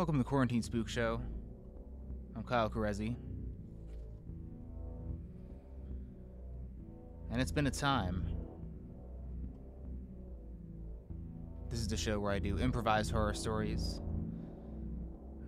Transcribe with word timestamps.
Welcome 0.00 0.14
to 0.14 0.20
the 0.20 0.24
Quarantine 0.30 0.62
Spook 0.62 0.88
Show. 0.88 1.20
I'm 2.34 2.42
Kyle 2.42 2.70
Carezzi. 2.70 3.16
And 7.30 7.38
it's 7.38 7.52
been 7.52 7.66
a 7.66 7.70
time. 7.70 8.24
This 11.68 11.80
is 11.80 11.86
the 11.86 11.98
show 11.98 12.18
where 12.18 12.32
I 12.32 12.38
do 12.38 12.58
improvised 12.58 13.10
horror 13.10 13.34
stories. 13.34 14.00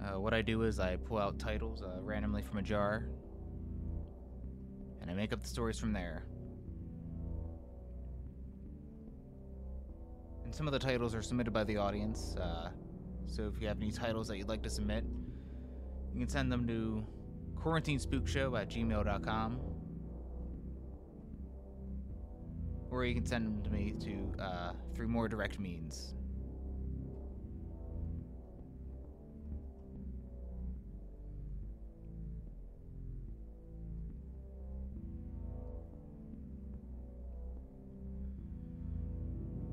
Uh, 0.05 0.21
what 0.21 0.35
I 0.35 0.43
do 0.43 0.65
is 0.65 0.79
I 0.79 0.97
pull 0.97 1.17
out 1.17 1.39
titles 1.39 1.81
uh, 1.81 2.03
randomly 2.03 2.43
from 2.43 2.59
a 2.59 2.63
jar, 2.63 3.07
and 5.01 5.11
I 5.11 5.15
make 5.15 5.33
up 5.33 5.41
the 5.41 5.49
stories 5.49 5.79
from 5.79 5.95
there. 5.95 6.27
And 10.45 10.55
some 10.55 10.67
of 10.67 10.75
the 10.75 10.79
titles 10.79 11.15
are 11.15 11.23
submitted 11.23 11.55
by 11.55 11.65
the 11.65 11.79
audience. 11.79 12.37
Uh, 12.37 12.69
so 13.33 13.51
if 13.55 13.63
you 13.63 13.67
have 13.69 13.79
any 13.79 13.91
titles 13.91 14.29
that 14.29 14.37
you'd 14.37 14.49
like 14.49 14.63
to 14.63 14.69
submit, 14.69 15.05
you 16.13 16.21
can 16.21 16.29
send 16.29 16.53
them 16.53 16.67
to 16.67 17.03
quarantinespookshow 17.57 18.61
at 18.61 18.69
gmail.com. 18.69 19.59
Or 22.91 23.07
you 23.07 23.15
can 23.15 23.25
send 23.25 23.47
them 23.47 23.63
to 23.63 23.71
me 23.71 23.95
to 24.01 24.43
uh, 24.43 24.73
through 24.95 25.09
more 25.09 25.29
direct 25.29 25.59
means. 25.59 26.13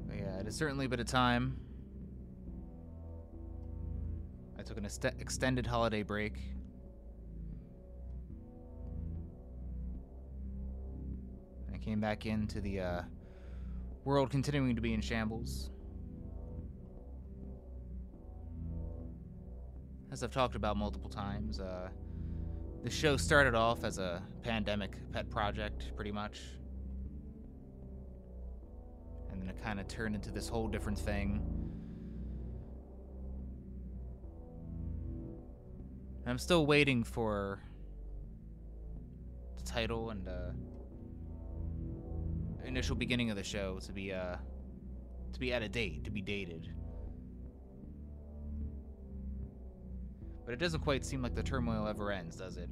But 0.08 0.18
yeah, 0.18 0.40
it 0.40 0.46
has 0.46 0.56
certainly 0.56 0.88
been 0.88 1.02
a 1.02 1.04
time. 1.04 1.58
Took 4.70 4.78
an 4.78 4.86
est- 4.86 5.06
extended 5.20 5.66
holiday 5.66 6.04
break. 6.04 6.38
I 11.74 11.78
came 11.80 12.00
back 12.00 12.28
into 12.28 12.62
the 12.62 12.80
uh, 12.80 13.02
world 14.06 14.30
continuing 14.30 14.76
to 14.76 14.82
be 14.82 14.94
in 14.94 15.02
shambles. 15.02 15.72
As 20.12 20.24
I've 20.24 20.30
talked 20.30 20.54
about 20.54 20.78
multiple 20.78 21.10
times, 21.10 21.60
uh, 21.60 21.90
the 22.84 22.92
show 22.92 23.18
started 23.18 23.56
off 23.56 23.84
as 23.84 23.98
a 23.98 24.22
pandemic 24.44 25.00
pet 25.12 25.32
project, 25.32 25.94
pretty 25.96 26.12
much. 26.12 26.42
And 29.32 29.42
then 29.42 29.50
it 29.50 29.60
kind 29.64 29.80
of 29.80 29.88
turned 29.88 30.14
into 30.14 30.30
this 30.30 30.48
whole 30.48 30.68
different 30.68 31.00
thing. 31.00 31.59
I'm 36.30 36.38
still 36.38 36.66
waiting 36.66 37.04
for 37.04 37.60
the 39.58 39.64
title 39.64 40.12
and 40.12 40.28
uh, 40.28 40.52
initial 42.66 42.96
beginning 42.96 43.32
of 43.32 43.36
the 43.36 43.44
show 43.44 43.80
to 43.80 43.92
be 43.92 44.14
uh 44.14 44.36
to 45.34 45.40
be 45.40 45.54
at 45.54 45.62
a 45.62 45.70
date, 45.70 46.04
to 46.04 46.12
be 46.12 46.22
dated. 46.22 46.70
But 50.46 50.54
it 50.54 50.60
doesn't 50.60 50.82
quite 50.82 51.06
seem 51.06 51.22
like 51.22 51.36
the 51.36 51.44
turmoil 51.44 51.88
ever 51.88 52.12
ends, 52.12 52.36
does 52.36 52.58
it? 52.58 52.70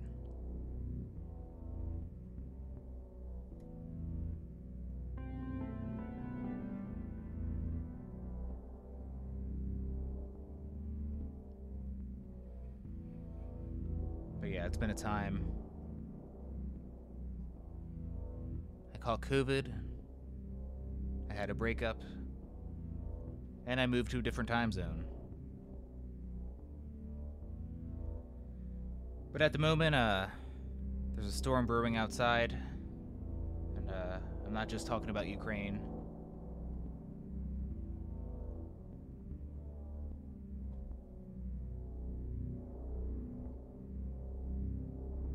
It's 14.67 14.77
been 14.77 14.89
a 14.89 14.93
time. 14.93 15.49
I 18.93 18.97
caught 18.97 19.21
COVID. 19.21 19.71
I 21.31 21.33
had 21.33 21.49
a 21.49 21.55
breakup. 21.55 22.01
And 23.65 23.79
I 23.79 23.85
moved 23.85 24.11
to 24.11 24.19
a 24.19 24.21
different 24.21 24.49
time 24.49 24.73
zone. 24.73 25.05
But 29.31 29.41
at 29.41 29.53
the 29.53 29.59
moment, 29.59 29.95
uh, 29.95 30.27
there's 31.15 31.27
a 31.27 31.31
storm 31.31 31.65
brewing 31.65 31.95
outside. 31.95 32.57
And, 33.77 33.89
uh, 33.89 34.17
I'm 34.45 34.53
not 34.53 34.67
just 34.67 34.85
talking 34.85 35.09
about 35.09 35.27
Ukraine. 35.27 35.79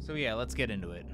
So 0.04 0.14
yeah, 0.14 0.34
let's 0.34 0.54
get 0.54 0.68
into 0.68 0.90
it. 0.90 1.06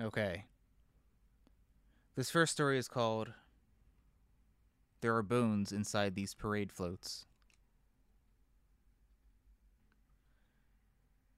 Okay. 0.00 0.46
This 2.16 2.28
first 2.28 2.52
story 2.52 2.76
is 2.76 2.88
called 2.88 3.32
There 5.00 5.14
Are 5.14 5.22
Bones 5.22 5.70
Inside 5.70 6.16
These 6.16 6.34
Parade 6.34 6.72
Floats. 6.72 7.26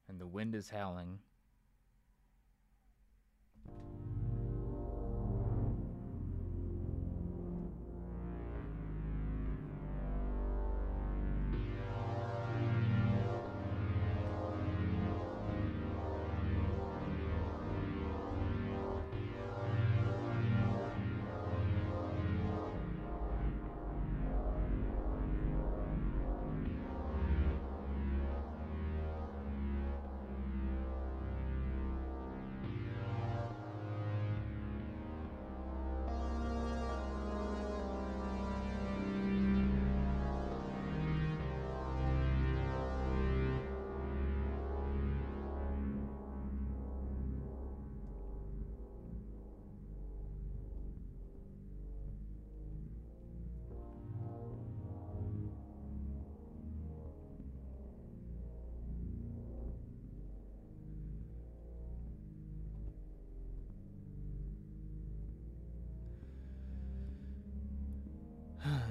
And 0.09 0.19
the 0.19 0.25
wind 0.25 0.55
is 0.55 0.71
howling. 0.71 1.19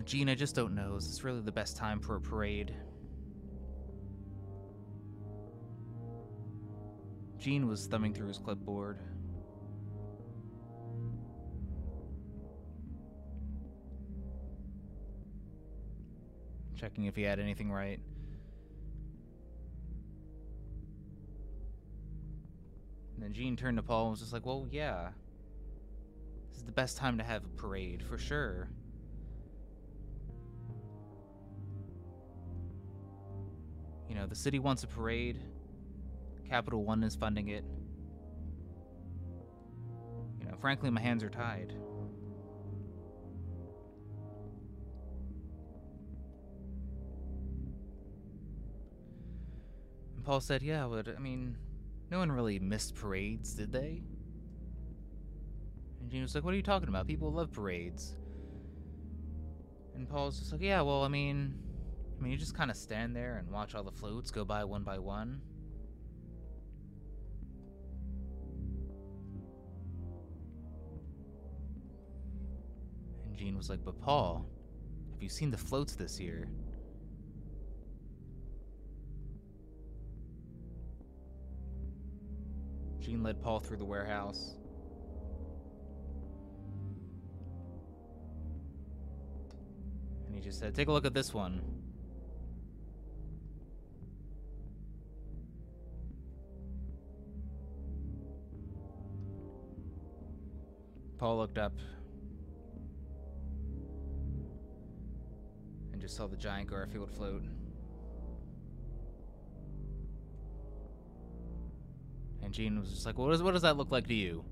Gene, 0.04 0.28
I 0.28 0.34
just 0.34 0.54
don't 0.54 0.74
know. 0.74 0.96
Is 0.96 1.08
this 1.08 1.24
really 1.24 1.40
the 1.40 1.52
best 1.52 1.76
time 1.76 2.00
for 2.00 2.16
a 2.16 2.20
parade? 2.20 2.74
Gene 7.38 7.66
was 7.66 7.86
thumbing 7.86 8.14
through 8.14 8.28
his 8.28 8.38
clipboard. 8.38 8.98
Checking 16.76 17.04
if 17.04 17.16
he 17.16 17.22
had 17.22 17.38
anything 17.38 17.70
right. 17.70 18.00
And 23.14 23.22
then 23.22 23.32
Gene 23.32 23.56
turned 23.56 23.76
to 23.76 23.82
Paul 23.82 24.04
and 24.04 24.10
was 24.12 24.20
just 24.20 24.32
like, 24.32 24.44
Well, 24.44 24.66
yeah. 24.70 25.10
This 26.48 26.58
is 26.58 26.64
the 26.64 26.72
best 26.72 26.96
time 26.96 27.18
to 27.18 27.24
have 27.24 27.44
a 27.44 27.48
parade, 27.60 28.02
for 28.02 28.18
sure. 28.18 28.68
You 34.14 34.20
know, 34.20 34.26
the 34.26 34.36
city 34.36 34.60
wants 34.60 34.84
a 34.84 34.86
parade. 34.86 35.40
Capital 36.48 36.84
One 36.84 37.02
is 37.02 37.16
funding 37.16 37.48
it. 37.48 37.64
You 40.40 40.46
know, 40.46 40.56
frankly, 40.60 40.88
my 40.88 41.00
hands 41.00 41.24
are 41.24 41.30
tied. 41.30 41.74
And 50.14 50.24
Paul 50.24 50.40
said, 50.40 50.62
Yeah, 50.62 50.86
but 50.88 51.08
I 51.08 51.18
mean, 51.18 51.56
no 52.08 52.20
one 52.20 52.30
really 52.30 52.60
missed 52.60 52.94
parades, 52.94 53.52
did 53.54 53.72
they? 53.72 54.04
And 56.00 56.08
Gene 56.08 56.22
was 56.22 56.36
like, 56.36 56.44
What 56.44 56.54
are 56.54 56.56
you 56.56 56.62
talking 56.62 56.88
about? 56.88 57.08
People 57.08 57.32
love 57.32 57.50
parades. 57.50 58.14
And 59.96 60.08
Paul's 60.08 60.38
just 60.38 60.52
like, 60.52 60.62
Yeah, 60.62 60.82
well, 60.82 61.02
I 61.02 61.08
mean, 61.08 61.63
mean, 62.24 62.32
you 62.32 62.38
just 62.38 62.56
kind 62.56 62.70
of 62.70 62.76
stand 62.78 63.14
there 63.14 63.36
and 63.36 63.50
watch 63.50 63.74
all 63.74 63.82
the 63.82 63.92
floats 63.92 64.30
go 64.30 64.46
by 64.46 64.64
one 64.64 64.82
by 64.82 64.98
one. 64.98 65.42
And 73.26 73.36
Gene 73.36 73.58
was 73.58 73.68
like, 73.68 73.84
But 73.84 74.00
Paul, 74.00 74.48
have 75.12 75.22
you 75.22 75.28
seen 75.28 75.50
the 75.50 75.58
floats 75.58 75.96
this 75.96 76.18
year? 76.18 76.48
Gene 83.00 83.22
led 83.22 83.42
Paul 83.42 83.60
through 83.60 83.76
the 83.76 83.84
warehouse. 83.84 84.54
And 90.24 90.34
he 90.34 90.40
just 90.40 90.58
said, 90.58 90.74
Take 90.74 90.88
a 90.88 90.92
look 90.92 91.04
at 91.04 91.12
this 91.12 91.34
one. 91.34 91.83
Paul 101.24 101.38
looked 101.38 101.56
up 101.56 101.72
and 105.90 105.98
just 105.98 106.18
saw 106.18 106.26
the 106.26 106.36
giant 106.36 106.68
Garfield 106.68 107.10
float. 107.10 107.42
And 112.42 112.52
Gene 112.52 112.78
was 112.78 112.90
just 112.90 113.06
like, 113.06 113.16
what, 113.16 113.32
is, 113.32 113.42
what 113.42 113.52
does 113.52 113.62
that 113.62 113.78
look 113.78 113.90
like 113.90 114.06
to 114.08 114.14
you? 114.14 114.44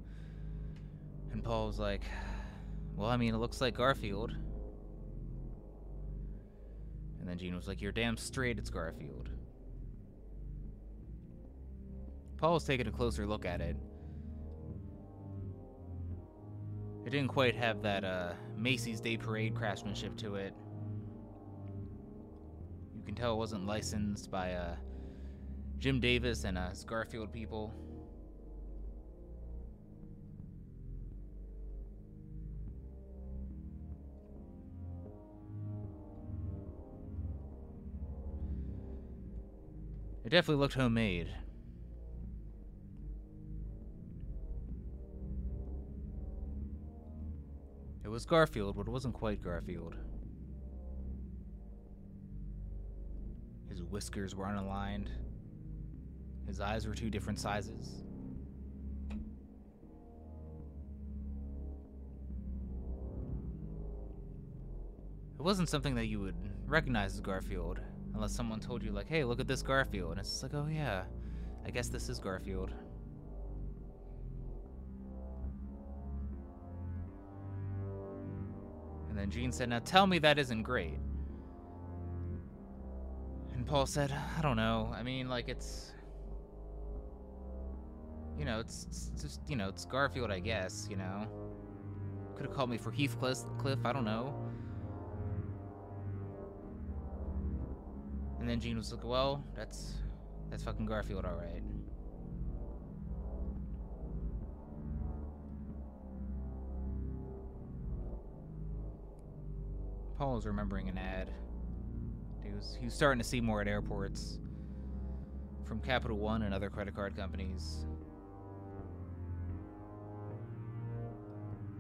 And 1.33 1.45
Paul 1.45 1.67
was 1.67 1.79
like, 1.79 2.05
Well, 2.97 3.11
I 3.11 3.19
mean, 3.19 3.35
it 3.35 3.39
looks 3.39 3.61
like 3.61 3.77
Garfield. 3.77 4.35
And 7.21 7.29
then 7.29 7.37
Gene 7.37 7.55
was 7.55 7.69
like, 7.69 7.83
You're 7.83 7.93
damn 7.93 8.17
straight, 8.17 8.59
it's 8.59 8.71
Garfield. 8.71 9.29
Paul 12.39 12.55
was 12.55 12.65
taking 12.65 12.87
a 12.87 12.91
closer 12.91 13.27
look 13.27 13.45
at 13.45 13.61
it. 13.61 13.77
It 17.05 17.11
didn't 17.11 17.29
quite 17.29 17.57
have 17.57 17.83
that 17.83 18.05
uh, 18.05 18.33
Macy's 18.57 19.01
Day 19.01 19.17
Parade 19.17 19.55
craftsmanship 19.55 20.17
to 20.19 20.37
it. 20.37 20.55
You 22.97 23.03
can 23.05 23.15
tell 23.15 23.35
it 23.35 23.39
wasn't 23.39 23.67
licensed 23.67 24.31
by 24.31 24.55
uh, 24.55 24.77
Jim 25.79 25.99
Davis 25.99 26.45
and 26.45 26.57
uh, 26.57 26.71
Garfield 26.87 27.33
people. 27.33 27.75
It 40.25 40.29
definitely 40.29 40.61
looked 40.61 40.75
homemade. 40.75 41.29
Was 48.13 48.27
Garfield, 48.27 48.77
but 48.77 48.87
it 48.87 48.91
wasn't 48.91 49.15
quite 49.15 49.43
Garfield. 49.43 49.97
His 53.71 53.83
whiskers 53.83 54.35
were 54.35 54.45
unaligned. 54.45 55.09
His 56.47 56.61
eyes 56.61 56.87
were 56.87 56.95
two 56.95 57.09
different 57.09 57.41
sizes. 57.41 58.05
It 65.39 65.43
wasn't 65.43 65.71
something 65.71 65.95
that 65.95 66.07
you 66.07 66.21
would 66.21 66.37
recognize 66.67 67.15
as 67.15 67.21
Garfield 67.21 67.81
unless 68.15 68.33
someone 68.33 68.61
told 68.61 68.83
you, 68.83 68.93
like, 68.93 69.09
hey, 69.09 69.25
look 69.25 69.41
at 69.41 69.49
this 69.49 69.63
Garfield. 69.63 70.11
And 70.11 70.21
it's 70.21 70.43
like, 70.43 70.53
oh, 70.53 70.69
yeah, 70.71 71.05
I 71.65 71.71
guess 71.71 71.89
this 71.89 72.11
is 72.11 72.19
Garfield. 72.19 72.73
Then 79.23 79.31
Gene 79.31 79.53
said, 79.53 79.69
now 79.69 79.79
tell 79.79 80.09
me 80.09 80.19
that 80.19 80.37
isn't 80.37 80.65
great. 80.65 80.99
And 83.55 83.65
Paul 83.65 83.87
said, 83.87 84.13
I 84.37 84.43
don't 84.43 84.57
know. 84.57 84.93
I 84.93 85.05
mean, 85.05 85.29
like, 85.29 85.49
it's. 85.49 85.93
You 88.37 88.45
know, 88.45 88.59
it's, 88.59 88.89
it's 88.91 89.23
just, 89.23 89.41
you 89.47 89.55
know, 89.55 89.69
it's 89.69 89.85
Garfield, 89.85 90.33
I 90.33 90.41
guess, 90.41 90.89
you 90.91 90.97
know. 90.97 91.29
Could 92.35 92.47
have 92.47 92.53
called 92.53 92.69
me 92.69 92.79
for 92.79 92.91
Heathcliff, 92.91 93.45
Cliff, 93.59 93.79
I 93.85 93.93
don't 93.93 94.05
know. 94.05 94.35
And 98.41 98.49
then 98.49 98.59
Gene 98.59 98.77
was 98.77 98.93
like, 98.93 99.05
well, 99.05 99.45
that's. 99.55 99.93
That's 100.51 100.65
fucking 100.65 100.87
Garfield, 100.87 101.25
alright. 101.25 101.63
Paul 110.23 110.37
was 110.37 110.47
remembering 110.47 110.89
an 110.89 110.99
ad. 110.99 111.33
He 112.45 112.53
was 112.53 112.77
he 112.79 112.85
was 112.85 112.95
starting 112.95 113.19
to 113.19 113.25
see 113.25 113.41
more 113.41 113.61
at 113.61 113.67
airports 113.67 114.39
from 115.65 115.81
Capital 115.81 116.17
One 116.17 116.43
and 116.43 116.55
other 116.55 116.71
credit 116.71 116.95
card 116.95 117.17
companies. 117.17 117.87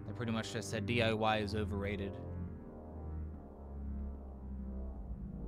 They 0.08 0.12
pretty 0.14 0.32
much 0.32 0.52
just 0.52 0.70
said 0.70 0.88
DIY 0.88 1.40
is 1.40 1.54
overrated. 1.54 2.16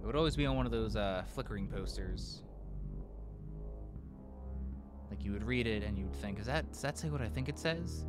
It 0.00 0.06
would 0.06 0.14
always 0.14 0.36
be 0.36 0.46
on 0.46 0.54
one 0.54 0.64
of 0.64 0.70
those 0.70 0.94
uh, 0.94 1.24
flickering 1.34 1.66
posters. 1.66 2.44
Like 5.10 5.24
you 5.24 5.32
would 5.32 5.42
read 5.42 5.66
it 5.66 5.82
and 5.82 5.98
you 5.98 6.04
would 6.04 6.14
think, 6.14 6.38
"Is 6.38 6.46
that 6.46 6.70
does 6.70 6.82
that 6.82 6.96
say 6.96 7.10
what 7.10 7.22
I 7.22 7.28
think 7.28 7.48
it 7.48 7.58
says?" 7.58 8.04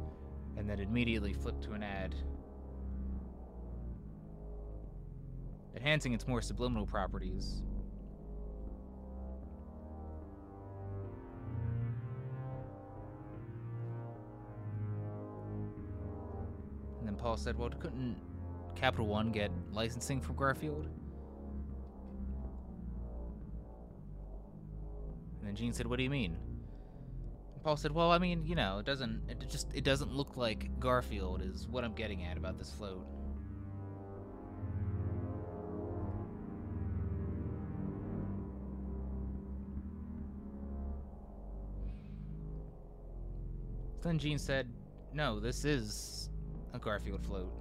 And 0.58 0.70
then 0.70 0.80
immediately 0.80 1.34
flip 1.34 1.60
to 1.62 1.72
an 1.72 1.82
ad 1.82 2.14
enhancing 5.76 6.14
its 6.14 6.28
more 6.28 6.42
subliminal 6.42 6.86
properties. 6.86 7.62
And 17.00 17.08
then 17.08 17.16
Paul 17.16 17.38
said, 17.38 17.58
Well, 17.58 17.70
couldn't 17.70 18.16
Capital 18.76 19.08
One 19.08 19.32
get 19.32 19.52
licensing 19.72 20.22
from 20.22 20.36
Garfield? 20.36 20.88
And 25.40 25.48
then 25.48 25.56
Gene 25.56 25.74
said, 25.74 25.86
What 25.86 25.98
do 25.98 26.04
you 26.04 26.10
mean? 26.10 26.38
Paul 27.64 27.78
said, 27.78 27.92
Well, 27.92 28.12
I 28.12 28.18
mean, 28.18 28.46
you 28.46 28.56
know, 28.56 28.80
it 28.80 28.86
doesn't 28.86 29.22
it 29.30 29.50
just 29.50 29.74
it 29.74 29.84
doesn't 29.84 30.14
look 30.14 30.38
like 30.38 30.80
Garfield 30.80 31.42
is 31.42 31.68
what 31.68 31.84
I'm 31.84 31.94
getting 31.94 32.24
at 32.24 32.38
about 32.38 32.58
this 32.58 32.72
float. 32.72 33.06
Then 44.06 44.20
Gene 44.20 44.38
said, 44.38 44.70
No, 45.14 45.40
this 45.40 45.66
is 45.66 46.30
a 46.76 46.80
Garfield 46.80 47.26
float. 47.26 47.52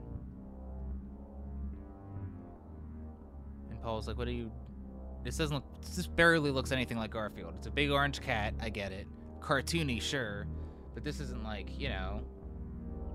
And 3.71 3.81
Paul's 3.81 4.07
like, 4.07 4.19
What 4.19 4.29
are 4.29 4.33
you. 4.33 4.53
This 5.25 5.39
doesn't 5.39 5.57
look. 5.57 5.65
This 5.81 6.07
barely 6.07 6.51
looks 6.51 6.71
anything 6.71 6.99
like 6.99 7.11
Garfield. 7.11 7.55
It's 7.57 7.67
a 7.67 7.71
big 7.71 7.91
orange 7.91 8.21
cat, 8.21 8.53
I 8.61 8.69
get 8.69 8.93
it. 8.93 9.09
Cartoony, 9.41 10.03
sure. 10.03 10.47
But 10.93 11.03
this 11.03 11.19
isn't 11.19 11.43
like, 11.43 11.81
you 11.81 11.89
know. 11.89 12.23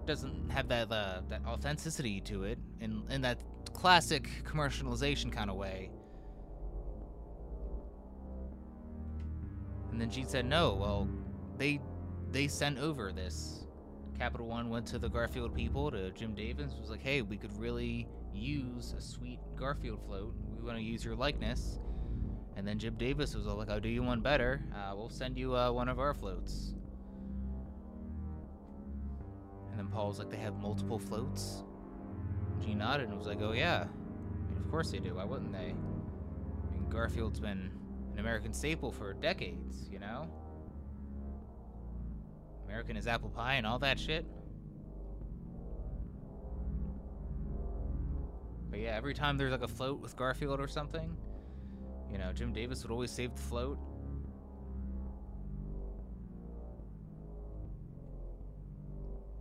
Doesn't 0.08 0.50
have 0.50 0.68
that 0.70 0.92
uh, 0.92 1.22
that 1.30 1.46
authenticity 1.46 2.22
to 2.22 2.46
it 2.46 2.58
in, 2.82 3.04
in 3.12 3.22
that 3.22 3.44
classic 3.74 4.28
commercialization 4.44 5.32
kind 5.32 5.52
of 5.52 5.56
way. 5.56 5.92
And 9.92 10.02
then 10.02 10.10
Gene 10.10 10.28
said, 10.28 10.48
No, 10.48 10.74
well, 10.74 11.08
they 11.60 11.80
they 12.32 12.48
sent 12.48 12.78
over 12.78 13.12
this. 13.12 13.66
Capital 14.18 14.48
One 14.48 14.70
went 14.70 14.86
to 14.88 15.00
the 15.00 15.10
Garfield 15.10 15.56
people, 15.56 15.90
to 15.92 16.12
Jim 16.12 16.36
Davis, 16.36 16.74
was 16.80 16.90
like, 16.90 17.02
hey, 17.02 17.22
we 17.22 17.38
could 17.38 17.58
really 17.58 18.08
use 18.34 18.94
a 18.98 19.02
sweet 19.02 19.40
Garfield 19.56 20.02
float. 20.06 20.36
We 20.58 20.64
want 20.64 20.78
to 20.78 20.84
use 20.84 21.06
your 21.06 21.16
likeness. 21.16 21.80
And 22.58 22.68
then 22.68 22.78
Jim 22.78 22.96
Davis 22.96 23.34
was 23.34 23.48
all 23.48 23.56
like, 23.56 23.70
I'll 23.70 23.80
do 23.80 23.88
you 23.88 24.04
one 24.04 24.20
better. 24.20 24.62
Uh, 24.76 24.94
we'll 24.96 25.10
send 25.10 25.38
you 25.38 25.56
uh, 25.56 25.72
one 25.72 25.88
of 25.88 26.00
our 26.00 26.14
floats. 26.14 26.74
And 29.70 29.80
then 29.80 29.88
Paul 29.88 30.10
was 30.10 30.20
like, 30.20 30.30
they 30.30 30.38
have 30.38 30.56
multiple 30.56 31.00
floats? 31.00 31.64
Gene 32.62 32.80
nodded 32.80 33.08
and 33.08 33.18
was 33.18 33.28
like, 33.28 33.42
oh 33.42 33.54
yeah. 33.54 33.86
Of 34.58 34.70
course 34.70 34.92
they 34.92 35.00
do. 35.00 35.16
Why 35.16 35.24
wouldn't 35.24 35.54
they? 35.54 35.74
I 35.74 36.74
mean, 36.74 36.86
Garfield's 36.90 37.40
been 37.40 37.72
an 38.12 38.20
American 38.20 38.54
staple 38.54 38.92
for 38.92 39.14
decades, 39.14 39.88
you 39.90 40.00
know? 40.00 40.30
American 42.70 42.96
is 42.96 43.08
apple 43.08 43.30
pie 43.30 43.56
and 43.56 43.66
all 43.66 43.80
that 43.80 44.00
shit. 44.00 44.24
But 48.70 48.80
yeah, 48.80 48.96
every 48.96 49.16
time 49.16 49.38
there's 49.38 49.52
like 49.52 49.64
a 49.64 49.68
float 49.68 50.00
with 50.00 50.16
Garfield 50.16 50.60
or 50.60 50.68
something, 50.68 51.18
you 52.12 52.20
know, 52.20 52.32
Jim 52.32 52.54
Davis 52.54 52.84
would 52.84 52.92
always 52.92 53.10
save 53.10 53.34
the 53.36 53.42
float. 53.42 53.80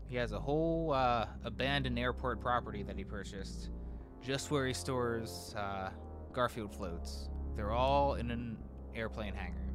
He 0.07 0.17
has 0.17 0.33
a 0.33 0.41
whole 0.41 0.93
uh, 0.95 1.27
abandoned 1.45 1.99
airport 1.99 2.41
property 2.41 2.83
that 2.83 2.97
he 2.97 3.05
purchased 3.05 3.69
just 4.23 4.51
where 4.51 4.67
he 4.67 4.73
stores 4.73 5.55
uh, 5.55 5.91
Garfield 6.33 6.75
floats. 6.75 7.29
They're 7.57 7.73
all 7.73 8.15
in 8.15 8.31
an 8.31 8.57
airplane 8.95 9.35
hangar. 9.35 9.69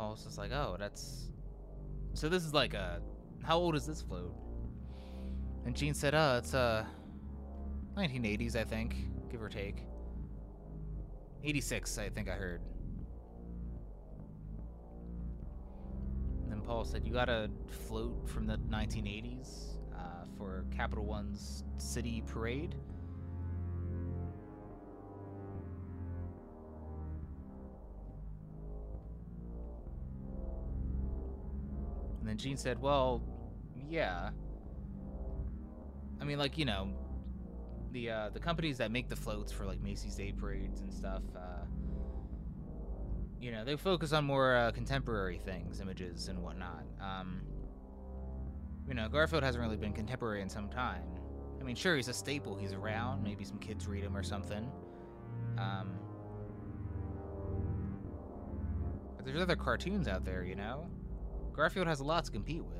Then 0.00 0.06
Paul's 0.06 0.24
just 0.24 0.38
like, 0.38 0.52
oh, 0.52 0.76
that's. 0.78 1.30
So 2.14 2.28
this 2.28 2.44
is 2.44 2.54
like 2.54 2.74
a. 2.74 3.00
How 3.42 3.58
old 3.58 3.74
is 3.74 3.86
this 3.86 4.02
float? 4.02 4.34
And 5.64 5.76
Gene 5.76 5.94
said, 5.94 6.14
oh, 6.14 6.38
it's 6.38 6.54
uh, 6.54 6.84
1980s, 7.96 8.56
I 8.56 8.64
think, 8.64 8.96
give 9.30 9.42
or 9.42 9.48
take. 9.48 9.84
86, 11.44 11.98
I 11.98 12.08
think 12.08 12.28
I 12.28 12.32
heard. 12.32 12.62
And 16.42 16.52
then 16.52 16.60
Paul 16.62 16.84
said, 16.84 17.04
You 17.04 17.12
got 17.12 17.28
a 17.28 17.50
float 17.86 18.28
from 18.28 18.46
the 18.46 18.56
1980s 18.56 19.76
uh, 19.94 20.24
for 20.36 20.64
Capital 20.74 21.04
One's 21.04 21.64
city 21.78 22.22
parade? 22.26 22.74
Then 32.30 32.38
Gene 32.38 32.56
said, 32.56 32.80
Well, 32.80 33.22
yeah. 33.88 34.30
I 36.20 36.24
mean, 36.24 36.38
like, 36.38 36.56
you 36.56 36.64
know, 36.64 36.90
the 37.92 38.10
uh, 38.10 38.30
the 38.30 38.38
companies 38.38 38.78
that 38.78 38.92
make 38.92 39.08
the 39.08 39.16
floats 39.16 39.50
for 39.50 39.66
like 39.66 39.80
Macy's 39.80 40.14
Day 40.14 40.32
parades 40.32 40.80
and 40.80 40.94
stuff, 40.94 41.22
uh, 41.36 41.64
you 43.40 43.50
know, 43.50 43.64
they 43.64 43.76
focus 43.76 44.12
on 44.12 44.24
more 44.24 44.54
uh, 44.54 44.70
contemporary 44.70 45.38
things, 45.38 45.80
images 45.80 46.28
and 46.28 46.40
whatnot. 46.40 46.84
Um, 47.00 47.40
you 48.86 48.94
know, 48.94 49.08
Garfield 49.08 49.42
hasn't 49.42 49.62
really 49.62 49.76
been 49.76 49.92
contemporary 49.92 50.40
in 50.42 50.48
some 50.48 50.68
time. 50.68 51.02
I 51.60 51.64
mean, 51.64 51.74
sure, 51.74 51.96
he's 51.96 52.08
a 52.08 52.12
staple. 52.14 52.56
He's 52.56 52.72
around. 52.72 53.24
Maybe 53.24 53.44
some 53.44 53.58
kids 53.58 53.88
read 53.88 54.04
him 54.04 54.16
or 54.16 54.22
something. 54.22 54.70
Um, 55.58 55.90
but 59.16 59.24
there's 59.24 59.40
other 59.40 59.56
cartoons 59.56 60.06
out 60.06 60.24
there, 60.24 60.44
you 60.44 60.54
know. 60.54 60.86
Garfield 61.52 61.86
has 61.86 62.00
a 62.00 62.04
lot 62.04 62.24
to 62.24 62.32
compete 62.32 62.64
with. 62.64 62.76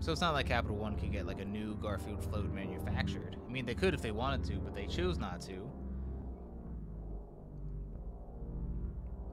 So 0.00 0.12
it's 0.12 0.22
not 0.22 0.32
like 0.32 0.46
Capital 0.46 0.76
One 0.76 0.96
can 0.96 1.10
get 1.10 1.26
like 1.26 1.40
a 1.40 1.44
new 1.44 1.76
Garfield 1.76 2.24
float 2.24 2.50
manufactured. 2.52 3.36
I 3.46 3.50
mean, 3.50 3.66
they 3.66 3.74
could 3.74 3.92
if 3.92 4.00
they 4.00 4.12
wanted 4.12 4.44
to, 4.44 4.56
but 4.56 4.74
they 4.74 4.86
chose 4.86 5.18
not 5.18 5.42
to. 5.42 5.70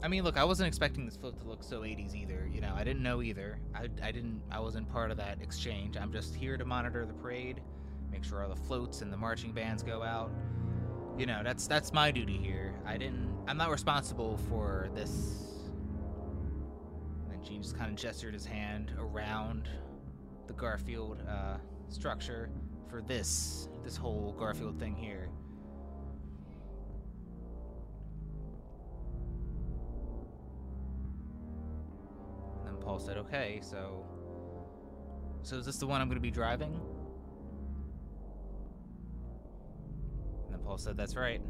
I 0.04 0.10
mean, 0.10 0.24
look, 0.24 0.38
I 0.38 0.44
wasn't 0.44 0.68
expecting 0.68 1.06
this 1.06 1.16
float 1.16 1.40
to 1.40 1.48
look 1.48 1.64
so 1.64 1.82
80s 1.82 2.14
either. 2.14 2.48
You 2.54 2.62
know, 2.62 2.74
I 2.76 2.84
didn't 2.84 3.02
know 3.02 3.22
either. 3.22 3.60
I, 3.74 3.88
I 4.04 4.12
didn't, 4.12 4.42
I 4.52 4.60
wasn't 4.60 4.90
part 4.90 5.10
of 5.10 5.18
that 5.18 5.42
exchange. 5.42 5.98
I'm 5.98 6.12
just 6.12 6.36
here 6.36 6.58
to 6.58 6.66
monitor 6.66 7.06
the 7.06 7.14
parade, 7.14 7.62
make 8.12 8.24
sure 8.24 8.44
all 8.44 8.50
the 8.50 8.56
floats 8.56 9.02
and 9.02 9.12
the 9.12 9.18
marching 9.18 9.54
bands 9.54 9.82
go 9.82 10.04
out. 10.04 10.32
You 11.18 11.26
know, 11.26 11.42
that's 11.44 11.66
that's 11.68 11.92
my 11.94 12.12
duty 12.12 12.38
here. 12.38 12.76
I 12.86 12.96
didn't, 12.98 13.36
I'm 13.48 13.58
not 13.58 13.72
responsible 13.72 14.38
for 14.50 14.90
this. 14.94 15.64
And 17.24 17.32
then 17.32 17.44
Gene 17.44 17.64
just 17.64 17.76
kind 17.76 17.90
of 17.90 17.96
gestured 17.96 18.36
his 18.36 18.46
hand 18.46 18.92
around 19.00 19.68
the 20.46 20.54
Garfield 20.54 21.24
uh, 21.28 21.58
structure 21.90 22.52
for 22.88 23.02
this 23.02 23.68
this 23.84 23.98
whole 23.98 24.36
Garfield 24.38 24.80
thing 24.80 24.96
here. 24.96 25.28
And 32.60 32.68
then 32.68 32.76
Paul 32.80 33.00
said, 33.00 33.18
"Okay, 33.18 33.60
so 33.64 34.06
so 35.42 35.58
is 35.58 35.66
this 35.66 35.78
the 35.78 35.88
one 35.88 36.00
I'm 36.00 36.10
going 36.10 36.18
to 36.18 36.22
be 36.22 36.30
driving?" 36.30 36.80
Paul 40.68 40.78
said, 40.78 40.98
"That's 40.98 41.16
right." 41.16 41.42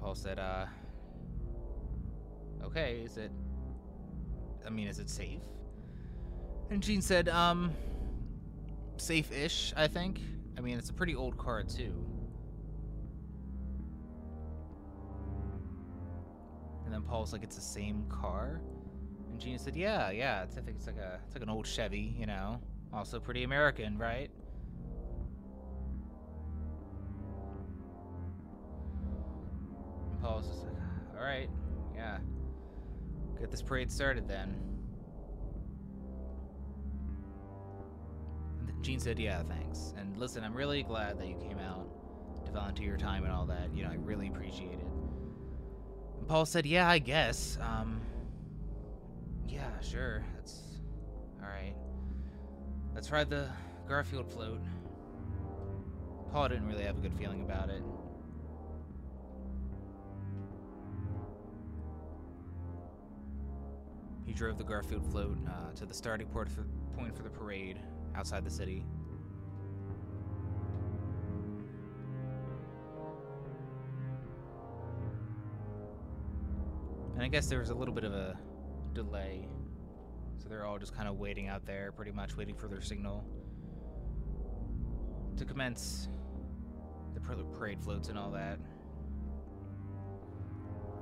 Paul 0.00 0.16
said, 0.16 0.40
uh, 0.40 0.66
okay, 2.64 3.02
is 3.04 3.16
it, 3.16 3.30
I 4.66 4.70
mean, 4.70 4.88
is 4.88 4.98
it 4.98 5.08
safe? 5.08 5.40
And 6.70 6.82
Gene 6.82 7.00
said, 7.00 7.28
um, 7.28 7.72
safe-ish, 8.96 9.72
I 9.76 9.86
think. 9.86 10.20
I 10.58 10.60
mean, 10.60 10.76
it's 10.76 10.90
a 10.90 10.92
pretty 10.92 11.14
old 11.14 11.38
car, 11.38 11.62
too. 11.62 11.94
And 16.84 16.92
then 16.92 17.02
Paul's 17.02 17.32
like, 17.32 17.44
it's 17.44 17.56
the 17.56 17.62
same 17.62 18.04
car? 18.08 18.60
And 19.42 19.50
Gene 19.50 19.58
said, 19.58 19.74
yeah, 19.76 20.10
yeah, 20.10 20.44
it's, 20.44 20.56
I 20.56 20.60
think 20.60 20.76
it's 20.76 20.86
like 20.86 20.98
a, 20.98 21.18
it's 21.26 21.34
like 21.34 21.42
an 21.42 21.48
old 21.50 21.66
Chevy, 21.66 22.14
you 22.16 22.26
know? 22.26 22.60
Also 22.92 23.18
pretty 23.18 23.42
American, 23.42 23.98
right? 23.98 24.30
Paul's 30.20 30.46
just 30.46 30.62
like, 30.62 30.74
all 31.18 31.24
right, 31.24 31.50
yeah. 31.94 32.18
Get 33.40 33.50
this 33.50 33.62
parade 33.62 33.90
started 33.90 34.28
then. 34.28 34.54
And 38.60 38.84
Gene 38.84 39.00
said, 39.00 39.18
yeah, 39.18 39.42
thanks. 39.42 39.92
And 39.98 40.16
listen, 40.16 40.44
I'm 40.44 40.54
really 40.54 40.84
glad 40.84 41.18
that 41.18 41.26
you 41.26 41.36
came 41.36 41.58
out 41.58 41.88
to 42.46 42.52
volunteer 42.52 42.86
your 42.86 42.96
time 42.96 43.24
and 43.24 43.32
all 43.32 43.46
that. 43.46 43.74
You 43.74 43.82
know, 43.82 43.90
I 43.90 43.96
really 43.96 44.28
appreciate 44.28 44.74
it. 44.74 44.86
And 46.18 46.28
Paul 46.28 46.46
said, 46.46 46.64
yeah, 46.64 46.88
I 46.88 47.00
guess. 47.00 47.58
Um, 47.60 48.00
yeah, 49.48 49.80
sure. 49.80 50.24
That's 50.34 50.62
all 51.42 51.48
right. 51.48 51.74
Let's 52.94 53.10
ride 53.10 53.30
the 53.30 53.48
Garfield 53.88 54.30
float. 54.30 54.60
Paul 56.30 56.48
didn't 56.48 56.66
really 56.66 56.84
have 56.84 56.96
a 56.96 57.00
good 57.00 57.14
feeling 57.14 57.42
about 57.42 57.68
it. 57.68 57.82
He 64.24 64.32
drove 64.32 64.56
the 64.56 64.64
Garfield 64.64 65.04
float 65.10 65.36
uh, 65.46 65.74
to 65.76 65.84
the 65.84 65.92
starting 65.92 66.26
port 66.28 66.48
for, 66.48 66.64
point 66.96 67.14
for 67.14 67.22
the 67.22 67.30
parade 67.30 67.78
outside 68.14 68.44
the 68.44 68.50
city. 68.50 68.84
And 77.14 77.22
I 77.22 77.28
guess 77.28 77.46
there 77.46 77.58
was 77.58 77.70
a 77.70 77.74
little 77.74 77.92
bit 77.92 78.04
of 78.04 78.14
a 78.14 78.38
delay. 78.92 79.48
So 80.38 80.48
they're 80.48 80.64
all 80.66 80.78
just 80.78 80.94
kind 80.94 81.08
of 81.08 81.18
waiting 81.18 81.48
out 81.48 81.66
there, 81.66 81.92
pretty 81.92 82.12
much 82.12 82.36
waiting 82.36 82.54
for 82.54 82.68
their 82.68 82.80
signal 82.80 83.24
to 85.36 85.44
commence 85.44 86.08
the 87.14 87.20
parade 87.20 87.80
floats 87.80 88.08
and 88.08 88.18
all 88.18 88.30
that. 88.32 88.58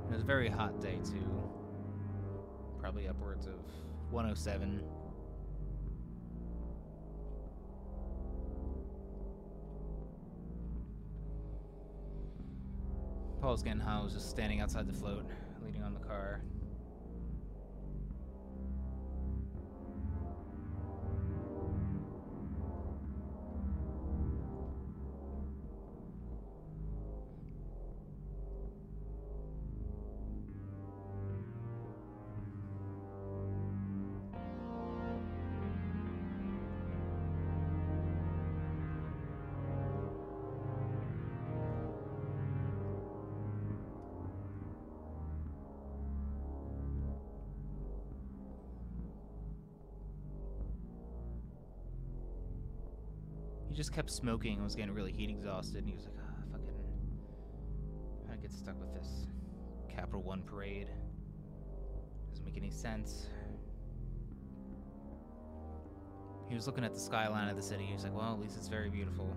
It 0.09 0.13
was 0.13 0.23
a 0.23 0.27
very 0.27 0.49
hot 0.49 0.81
day, 0.81 0.99
too 1.05 1.51
probably 2.81 3.07
upwards 3.07 3.47
of 3.47 3.55
107. 4.11 4.83
Paul's 13.41 13.63
getting 13.63 13.81
high, 13.81 14.03
was 14.03 14.13
just 14.13 14.29
standing 14.29 14.61
outside 14.61 14.87
the 14.87 14.93
float, 14.93 15.25
leaning 15.65 15.83
on 15.83 15.95
the 15.95 16.01
car. 16.01 16.43
Kept 54.01 54.11
smoking 54.11 54.55
and 54.55 54.65
was 54.65 54.75
getting 54.75 54.95
really 54.95 55.13
heat 55.13 55.29
exhausted. 55.29 55.77
And 55.81 55.87
he 55.87 55.93
was 55.93 56.05
like, 56.07 56.15
ah, 56.19 56.43
fucking. 56.53 56.75
I 58.33 58.37
get 58.37 58.51
stuck 58.51 58.81
with 58.81 58.95
this 58.95 59.27
Capital 59.95 60.23
One 60.23 60.41
parade. 60.41 60.89
Doesn't 62.31 62.47
make 62.47 62.57
any 62.57 62.71
sense. 62.71 63.27
He 66.49 66.55
was 66.55 66.67
looking 66.67 66.83
at 66.83 66.95
the 66.95 66.99
skyline 66.99 67.51
of 67.51 67.57
the 67.57 67.63
city. 67.63 67.85
He 67.85 67.93
was 67.93 68.03
like, 68.03 68.17
well, 68.17 68.33
at 68.33 68.41
least 68.41 68.57
it's 68.57 68.69
very 68.69 68.89
beautiful. 68.89 69.37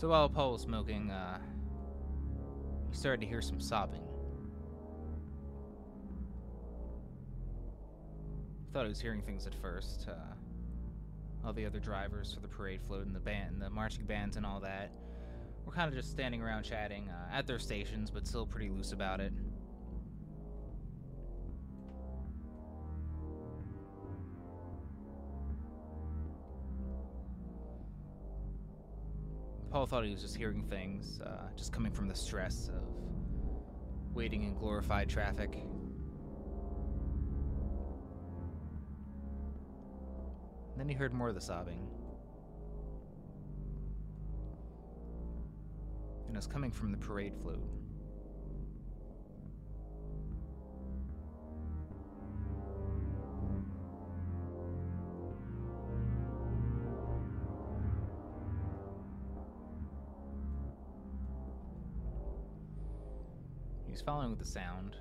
So 0.00 0.08
while 0.08 0.30
Paul 0.30 0.52
was 0.52 0.62
smoking, 0.62 1.10
uh, 1.10 1.38
he 2.88 2.96
started 2.96 3.20
to 3.20 3.26
hear 3.26 3.42
some 3.42 3.60
sobbing. 3.60 4.00
Thought 8.72 8.84
he 8.84 8.88
was 8.88 8.98
hearing 8.98 9.20
things 9.20 9.46
at 9.46 9.54
first. 9.54 10.08
Uh, 10.08 10.14
all 11.44 11.52
the 11.52 11.66
other 11.66 11.80
drivers 11.80 12.32
for 12.32 12.40
the 12.40 12.48
parade 12.48 12.80
float 12.80 13.04
and 13.04 13.14
the 13.14 13.20
band, 13.20 13.60
the 13.60 13.68
marching 13.68 14.06
bands, 14.06 14.38
and 14.38 14.46
all 14.46 14.60
that 14.60 14.90
were 15.66 15.72
kind 15.72 15.86
of 15.86 15.94
just 15.94 16.10
standing 16.10 16.40
around 16.40 16.62
chatting 16.62 17.10
uh, 17.10 17.36
at 17.36 17.46
their 17.46 17.58
stations, 17.58 18.10
but 18.10 18.26
still 18.26 18.46
pretty 18.46 18.70
loose 18.70 18.92
about 18.92 19.20
it. 19.20 19.34
Paul 29.70 29.86
thought 29.86 30.04
he 30.04 30.10
was 30.10 30.20
just 30.20 30.36
hearing 30.36 30.64
things, 30.64 31.20
uh, 31.20 31.48
just 31.56 31.72
coming 31.72 31.92
from 31.92 32.08
the 32.08 32.14
stress 32.14 32.68
of 32.68 32.82
waiting 34.12 34.42
in 34.42 34.54
glorified 34.54 35.08
traffic. 35.08 35.62
Then 40.76 40.88
he 40.88 40.94
heard 40.94 41.12
more 41.12 41.28
of 41.28 41.36
the 41.36 41.40
sobbing. 41.40 41.86
And 46.26 46.34
it 46.34 46.38
was 46.38 46.48
coming 46.48 46.72
from 46.72 46.90
the 46.90 46.98
parade 46.98 47.34
float. 47.40 47.79
He's 64.00 64.06
following 64.06 64.30
with 64.30 64.38
the 64.38 64.46
sound. 64.46 64.96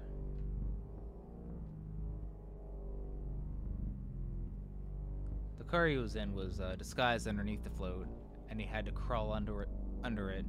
The 5.58 5.64
car 5.64 5.88
he 5.88 5.96
was 5.96 6.18
in 6.18 6.34
was 6.36 6.60
uh, 6.60 6.76
disguised 6.78 7.26
underneath 7.26 7.64
the 7.64 7.70
float, 7.70 8.08
and 8.50 8.60
he 8.60 8.68
had 8.68 8.86
to 8.88 8.92
crawl 8.92 9.32
under 9.32 9.62
it, 9.62 9.70
under 10.04 10.32
it 10.32 10.46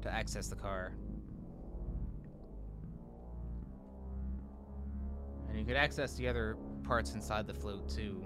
to 0.00 0.10
access 0.10 0.48
the 0.48 0.56
car. 0.56 0.94
And 5.50 5.58
you 5.58 5.66
could 5.66 5.76
access 5.76 6.14
the 6.14 6.26
other 6.26 6.56
parts 6.84 7.12
inside 7.12 7.46
the 7.46 7.52
float 7.52 7.86
too. 7.90 8.24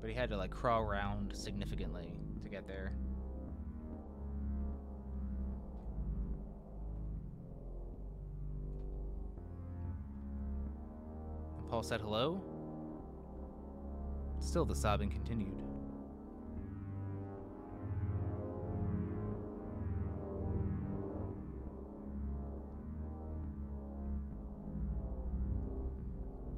But 0.00 0.10
he 0.10 0.14
had 0.14 0.30
to 0.30 0.36
like 0.36 0.52
crawl 0.52 0.82
around 0.82 1.34
significantly 1.34 2.12
to 2.44 2.48
get 2.48 2.68
there. 2.68 2.92
Paul 11.74 11.82
said 11.82 12.00
hello. 12.02 12.40
Still, 14.38 14.64
the 14.64 14.76
sobbing 14.76 15.10
continued. 15.10 15.60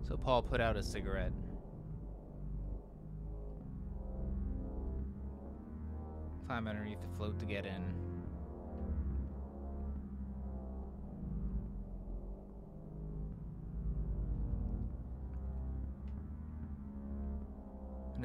So 0.07 0.19
Paul 0.19 0.43
put 0.43 0.61
out 0.61 0.77
a 0.77 0.83
cigarette. 0.83 1.33
Climb 6.47 6.69
underneath 6.69 7.01
the 7.01 7.17
float 7.17 7.39
to 7.39 7.47
get 7.47 7.65
in. 7.65 8.06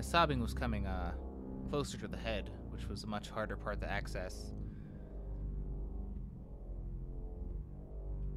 The 0.02 0.08
sobbing 0.08 0.42
was 0.42 0.56
coming 0.56 0.88
uh, 0.88 1.12
closer 1.70 1.96
to 1.96 2.08
the 2.08 2.18
head, 2.18 2.50
which 2.70 2.88
was 2.88 3.04
a 3.04 3.08
much 3.08 3.30
harder 3.30 3.56
part 3.56 3.80
to 3.80 3.88
access. 3.88 4.52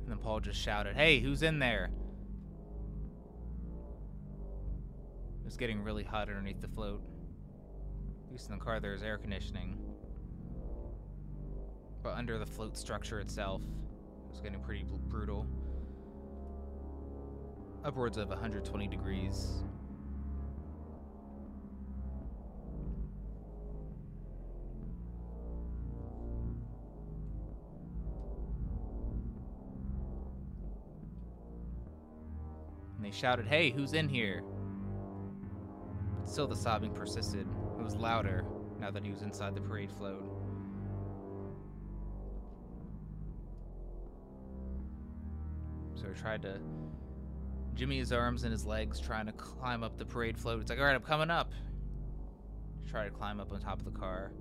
And 0.03 0.11
then 0.11 0.19
Paul 0.19 0.41
just 0.41 0.61
shouted, 0.61 0.95
Hey, 0.95 1.21
who's 1.21 1.43
in 1.43 1.59
there? 1.59 1.89
It 5.41 5.47
was 5.47 5.57
getting 5.57 5.83
really 5.83 6.05
hot 6.05 6.29
underneath 6.29 6.61
the 6.61 6.69
float. 6.69 7.01
At 8.27 8.33
least 8.33 8.51
in 8.51 8.59
the 8.59 8.63
car, 8.63 8.79
there's 8.79 9.03
air 9.03 9.17
conditioning. 9.17 9.79
But 12.03 12.13
under 12.13 12.39
the 12.39 12.45
float 12.45 12.77
structure 12.77 13.21
itself, 13.21 13.63
it 13.63 14.31
was 14.31 14.41
getting 14.43 14.61
pretty 14.61 14.85
brutal. 15.09 15.47
Upwards 17.83 18.19
of 18.19 18.29
120 18.29 18.87
degrees. 18.87 19.65
Shouted, 33.15 33.47
Hey, 33.47 33.71
who's 33.71 33.93
in 33.93 34.09
here? 34.09 34.43
But 36.21 36.29
still, 36.29 36.47
the 36.47 36.57
sobbing 36.57 36.93
persisted. 36.93 37.47
It 37.79 37.83
was 37.83 37.95
louder 37.95 38.45
now 38.81 38.91
that 38.91 39.05
he 39.05 39.11
was 39.11 39.23
inside 39.23 39.55
the 39.55 39.61
parade 39.61 39.91
float. 39.91 40.25
So 45.95 46.09
he 46.09 46.21
tried 46.21 46.43
to 46.43 46.61
jimmy 47.75 47.99
his 47.99 48.13
arms 48.13 48.45
and 48.45 48.53
his 48.53 48.67
legs, 48.67 49.01
trying 49.01 49.27
to 49.27 49.33
climb 49.33 49.83
up 49.83 49.97
the 49.97 50.05
parade 50.05 50.39
float. 50.39 50.61
It's 50.61 50.71
like, 50.71 50.79
Alright, 50.79 50.95
I'm 50.95 51.03
coming 51.03 51.31
up. 51.31 51.53
Try 52.89 53.05
to 53.05 53.11
climb 53.11 53.41
up 53.41 53.53
on 53.53 53.61
top 53.61 53.79
of 53.79 53.85
the 53.85 53.99
car. 53.99 54.33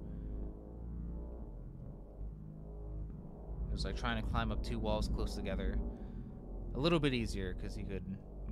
It 3.70 3.74
was 3.74 3.86
like 3.86 3.96
trying 3.96 4.22
to 4.22 4.30
climb 4.30 4.52
up 4.52 4.64
two 4.64 4.78
walls 4.78 5.08
close 5.08 5.36
together. 5.36 5.78
A 6.76 6.80
little 6.80 7.00
bit 7.00 7.14
easier 7.14 7.56
because 7.56 7.76
he 7.76 7.84
could 7.84 8.04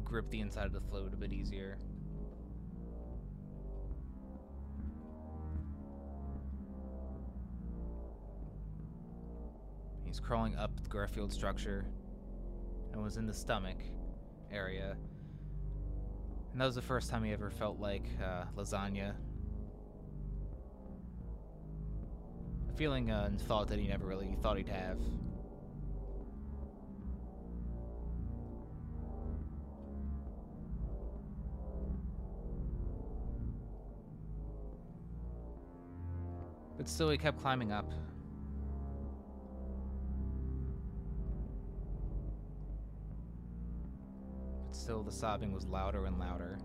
grip 0.01 0.29
the 0.29 0.41
inside 0.41 0.65
of 0.65 0.73
the 0.73 0.81
float 0.81 1.13
a 1.13 1.17
bit 1.17 1.31
easier. 1.31 1.77
He's 10.05 10.19
crawling 10.19 10.57
up 10.57 10.71
the 10.83 10.89
Garfield 10.89 11.31
structure 11.31 11.85
and 12.91 13.01
was 13.01 13.15
in 13.15 13.25
the 13.25 13.33
stomach 13.33 13.77
area. 14.51 14.97
And 16.51 16.59
that 16.59 16.65
was 16.65 16.75
the 16.75 16.81
first 16.81 17.09
time 17.09 17.23
he 17.23 17.31
ever 17.31 17.49
felt 17.49 17.79
like 17.79 18.03
uh, 18.21 18.43
lasagna. 18.57 19.13
A 22.69 22.73
feeling 22.73 23.09
uh, 23.09 23.23
and 23.27 23.39
thought 23.39 23.69
that 23.69 23.79
he 23.79 23.87
never 23.87 24.05
really 24.05 24.35
thought 24.41 24.57
he'd 24.57 24.67
have. 24.67 24.97
But 36.81 36.89
still, 36.89 37.11
he 37.11 37.17
kept 37.19 37.39
climbing 37.39 37.71
up. 37.71 37.87
But 44.65 44.75
still, 44.75 45.03
the 45.03 45.11
sobbing 45.11 45.51
was 45.51 45.67
louder 45.67 46.07
and 46.07 46.17
louder. 46.17 46.57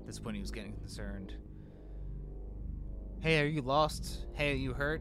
At 0.00 0.06
this 0.06 0.18
point, 0.18 0.36
he 0.36 0.42
was 0.42 0.50
getting 0.50 0.74
concerned. 0.74 1.32
Hey, 3.20 3.40
are 3.40 3.46
you 3.46 3.62
lost? 3.62 4.26
Hey, 4.34 4.52
are 4.52 4.56
you 4.56 4.74
hurt? 4.74 5.00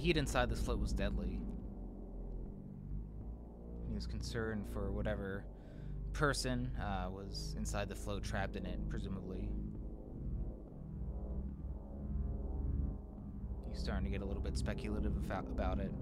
Heat 0.00 0.16
inside 0.16 0.48
this 0.48 0.60
float 0.60 0.80
was 0.80 0.92
deadly. 0.92 1.38
He 3.88 3.94
was 3.94 4.06
concerned 4.06 4.64
for 4.72 4.90
whatever 4.90 5.44
person 6.12 6.70
uh, 6.80 7.08
was 7.10 7.54
inside 7.56 7.88
the 7.88 7.94
float, 7.94 8.24
trapped 8.24 8.56
in 8.56 8.66
it, 8.66 8.88
presumably. 8.88 9.48
He's 13.70 13.78
starting 13.78 14.04
to 14.04 14.10
get 14.10 14.22
a 14.22 14.24
little 14.24 14.42
bit 14.42 14.56
speculative 14.56 15.12
about 15.30 15.78
it, 15.78 15.92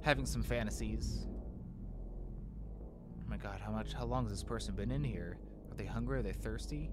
having 0.00 0.26
some 0.26 0.42
fantasies. 0.42 1.26
Oh 3.20 3.30
my 3.30 3.36
god, 3.36 3.60
how 3.60 3.70
much? 3.70 3.92
How 3.92 4.06
long 4.06 4.24
has 4.24 4.32
this 4.32 4.42
person 4.42 4.74
been 4.74 4.90
in 4.90 5.04
here? 5.04 5.38
Are 5.70 5.76
they 5.76 5.84
hungry? 5.84 6.20
Are 6.20 6.22
they 6.22 6.32
thirsty? 6.32 6.90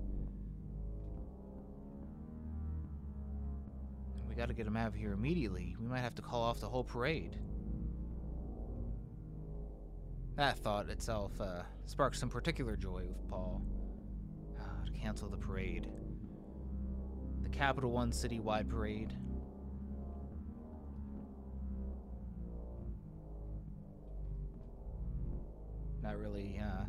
We 4.36 4.41
gotta 4.41 4.54
get 4.54 4.65
them 4.65 4.76
out 4.76 4.88
of 4.88 4.95
here 4.95 5.13
immediately. 5.13 5.78
We 5.80 5.88
might 5.88 6.02
have 6.02 6.15
to 6.15 6.21
call 6.21 6.43
off 6.43 6.60
the 6.60 6.67
whole 6.67 6.84
parade. 6.84 7.38
That 10.36 10.60
thought 10.60 10.89
itself 10.89 11.39
uh, 11.39 11.62
sparked 11.86 12.17
some 12.17 12.28
particular 12.28 12.76
joy 12.76 13.06
with 13.08 13.26
Paul. 13.30 13.62
Ah, 14.60 14.84
to 14.86 14.91
cancel 14.91 15.30
the 15.30 15.38
parade. 15.38 15.88
The 17.43 17.50
Capital 17.50 17.91
One 17.91 18.12
citywide 18.12 18.67
parade. 18.67 19.13
Not 26.04 26.17
really 26.17 26.60
uh, 26.62 26.84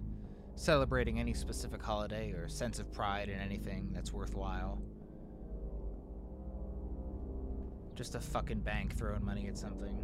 celebrating 0.57 1.21
any 1.21 1.33
specific 1.33 1.81
holiday 1.81 2.33
or 2.33 2.49
sense 2.49 2.81
of 2.81 2.93
pride 2.93 3.29
in 3.29 3.39
anything 3.39 3.91
that's 3.93 4.13
worthwhile. 4.13 4.83
Just 7.97 8.15
a 8.15 8.21
fucking 8.21 8.61
bank 8.61 8.95
throwing 8.95 9.25
money 9.25 9.49
at 9.49 9.57
something. 9.57 9.97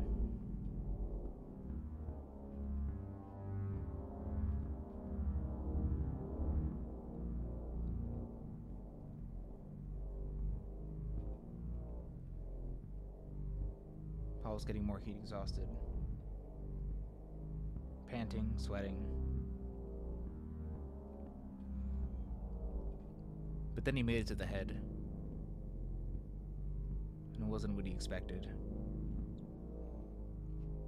Paul's 14.42 14.64
getting 14.64 14.87
more 14.87 14.98
heat 14.98 15.16
exhausted. 15.22 15.68
Panting, 18.11 18.55
sweating. 18.57 18.96
But 23.74 23.85
then 23.85 23.96
he 23.96 24.02
made 24.02 24.22
it 24.22 24.26
to 24.28 24.35
the 24.35 24.46
head 24.46 24.81
and 27.42 27.50
wasn't 27.50 27.74
what 27.74 27.85
he 27.85 27.90
expected. 27.90 28.46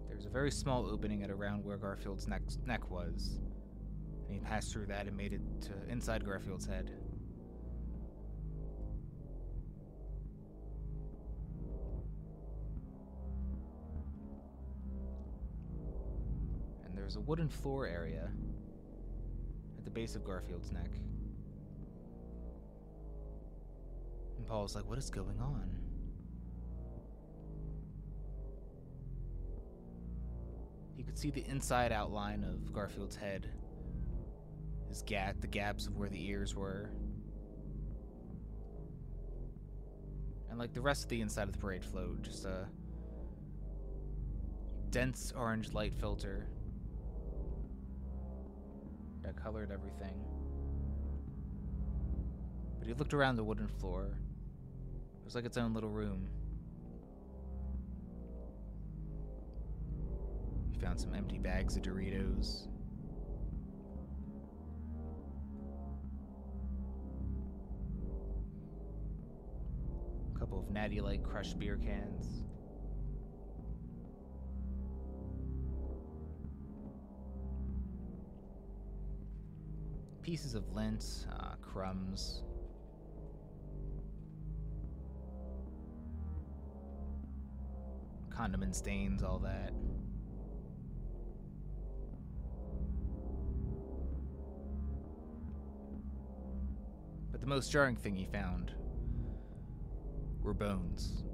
There 0.07 0.17
was 0.17 0.25
a 0.25 0.31
very 0.31 0.53
small 0.53 0.87
opening 0.87 1.25
at 1.25 1.31
around 1.31 1.65
where 1.65 1.77
Garfield's 1.77 2.29
neck, 2.29 2.43
neck 2.65 2.91
was, 2.91 3.41
and 4.27 4.33
he 4.33 4.39
passed 4.39 4.73
through 4.73 4.87
that 4.87 5.07
and 5.07 5.17
made 5.17 5.33
it 5.33 5.41
to 5.63 5.73
inside 5.89 6.25
Garfield's 6.25 6.65
head. 6.65 6.93
And 16.87 16.97
there 16.97 17.05
was 17.05 17.17
a 17.17 17.21
wooden 17.21 17.49
floor 17.49 17.89
area 17.89 18.31
at 19.77 19.85
the 19.85 19.91
base 19.91 20.15
of 20.15 20.23
Garfield's 20.23 20.71
neck. 20.71 20.91
And 24.37 24.47
Paul 24.47 24.63
was 24.63 24.77
like, 24.77 24.89
What 24.89 24.99
is 24.99 25.11
going 25.11 25.41
on? 25.41 25.84
You 31.05 31.13
could 31.13 31.19
see 31.19 31.31
the 31.31 31.45
inside 31.51 31.93
outline 31.93 32.45
of 32.45 32.73
Garfield's 32.73 33.15
head, 33.15 33.47
his 34.89 35.03
gat, 35.03 35.43
the 35.43 35.47
gaps 35.47 35.87
of 35.87 35.99
where 35.99 36.09
the 36.09 36.27
ears 36.27 36.55
were. 36.55 36.89
And 40.49 40.59
like 40.59 40.73
the 40.73 40.81
rest 40.81 41.03
of 41.03 41.11
the 41.11 41.21
inside 41.21 41.43
of 41.43 41.53
the 41.53 41.59
parade 41.59 41.85
float, 41.85 42.23
just 42.23 42.47
a 42.47 42.67
dense 44.89 45.31
orange 45.37 45.75
light 45.75 45.93
filter 45.93 46.49
that 49.23 49.37
colored 49.37 49.71
everything. 49.71 50.25
But 52.79 52.89
he 52.89 52.95
looked 52.95 53.13
around 53.13 53.37
the 53.37 53.45
wooden 53.45 53.69
floor. 53.69 54.05
It 54.07 55.25
was 55.25 55.35
like 55.35 55.45
its 55.45 55.59
own 55.59 55.75
little 55.75 55.91
room. 55.91 56.29
Found 60.85 61.01
some 61.01 61.15
empty 61.15 61.39
bags 61.39 61.77
of 61.77 61.83
Doritos. 61.83 62.69
A 70.35 70.39
couple 70.39 70.59
of 70.59 70.69
Natty 70.71 71.01
Light 71.01 71.23
crushed 71.23 71.59
beer 71.59 71.79
cans. 71.79 72.45
Pieces 80.21 80.55
of 80.55 80.71
lint, 80.75 81.27
uh, 81.33 81.55
crumbs, 81.63 82.43
condiment 88.29 88.77
stains, 88.77 89.23
all 89.23 89.39
that. 89.39 89.73
The 97.45 97.51
most 97.51 97.71
jarring 97.71 97.95
thing 97.95 98.17
he 98.17 98.25
found 98.25 98.73
were 100.41 100.55
bones. 100.55 101.25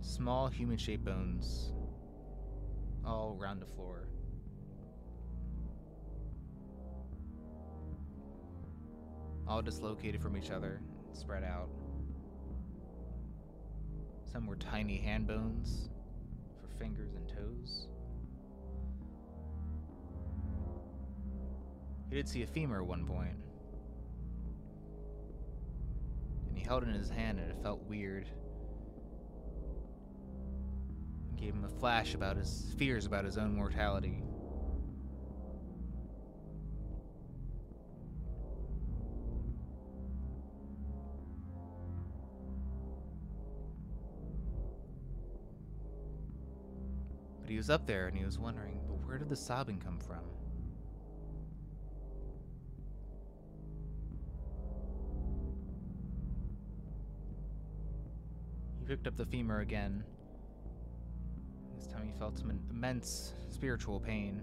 Small 0.00 0.48
human 0.48 0.78
shaped 0.78 1.04
bones 1.04 1.72
all 3.04 3.36
around 3.38 3.60
the 3.60 3.66
floor. 3.66 4.08
All 9.46 9.60
dislocated 9.60 10.22
from 10.22 10.38
each 10.38 10.50
other, 10.50 10.80
spread 11.12 11.44
out. 11.44 11.68
Some 14.36 14.46
were 14.46 14.56
tiny 14.56 14.98
hand 14.98 15.26
bones 15.26 15.88
for 16.60 16.68
fingers 16.76 17.14
and 17.14 17.26
toes. 17.26 17.86
He 22.10 22.16
did 22.16 22.28
see 22.28 22.42
a 22.42 22.46
femur 22.46 22.82
at 22.82 22.86
one 22.86 23.06
point. 23.06 23.38
And 26.50 26.58
he 26.58 26.62
held 26.62 26.82
it 26.82 26.90
in 26.90 26.96
his 26.96 27.08
hand 27.08 27.38
and 27.38 27.50
it 27.50 27.56
felt 27.62 27.80
weird. 27.88 28.28
It 31.32 31.40
gave 31.40 31.54
him 31.54 31.64
a 31.64 31.70
flash 31.80 32.12
about 32.12 32.36
his 32.36 32.74
fears 32.76 33.06
about 33.06 33.24
his 33.24 33.38
own 33.38 33.54
mortality. 33.54 34.22
He 47.56 47.58
was 47.58 47.70
up 47.70 47.86
there 47.86 48.06
and 48.06 48.14
he 48.14 48.22
was 48.22 48.38
wondering, 48.38 48.78
but 48.86 48.96
where 49.06 49.16
did 49.16 49.30
the 49.30 49.34
sobbing 49.34 49.78
come 49.78 49.98
from? 49.98 50.20
He 58.78 58.84
picked 58.84 59.06
up 59.06 59.16
the 59.16 59.24
femur 59.24 59.60
again. 59.60 60.04
This 61.78 61.86
time 61.86 62.06
he 62.06 62.18
felt 62.18 62.36
some 62.36 62.50
immense 62.68 63.32
spiritual 63.48 64.00
pain. 64.00 64.42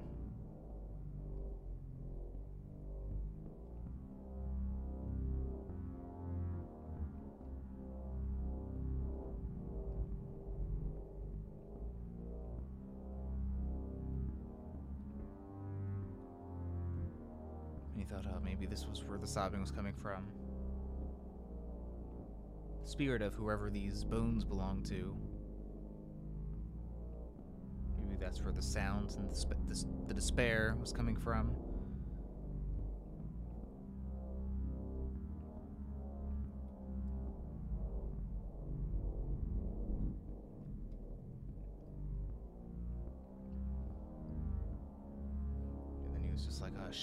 Thought, 18.04 18.26
oh, 18.28 18.40
maybe 18.44 18.66
this 18.66 18.86
was 18.88 19.04
where 19.04 19.18
the 19.18 19.28
sobbing 19.28 19.62
was 19.62 19.72
coming 19.72 19.94
from. 19.94 20.28
The 22.84 22.90
spirit 22.90 23.22
of 23.22 23.34
whoever 23.34 23.70
these 23.70 24.04
bones 24.04 24.44
belong 24.44 24.84
to. 24.84 25.16
Maybe 28.02 28.18
that's 28.20 28.42
where 28.42 28.52
the 28.52 28.62
sounds 28.62 29.16
and 29.16 29.30
the, 29.30 29.86
the 30.08 30.14
despair 30.14 30.76
was 30.80 30.92
coming 30.92 31.16
from. 31.16 31.56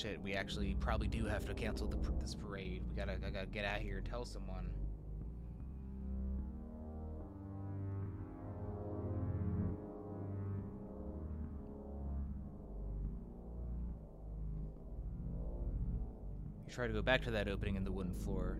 Shit, 0.00 0.20
we 0.22 0.32
actually 0.32 0.74
probably 0.80 1.08
do 1.08 1.26
have 1.26 1.44
to 1.44 1.52
cancel 1.52 1.86
the, 1.86 1.98
this 2.20 2.34
parade. 2.34 2.82
We 2.88 2.94
gotta, 2.94 3.18
I 3.24 3.30
gotta 3.30 3.46
get 3.46 3.64
out 3.64 3.80
here 3.80 3.98
and 3.98 4.06
tell 4.06 4.24
someone." 4.24 4.70
He 16.66 16.72
tried 16.72 16.86
to 16.86 16.92
go 16.92 17.02
back 17.02 17.22
to 17.24 17.32
that 17.32 17.48
opening 17.48 17.74
in 17.74 17.84
the 17.84 17.92
wooden 17.92 18.14
floor, 18.14 18.58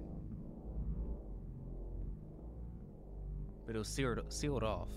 but 3.64 3.74
it 3.74 3.79
was 3.79 3.88
sealed, 3.88 4.20
sealed 4.29 4.64
off. 4.64 4.88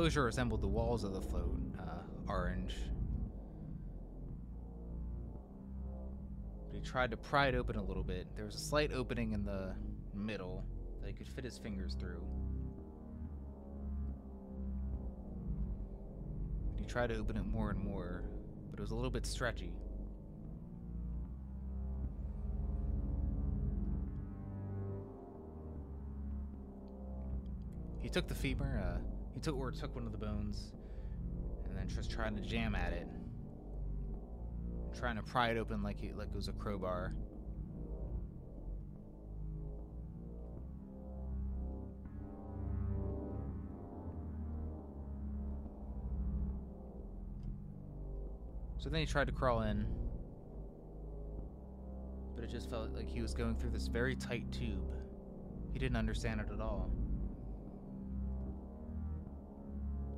The 0.00 0.04
closure 0.04 0.24
resembled 0.24 0.62
the 0.62 0.66
walls 0.66 1.04
of 1.04 1.12
the 1.12 1.20
float, 1.20 1.60
uh, 1.78 1.82
orange. 2.26 2.74
But 6.70 6.74
he 6.74 6.80
tried 6.80 7.10
to 7.10 7.18
pry 7.18 7.48
it 7.48 7.54
open 7.54 7.76
a 7.76 7.82
little 7.82 8.02
bit. 8.02 8.26
There 8.34 8.46
was 8.46 8.54
a 8.54 8.58
slight 8.60 8.94
opening 8.94 9.34
in 9.34 9.44
the 9.44 9.74
middle 10.14 10.64
that 11.02 11.08
he 11.08 11.12
could 11.12 11.28
fit 11.28 11.44
his 11.44 11.58
fingers 11.58 11.96
through. 12.00 12.24
He 16.78 16.86
tried 16.86 17.08
to 17.08 17.18
open 17.18 17.36
it 17.36 17.44
more 17.44 17.68
and 17.68 17.78
more, 17.78 18.22
but 18.70 18.80
it 18.80 18.82
was 18.82 18.92
a 18.92 18.94
little 18.94 19.10
bit 19.10 19.26
stretchy. 19.26 19.74
He 27.98 28.08
took 28.08 28.28
the 28.28 28.34
femur, 28.34 28.82
uh, 28.82 29.19
he 29.34 29.40
took 29.40 29.56
or 29.56 29.70
took 29.70 29.94
one 29.94 30.06
of 30.06 30.12
the 30.12 30.18
bones, 30.18 30.72
and 31.64 31.76
then 31.76 31.88
just 31.88 32.10
trying 32.10 32.36
to 32.36 32.42
jam 32.42 32.74
at 32.74 32.92
it, 32.92 33.06
trying 34.98 35.16
to 35.16 35.22
pry 35.22 35.50
it 35.50 35.56
open 35.56 35.82
like 35.82 36.00
he, 36.00 36.12
like 36.12 36.28
it 36.28 36.36
was 36.36 36.48
a 36.48 36.52
crowbar. 36.52 37.14
So 48.78 48.88
then 48.88 49.00
he 49.00 49.06
tried 49.06 49.26
to 49.26 49.32
crawl 49.32 49.60
in, 49.60 49.86
but 52.34 52.42
it 52.42 52.50
just 52.50 52.70
felt 52.70 52.94
like 52.94 53.10
he 53.10 53.20
was 53.20 53.34
going 53.34 53.56
through 53.56 53.70
this 53.70 53.88
very 53.88 54.16
tight 54.16 54.50
tube. 54.50 54.94
He 55.74 55.78
didn't 55.78 55.98
understand 55.98 56.40
it 56.40 56.46
at 56.50 56.60
all. 56.60 56.90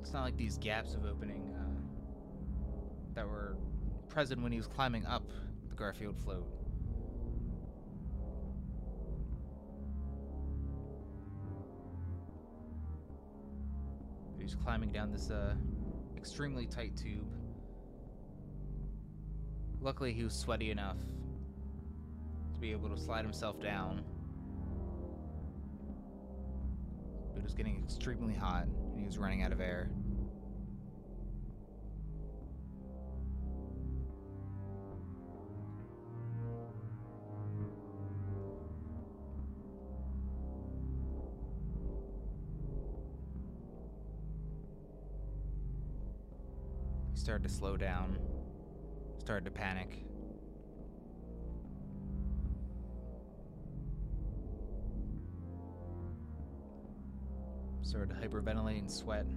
It's 0.03 0.11
not 0.11 0.25
like 0.25 0.35
these 0.35 0.57
gaps 0.57 0.95
of 0.95 1.05
opening 1.05 1.55
uh, 1.57 1.63
that 3.15 3.25
were 3.25 3.55
present 4.09 4.43
when 4.43 4.51
he 4.51 4.57
was 4.57 4.67
climbing 4.67 5.05
up 5.05 5.23
the 5.69 5.75
Garfield 5.75 6.17
float. 6.21 6.45
He 14.37 14.43
was 14.43 14.55
climbing 14.55 14.91
down 14.91 15.09
this 15.09 15.29
uh, 15.31 15.55
extremely 16.17 16.65
tight 16.65 16.97
tube. 16.97 17.33
Luckily, 19.79 20.11
he 20.11 20.25
was 20.25 20.33
sweaty 20.33 20.69
enough 20.69 20.97
to 22.53 22.59
be 22.59 22.73
able 22.73 22.89
to 22.89 22.97
slide 22.97 23.23
himself 23.23 23.61
down. 23.61 24.03
But 27.31 27.39
it 27.39 27.43
was 27.45 27.53
getting 27.53 27.81
extremely 27.81 28.33
hot, 28.33 28.67
he 29.03 29.07
was 29.07 29.17
running 29.17 29.43
out 29.43 29.51
of 29.51 29.59
air. 29.59 29.89
He 47.11 47.19
started 47.19 47.43
to 47.43 47.49
slow 47.49 47.75
down, 47.75 48.17
started 49.19 49.43
to 49.43 49.51
panic. 49.51 50.05
Started 57.93 58.15
and 58.79 58.89
sweat. 58.89 59.27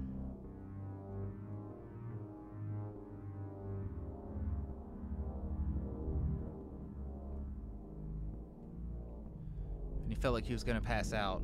And 10.02 10.08
he 10.08 10.14
felt 10.14 10.32
like 10.32 10.46
he 10.46 10.54
was 10.54 10.64
going 10.64 10.80
to 10.80 10.82
pass 10.82 11.12
out. 11.12 11.42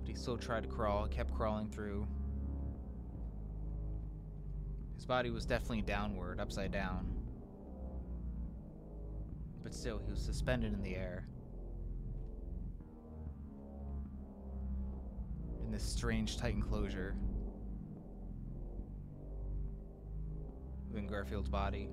But 0.00 0.08
he 0.10 0.14
still 0.14 0.36
tried 0.36 0.64
to 0.64 0.68
crawl, 0.68 1.08
kept 1.08 1.32
crawling 1.32 1.70
through. 1.70 2.06
His 4.94 5.06
body 5.06 5.30
was 5.30 5.46
definitely 5.46 5.80
downward, 5.80 6.38
upside 6.38 6.70
down. 6.70 7.10
But 9.62 9.72
still, 9.72 10.02
he 10.04 10.10
was 10.10 10.20
suspended 10.20 10.74
in 10.74 10.82
the 10.82 10.96
air. 10.96 11.26
This 15.76 15.84
strange 15.84 16.38
tight 16.38 16.54
enclosure. 16.54 17.14
Within 20.88 21.06
Garfield's 21.06 21.50
body. 21.50 21.90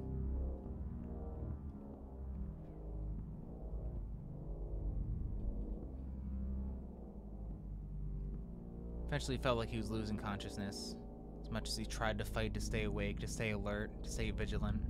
Eventually 9.08 9.36
felt 9.36 9.58
like 9.58 9.69
he 9.69 9.76
was 9.76 9.91
losing 9.91 10.15
consciousness, 10.15 10.96
as 11.41 11.52
much 11.52 11.67
as 11.67 11.76
he 11.76 11.86
tried 11.86 12.17
to 12.19 12.24
fight 12.24 12.54
to 12.54 12.62
stay 12.62 12.84
awake, 12.84 13.19
to 13.19 13.28
stay 13.28 13.52
alert, 13.52 13.91
to 14.02 14.10
stay 14.10 14.32
vigilant. 14.32 14.82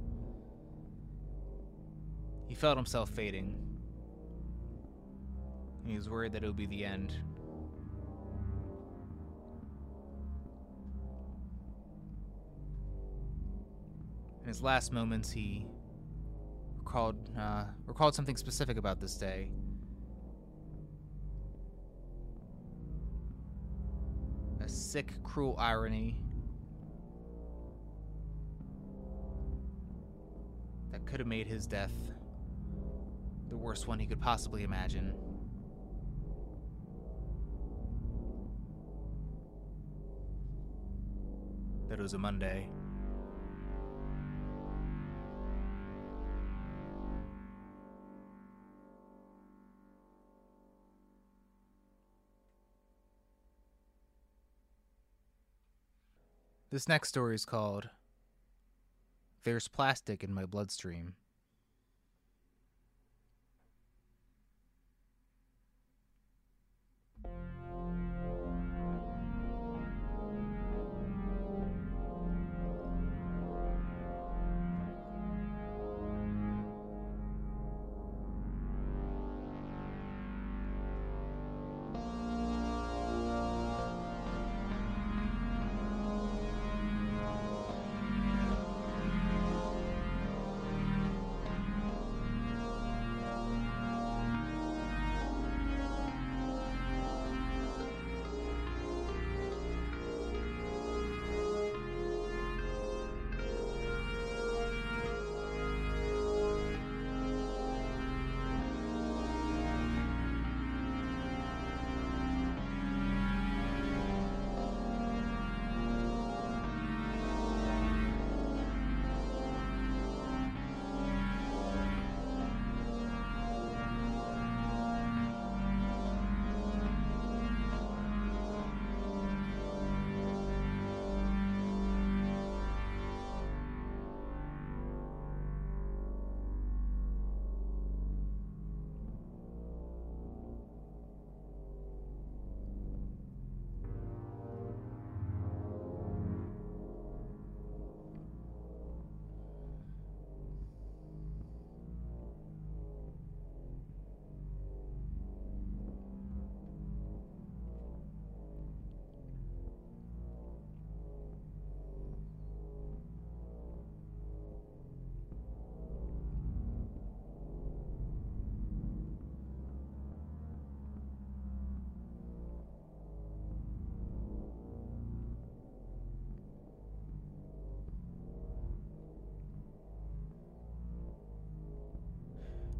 He 2.48 2.54
felt 2.54 2.78
himself 2.78 3.10
fading. 3.10 3.56
He 5.84 5.96
was 5.96 6.08
worried 6.08 6.34
that 6.34 6.44
it 6.44 6.46
would 6.46 6.56
be 6.56 6.68
the 6.68 6.86
end. 6.86 7.16
His 14.54 14.62
last 14.62 14.94
moments, 14.94 15.32
he 15.32 15.66
recalled 16.78 17.16
uh, 17.36 17.64
recalled 17.88 18.14
something 18.14 18.38
specific 18.38 18.78
about 18.78 19.02
this 19.02 19.16
day. 19.16 19.50
A 24.64 24.70
sick, 24.70 25.12
cruel 25.24 25.56
irony 25.58 26.20
that 30.92 31.04
could 31.08 31.20
have 31.20 31.26
made 31.28 31.48
his 31.48 31.66
death 31.66 31.92
the 33.50 33.58
worst 33.58 33.88
one 33.88 33.98
he 33.98 34.06
could 34.06 34.22
possibly 34.22 34.62
imagine. 34.62 35.16
That 41.90 41.98
it 41.98 42.04
was 42.04 42.14
a 42.14 42.20
Monday. 42.20 42.70
This 56.74 56.90
next 56.90 57.10
story 57.10 57.36
is 57.36 57.46
called 57.46 57.90
There's 59.44 59.68
Plastic 59.68 60.24
in 60.24 60.34
My 60.34 60.48
Bloodstream. 60.48 61.14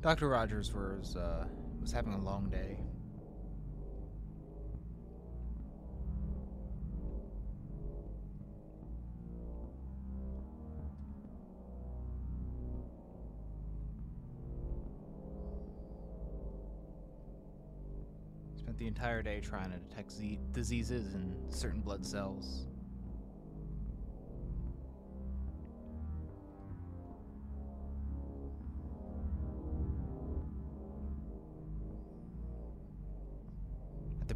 Dr. 0.04 0.28
Rogers 0.28 0.74
was, 0.74 1.16
uh, 1.16 1.46
was 1.80 1.94
having 1.94 2.12
a 2.14 2.22
long 2.22 2.50
day. 2.50 2.78
Spent 18.58 18.78
the 18.78 18.88
entire 18.88 19.24
day 19.24 19.40
trying 19.40 19.72
to 19.72 19.78
detect 19.78 20.16
diseases 20.52 21.14
in 21.14 21.34
certain 21.50 21.80
blood 21.80 22.06
cells. 22.06 22.68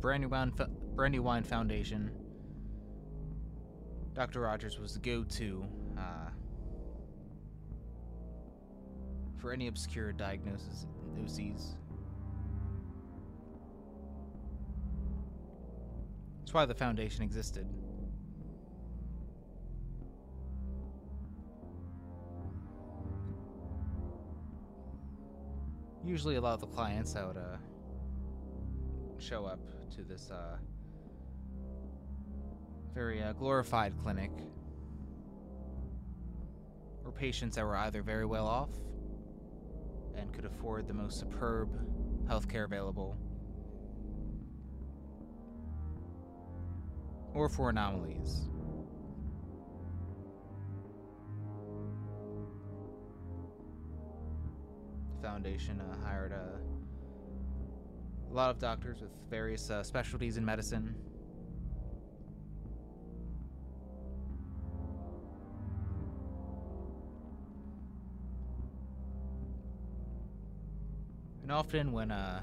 Brandywine, 0.08 0.52
Fo- 0.52 0.70
Brandywine 0.96 1.44
Foundation, 1.44 2.10
Dr. 4.14 4.40
Rogers 4.40 4.80
was 4.80 4.94
the 4.94 5.00
go 5.00 5.26
to 5.26 5.66
uh, 5.98 6.30
for 9.36 9.52
any 9.52 9.68
obscure 9.68 10.14
diagnoses. 10.14 10.88
diagnoses. 11.14 11.76
That's 16.40 16.54
why 16.54 16.64
the 16.64 16.74
foundation 16.74 17.22
existed. 17.22 17.68
Usually, 26.06 26.38
a 26.38 26.42
lot 26.42 26.54
of 26.54 26.62
the 26.62 26.68
clients 26.68 27.12
that 27.12 27.28
would 27.28 27.36
uh, 27.36 27.58
show 29.20 29.44
up 29.46 29.60
to 29.96 30.04
this 30.04 30.30
uh, 30.32 30.58
very 32.94 33.22
uh, 33.22 33.34
glorified 33.34 33.94
clinic 34.02 34.32
were 37.04 37.12
patients 37.12 37.56
that 37.56 37.66
were 37.66 37.78
either 37.78 38.02
very 38.02 38.26
well 38.26 38.48
off 38.48 38.70
and 40.16 40.34
could 40.34 40.46
afford 40.46 40.88
the 40.88 40.94
most 40.94 41.20
superb 41.20 41.70
healthcare 42.28 42.66
available, 42.66 43.16
or 47.34 47.48
for 47.48 47.70
anomalies. 47.70 48.50
The 55.16 55.28
foundation 55.28 55.80
uh, 55.80 55.96
hired 56.06 56.32
a, 56.32 56.60
a 58.30 58.34
lot 58.34 58.50
of 58.50 58.60
doctors 58.60 59.02
with 59.02 59.12
various 59.30 59.70
uh, 59.70 59.84
specialties 59.84 60.38
in 60.38 60.46
medicine. 60.46 60.96
And 71.42 71.52
often, 71.52 71.94
when 71.94 72.12
uh, 72.12 72.42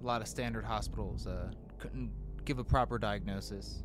a 0.00 0.06
lot 0.06 0.22
of 0.22 0.28
standard 0.28 0.64
hospitals 0.64 1.26
uh, 1.26 1.50
couldn't 1.78 2.10
give 2.46 2.58
a 2.58 2.64
proper 2.64 2.98
diagnosis 2.98 3.82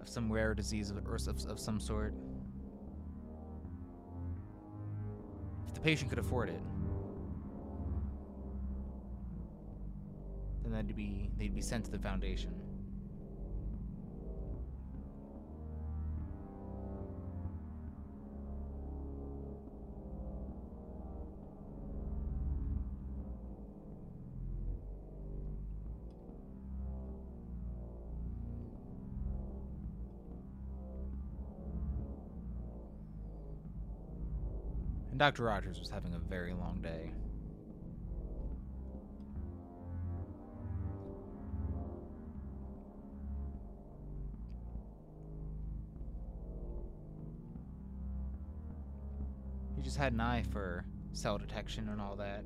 of 0.00 0.08
some 0.08 0.32
rare 0.32 0.54
disease 0.54 0.90
of, 0.90 0.96
or 1.06 1.16
of, 1.16 1.44
of 1.46 1.60
some 1.60 1.78
sort, 1.78 2.14
if 5.68 5.74
the 5.74 5.80
patient 5.80 6.08
could 6.08 6.18
afford 6.18 6.48
it, 6.48 6.60
then 10.64 10.86
they'd 10.86 10.96
be 10.96 11.30
they'd 11.38 11.54
be 11.54 11.60
sent 11.60 11.84
to 11.86 11.90
the 11.90 11.98
foundation. 11.98 12.50
And 35.10 35.18
Dr. 35.18 35.44
Rogers 35.44 35.78
was 35.78 35.90
having 35.90 36.14
a 36.14 36.18
very 36.18 36.54
long 36.54 36.80
day. 36.80 37.12
Had 50.02 50.12
an 50.14 50.20
eye 50.20 50.42
for 50.50 50.84
cell 51.12 51.38
detection 51.38 51.88
and 51.88 52.00
all 52.00 52.16
that. 52.16 52.44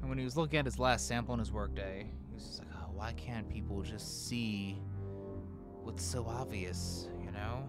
And 0.00 0.08
when 0.08 0.18
he 0.18 0.24
was 0.24 0.36
looking 0.36 0.58
at 0.58 0.64
his 0.64 0.80
last 0.80 1.06
sample 1.06 1.34
in 1.34 1.38
his 1.38 1.52
workday, 1.52 2.10
he 2.28 2.34
was 2.34 2.58
like, 2.58 2.66
oh, 2.74 2.90
why 2.92 3.12
can't 3.12 3.48
people 3.48 3.80
just 3.82 4.28
see 4.28 4.82
what's 5.84 6.02
so 6.02 6.26
obvious, 6.26 7.08
you 7.24 7.30
know? 7.30 7.68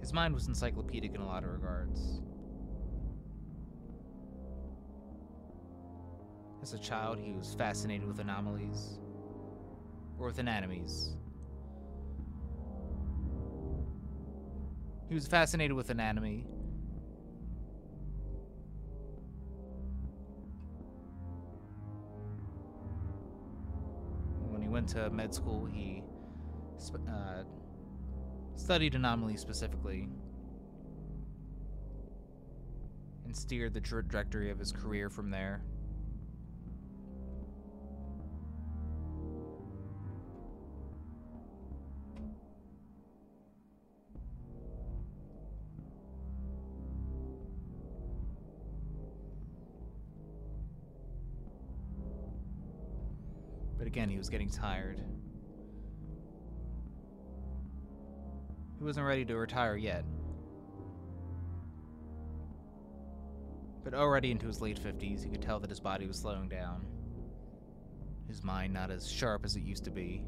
His 0.00 0.12
mind 0.12 0.34
was 0.34 0.46
encyclopedic 0.46 1.14
in 1.14 1.22
a 1.22 1.26
lot 1.26 1.42
of 1.44 1.50
regards. 1.52 2.20
As 6.62 6.74
a 6.74 6.78
child, 6.78 7.18
he 7.18 7.32
was 7.32 7.54
fascinated 7.54 8.06
with 8.06 8.20
anomalies, 8.20 8.98
or 10.18 10.26
with 10.26 10.38
anatomies. 10.38 11.16
He 15.08 15.14
was 15.14 15.26
fascinated 15.26 15.74
with 15.74 15.90
anatomy. 15.90 16.44
When 24.50 24.62
he 24.62 24.68
went 24.68 24.88
to 24.90 25.10
med 25.10 25.34
school, 25.34 25.64
he 25.64 26.04
uh, 27.08 27.42
studied 28.54 28.94
anomalies 28.94 29.40
specifically 29.40 30.08
and 33.24 33.34
steered 33.34 33.72
the 33.74 33.80
trajectory 33.80 34.50
of 34.50 34.58
his 34.58 34.70
career 34.70 35.08
from 35.08 35.30
there. 35.30 35.62
Again, 53.90 54.08
he 54.08 54.18
was 54.18 54.28
getting 54.28 54.48
tired. 54.48 55.00
He 58.78 58.84
wasn't 58.84 59.04
ready 59.04 59.24
to 59.24 59.36
retire 59.36 59.76
yet. 59.76 60.04
But 63.82 63.92
already 63.94 64.30
into 64.30 64.46
his 64.46 64.60
late 64.60 64.80
50s, 64.80 65.24
he 65.24 65.28
could 65.28 65.42
tell 65.42 65.58
that 65.58 65.70
his 65.70 65.80
body 65.80 66.06
was 66.06 66.16
slowing 66.18 66.48
down. 66.48 66.86
His 68.28 68.44
mind 68.44 68.72
not 68.72 68.92
as 68.92 69.10
sharp 69.10 69.44
as 69.44 69.56
it 69.56 69.64
used 69.64 69.82
to 69.86 69.90
be. 69.90 70.22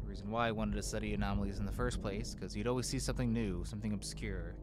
The 0.00 0.08
reason 0.08 0.30
why 0.30 0.46
he 0.46 0.52
wanted 0.52 0.76
to 0.76 0.82
study 0.82 1.12
anomalies 1.12 1.58
in 1.58 1.66
the 1.66 1.72
first 1.72 2.00
place, 2.00 2.34
because 2.34 2.54
he'd 2.54 2.66
always 2.66 2.86
see 2.86 2.98
something 2.98 3.30
new, 3.30 3.62
something 3.66 3.92
obscure. 3.92 4.56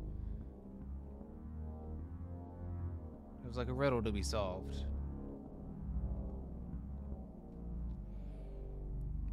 Was 3.54 3.58
like 3.60 3.70
a 3.70 3.74
riddle 3.74 4.02
to 4.02 4.12
be 4.12 4.24
solved. 4.24 4.76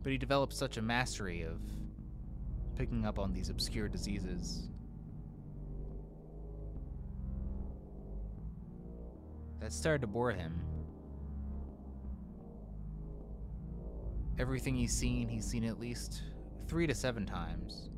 But 0.02 0.12
he 0.12 0.18
developed 0.18 0.52
such 0.52 0.76
a 0.76 0.82
mastery 0.82 1.40
of 1.40 1.58
picking 2.76 3.06
up 3.06 3.18
on 3.18 3.32
these 3.32 3.48
obscure 3.48 3.88
diseases 3.88 4.68
that 9.58 9.72
started 9.72 10.02
to 10.02 10.06
bore 10.06 10.32
him. 10.32 10.60
Everything 14.38 14.74
he's 14.74 14.92
seen, 14.92 15.30
he's 15.30 15.46
seen 15.46 15.64
at 15.64 15.80
least 15.80 16.24
three 16.68 16.86
to 16.86 16.94
seven 16.94 17.24
times. 17.24 17.89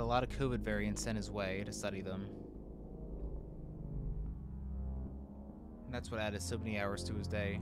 A 0.00 0.04
lot 0.04 0.22
of 0.22 0.30
COVID 0.30 0.60
variants 0.60 1.02
sent 1.02 1.16
his 1.16 1.30
way 1.30 1.62
to 1.66 1.72
study 1.72 2.00
them. 2.00 2.26
And 5.84 5.94
that's 5.94 6.10
what 6.10 6.20
added 6.20 6.40
so 6.42 6.56
many 6.56 6.78
hours 6.78 7.04
to 7.04 7.14
his 7.14 7.26
day. 7.26 7.60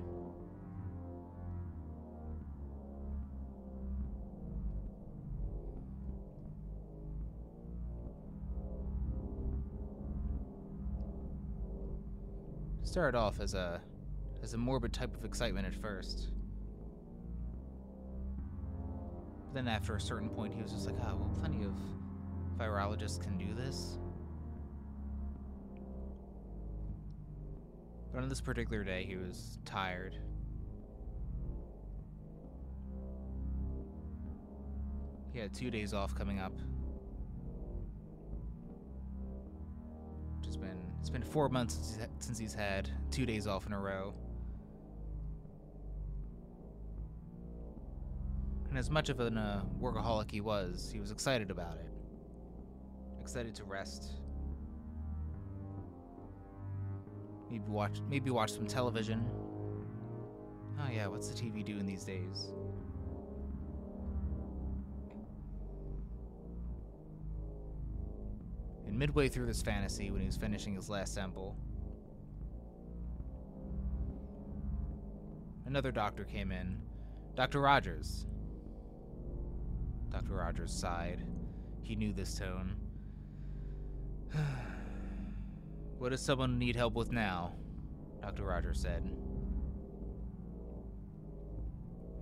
Started 12.82 13.18
off 13.18 13.40
as 13.40 13.54
a 13.54 13.80
as 14.42 14.54
a 14.54 14.58
morbid 14.58 14.92
type 14.92 15.14
of 15.14 15.24
excitement 15.24 15.66
at 15.66 15.74
first. 15.74 16.28
But 19.44 19.54
then 19.54 19.68
after 19.68 19.96
a 19.96 20.00
certain 20.00 20.28
point 20.28 20.54
he 20.54 20.62
was 20.62 20.72
just 20.72 20.86
like, 20.86 20.96
oh 21.00 21.16
well 21.16 21.36
plenty 21.40 21.64
of 21.64 21.74
virologists 22.58 23.22
can 23.22 23.38
do 23.38 23.54
this. 23.54 23.98
But 28.12 28.22
on 28.22 28.28
this 28.28 28.40
particular 28.40 28.82
day 28.84 29.04
he 29.04 29.16
was 29.16 29.58
tired. 29.64 30.16
He 35.32 35.38
had 35.38 35.54
two 35.54 35.70
days 35.70 35.94
off 35.94 36.14
coming 36.14 36.40
up. 36.40 36.52
Which 40.36 40.46
has 40.46 40.56
been 40.56 40.82
it's 41.00 41.10
been 41.10 41.22
four 41.22 41.48
months 41.48 41.98
since 42.18 42.38
he's, 42.38 42.54
had 42.54 42.90
two 43.10 43.24
days 43.24 43.46
off 43.46 43.66
in 43.66 43.72
a 43.72 43.78
row. 43.78 44.14
And 48.68 48.76
as 48.76 48.90
much 48.90 49.08
of 49.08 49.20
a 49.20 49.26
uh, 49.26 49.62
workaholic 49.80 50.30
he 50.30 50.40
was, 50.40 50.90
he 50.92 51.00
was 51.00 51.10
excited 51.10 51.50
about 51.50 51.76
it. 51.76 51.97
Excited 53.28 53.54
to 53.56 53.64
rest. 53.64 54.12
Maybe 57.50 57.68
watch 57.68 58.00
maybe 58.08 58.30
watch 58.30 58.54
some 58.54 58.66
television. 58.66 59.22
Oh 60.80 60.90
yeah, 60.90 61.08
what's 61.08 61.28
the 61.28 61.38
TV 61.38 61.62
doing 61.62 61.84
these 61.84 62.04
days? 62.04 62.54
And 68.86 68.98
midway 68.98 69.28
through 69.28 69.44
this 69.44 69.60
fantasy, 69.60 70.10
when 70.10 70.22
he 70.22 70.26
was 70.26 70.38
finishing 70.38 70.74
his 70.74 70.88
last 70.88 71.12
sample, 71.12 71.54
another 75.66 75.92
doctor 75.92 76.24
came 76.24 76.50
in. 76.50 76.78
Dr. 77.34 77.60
Rogers. 77.60 78.24
Dr. 80.08 80.32
Rogers 80.32 80.72
sighed. 80.72 81.26
He 81.82 81.94
knew 81.94 82.14
this 82.14 82.38
tone. 82.38 82.87
what 85.98 86.10
does 86.10 86.20
someone 86.20 86.58
need 86.58 86.76
help 86.76 86.94
with 86.94 87.12
now? 87.12 87.54
Dr. 88.20 88.44
Rogers 88.44 88.80
said. 88.80 89.02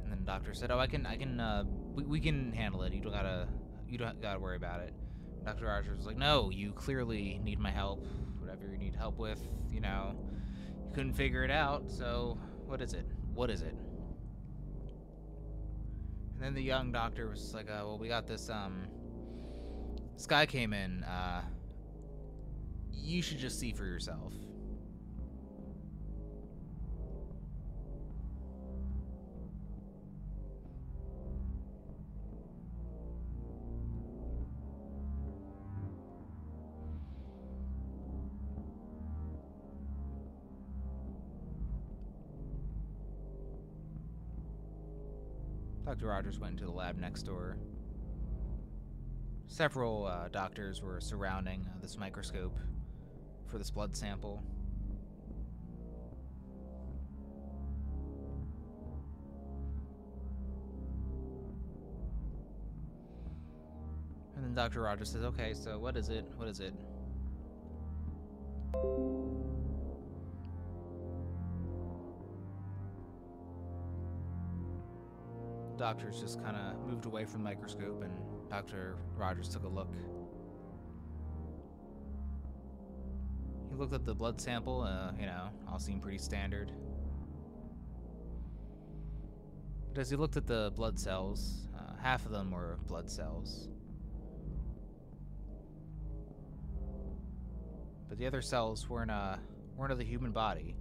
And 0.02 0.12
then 0.12 0.18
the 0.20 0.26
doctor 0.26 0.54
said, 0.54 0.70
"Oh, 0.70 0.78
I 0.78 0.86
can, 0.86 1.06
I 1.06 1.16
can, 1.16 1.40
uh, 1.40 1.64
we, 1.94 2.04
we 2.04 2.20
can 2.20 2.52
handle 2.52 2.82
it. 2.82 2.92
You 2.92 3.00
don't 3.00 3.12
gotta, 3.12 3.48
you 3.88 3.98
don't 3.98 4.20
gotta 4.22 4.38
worry 4.38 4.56
about 4.56 4.80
it." 4.80 4.94
Dr. 5.46 5.66
Rogers 5.66 5.98
was 5.98 6.06
like, 6.06 6.16
No, 6.16 6.50
you 6.50 6.72
clearly 6.72 7.40
need 7.42 7.60
my 7.60 7.70
help. 7.70 8.04
Whatever 8.40 8.66
you 8.66 8.76
need 8.76 8.96
help 8.96 9.16
with, 9.16 9.40
you 9.70 9.80
know. 9.80 10.16
You 10.84 10.92
couldn't 10.92 11.14
figure 11.14 11.44
it 11.44 11.52
out, 11.52 11.84
so 11.88 12.36
what 12.66 12.82
is 12.82 12.94
it? 12.94 13.06
What 13.32 13.48
is 13.48 13.62
it? 13.62 13.76
And 16.34 16.42
then 16.42 16.52
the 16.52 16.62
young 16.62 16.90
doctor 16.90 17.28
was 17.28 17.54
like, 17.54 17.70
uh, 17.70 17.78
well, 17.84 17.96
we 17.96 18.08
got 18.08 18.26
this, 18.26 18.50
um. 18.50 18.88
This 20.16 20.26
guy 20.26 20.46
came 20.46 20.72
in, 20.72 21.04
uh. 21.04 21.42
You 22.96 23.22
should 23.22 23.38
just 23.38 23.60
see 23.60 23.72
for 23.72 23.84
yourself. 23.84 24.32
Dr. 45.86 46.08
Rogers 46.08 46.40
went 46.40 46.54
into 46.54 46.64
the 46.64 46.72
lab 46.72 46.98
next 46.98 47.22
door. 47.22 47.56
Several 49.46 50.06
uh, 50.06 50.28
doctors 50.28 50.82
were 50.82 51.00
surrounding 51.00 51.64
uh, 51.64 51.78
this 51.80 51.96
microscope 51.96 52.58
for 53.48 53.58
this 53.58 53.70
blood 53.70 53.96
sample. 53.96 54.42
And 64.36 64.44
then 64.44 64.54
Dr. 64.54 64.82
Rogers 64.82 65.10
says, 65.10 65.24
okay, 65.24 65.54
so 65.54 65.78
what 65.78 65.96
is 65.96 66.08
it? 66.08 66.26
What 66.36 66.48
is 66.48 66.60
it? 66.60 66.74
doctors 75.76 76.20
just 76.20 76.42
kind 76.42 76.56
of 76.56 76.78
moved 76.86 77.04
away 77.04 77.24
from 77.24 77.42
the 77.42 77.44
microscope, 77.44 78.02
and 78.02 78.12
Dr. 78.50 78.96
Rogers 79.16 79.48
took 79.48 79.64
a 79.64 79.68
look. 79.68 79.92
He 83.76 83.80
looked 83.80 83.92
at 83.92 84.06
the 84.06 84.14
blood 84.14 84.40
sample, 84.40 84.80
uh, 84.80 85.12
you 85.20 85.26
know, 85.26 85.50
all 85.70 85.78
seemed 85.78 86.00
pretty 86.00 86.16
standard. 86.16 86.72
But 89.92 90.00
as 90.00 90.08
he 90.08 90.16
looked 90.16 90.38
at 90.38 90.46
the 90.46 90.72
blood 90.74 90.98
cells, 90.98 91.68
uh, 91.76 91.92
half 92.00 92.24
of 92.24 92.32
them 92.32 92.52
were 92.52 92.78
blood 92.86 93.10
cells. 93.10 93.68
But 98.08 98.16
the 98.16 98.26
other 98.26 98.40
cells 98.40 98.88
weren't, 98.88 99.10
uh, 99.10 99.36
weren't 99.76 99.92
of 99.92 99.98
the 99.98 100.06
human 100.06 100.32
body. 100.32 100.74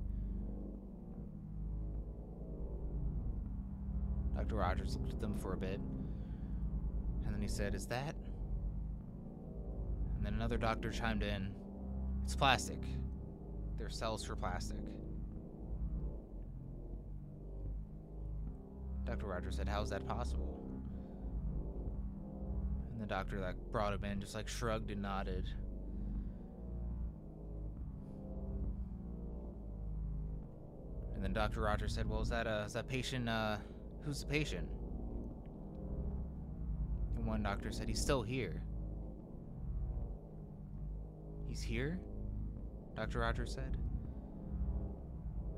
Dr. 4.37 4.55
Rogers 4.55 4.95
looked 4.95 5.15
at 5.15 5.19
them 5.19 5.37
for 5.37 5.51
a 5.51 5.57
bit, 5.57 5.81
and 7.25 7.33
then 7.33 7.41
he 7.41 7.49
said, 7.49 7.75
Is 7.75 7.87
that? 7.87 8.15
And 10.15 10.25
then 10.25 10.33
another 10.35 10.57
doctor 10.57 10.91
chimed 10.91 11.23
in, 11.23 11.53
It's 12.25 12.35
plastic. 12.35 12.79
They're 13.77 13.87
cells 13.87 14.25
for 14.25 14.35
plastic. 14.35 14.79
Dr. 19.05 19.27
Rogers 19.27 19.57
said, 19.57 19.69
How's 19.69 19.91
that 19.91 20.07
possible? 20.07 20.59
And 22.91 23.01
the 23.01 23.05
doctor 23.05 23.39
that 23.39 23.55
brought 23.71 23.93
him 23.93 24.03
in 24.05 24.19
just 24.19 24.33
like 24.33 24.47
shrugged 24.47 24.89
and 24.89 25.03
nodded. 25.03 25.47
And 31.13 31.23
then 31.23 31.31
Dr. 31.31 31.61
Rogers 31.61 31.93
said, 31.93 32.09
Well, 32.09 32.23
is 32.23 32.29
that, 32.29 32.47
uh, 32.47 32.63
is 32.65 32.73
that 32.73 32.87
patient, 32.87 33.29
uh, 33.29 33.57
Who's 34.03 34.21
the 34.21 34.27
patient? 34.27 34.67
And 37.15 37.27
one 37.27 37.43
doctor 37.43 37.71
said, 37.71 37.87
He's 37.87 38.01
still 38.01 38.23
here. 38.23 38.63
He's 41.47 41.61
here? 41.61 41.99
Dr. 42.95 43.19
Rogers 43.19 43.53
said. 43.53 43.77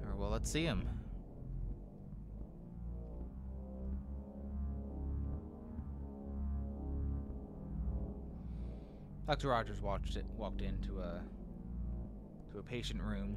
Or, 0.03 0.15
well, 0.15 0.29
let's 0.29 0.51
see 0.51 0.63
him. 0.63 0.87
Dr. 9.27 9.49
Rogers 9.49 9.81
watched 9.81 10.15
it, 10.15 10.25
walked 10.35 10.61
into 10.61 10.99
a 10.99 11.21
to 12.51 12.59
a 12.59 12.63
patient 12.63 13.01
room. 13.01 13.35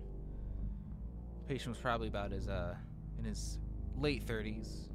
The 1.42 1.54
patient 1.54 1.74
was 1.74 1.78
probably 1.78 2.08
about 2.08 2.30
his 2.30 2.48
uh 2.48 2.76
in 3.18 3.24
his 3.24 3.58
late 3.98 4.24
30s, 4.24 4.88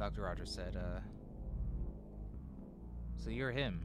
Dr. 0.00 0.22
Rogers 0.22 0.50
said, 0.50 0.76
uh, 0.76 1.00
so 3.20 3.30
you're 3.30 3.50
him. 3.50 3.80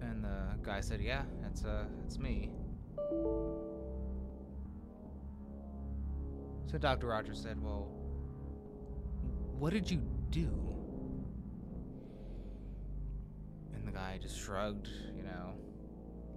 And 0.00 0.24
the 0.24 0.58
guy 0.62 0.80
said, 0.80 1.00
yeah, 1.00 1.22
it's, 1.50 1.64
uh, 1.64 1.84
it's 2.04 2.18
me. 2.18 2.50
So 6.66 6.78
Dr. 6.78 7.06
Rogers 7.06 7.40
said, 7.40 7.62
well, 7.62 7.88
what 9.58 9.72
did 9.72 9.90
you 9.90 10.02
do? 10.30 10.50
And 13.74 13.86
the 13.86 13.92
guy 13.92 14.18
just 14.20 14.38
shrugged, 14.38 14.88
you 15.16 15.22
know. 15.22 15.54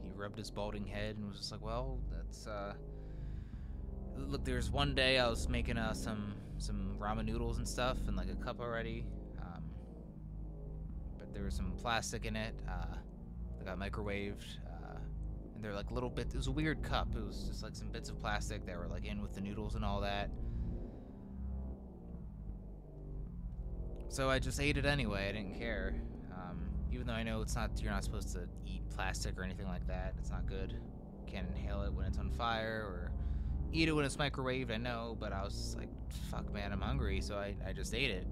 He 0.03 0.11
rubbed 0.11 0.38
his 0.38 0.51
balding 0.51 0.86
head 0.86 1.17
and 1.17 1.27
was 1.27 1.38
just 1.38 1.51
like, 1.51 1.63
well, 1.63 1.99
that's, 2.11 2.47
uh, 2.47 2.73
look, 4.15 4.45
there's 4.45 4.69
one 4.69 4.93
day 4.93 5.17
I 5.19 5.27
was 5.27 5.49
making 5.49 5.77
uh, 5.77 5.93
some 5.93 6.36
some 6.57 6.95
ramen 6.99 7.25
noodles 7.25 7.57
and 7.57 7.67
stuff 7.67 7.97
and, 8.07 8.17
like 8.17 8.30
a 8.30 8.36
cup 8.36 8.59
already, 8.59 9.05
there 11.34 11.43
was 11.43 11.55
some 11.55 11.71
plastic 11.73 12.25
in 12.25 12.36
it. 12.36 12.55
Uh, 12.67 12.95
that 13.59 13.65
got 13.65 13.80
microwaved, 13.80 14.57
uh, 14.67 14.97
and 15.53 15.63
they're 15.63 15.73
like 15.73 15.91
little 15.91 16.09
bits. 16.09 16.34
It 16.34 16.38
was 16.38 16.47
a 16.47 16.51
weird 16.51 16.82
cup. 16.82 17.09
It 17.15 17.25
was 17.25 17.45
just 17.47 17.63
like 17.63 17.75
some 17.75 17.89
bits 17.89 18.09
of 18.09 18.19
plastic 18.19 18.65
that 18.65 18.77
were 18.77 18.88
like 18.88 19.05
in 19.05 19.21
with 19.21 19.34
the 19.34 19.41
noodles 19.41 19.75
and 19.75 19.86
all 19.86 20.01
that. 20.01 20.30
So 24.09 24.30
I 24.30 24.39
just 24.39 24.59
ate 24.59 24.77
it 24.77 24.86
anyway. 24.86 25.30
I 25.30 25.32
didn't 25.34 25.59
care, 25.59 25.93
um, 26.34 26.59
even 26.91 27.05
though 27.05 27.13
I 27.13 27.23
know 27.23 27.41
it's 27.41 27.55
not. 27.55 27.71
You're 27.82 27.91
not 27.91 28.03
supposed 28.03 28.34
to 28.34 28.47
eat 28.65 28.82
plastic 28.89 29.38
or 29.38 29.43
anything 29.43 29.67
like 29.67 29.86
that. 29.88 30.15
It's 30.17 30.32
not 30.32 30.47
good. 30.47 30.73
Can't 31.27 31.47
inhale 31.55 31.84
it 31.84 31.93
when 31.93 32.07
it's 32.07 32.17
on 32.17 32.32
fire 32.32 32.84
or 32.88 33.11
eat 33.71 33.88
it 33.88 33.91
when 33.91 34.05
it's 34.05 34.17
microwaved. 34.17 34.71
I 34.71 34.77
know, 34.77 35.15
but 35.19 35.32
I 35.32 35.43
was 35.43 35.75
like, 35.77 35.89
"Fuck, 36.32 36.51
man, 36.51 36.71
I'm 36.71 36.82
hungry," 36.82 37.21
so 37.21 37.36
I, 37.38 37.55
I 37.67 37.71
just 37.71 37.93
ate 37.93 38.09
it. 38.09 38.25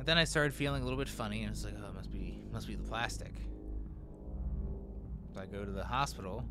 And 0.00 0.08
then 0.08 0.16
I 0.16 0.24
started 0.24 0.54
feeling 0.54 0.80
a 0.80 0.84
little 0.86 0.98
bit 0.98 1.10
funny, 1.10 1.42
and 1.42 1.52
it's 1.52 1.62
like, 1.62 1.74
"Oh, 1.78 1.88
it 1.88 1.94
must 1.94 2.10
be 2.10 2.42
must 2.50 2.66
be 2.66 2.74
the 2.74 2.82
plastic." 2.82 3.34
So 5.34 5.40
I 5.40 5.44
go 5.44 5.62
to 5.62 5.70
the 5.70 5.84
hospital, 5.84 6.42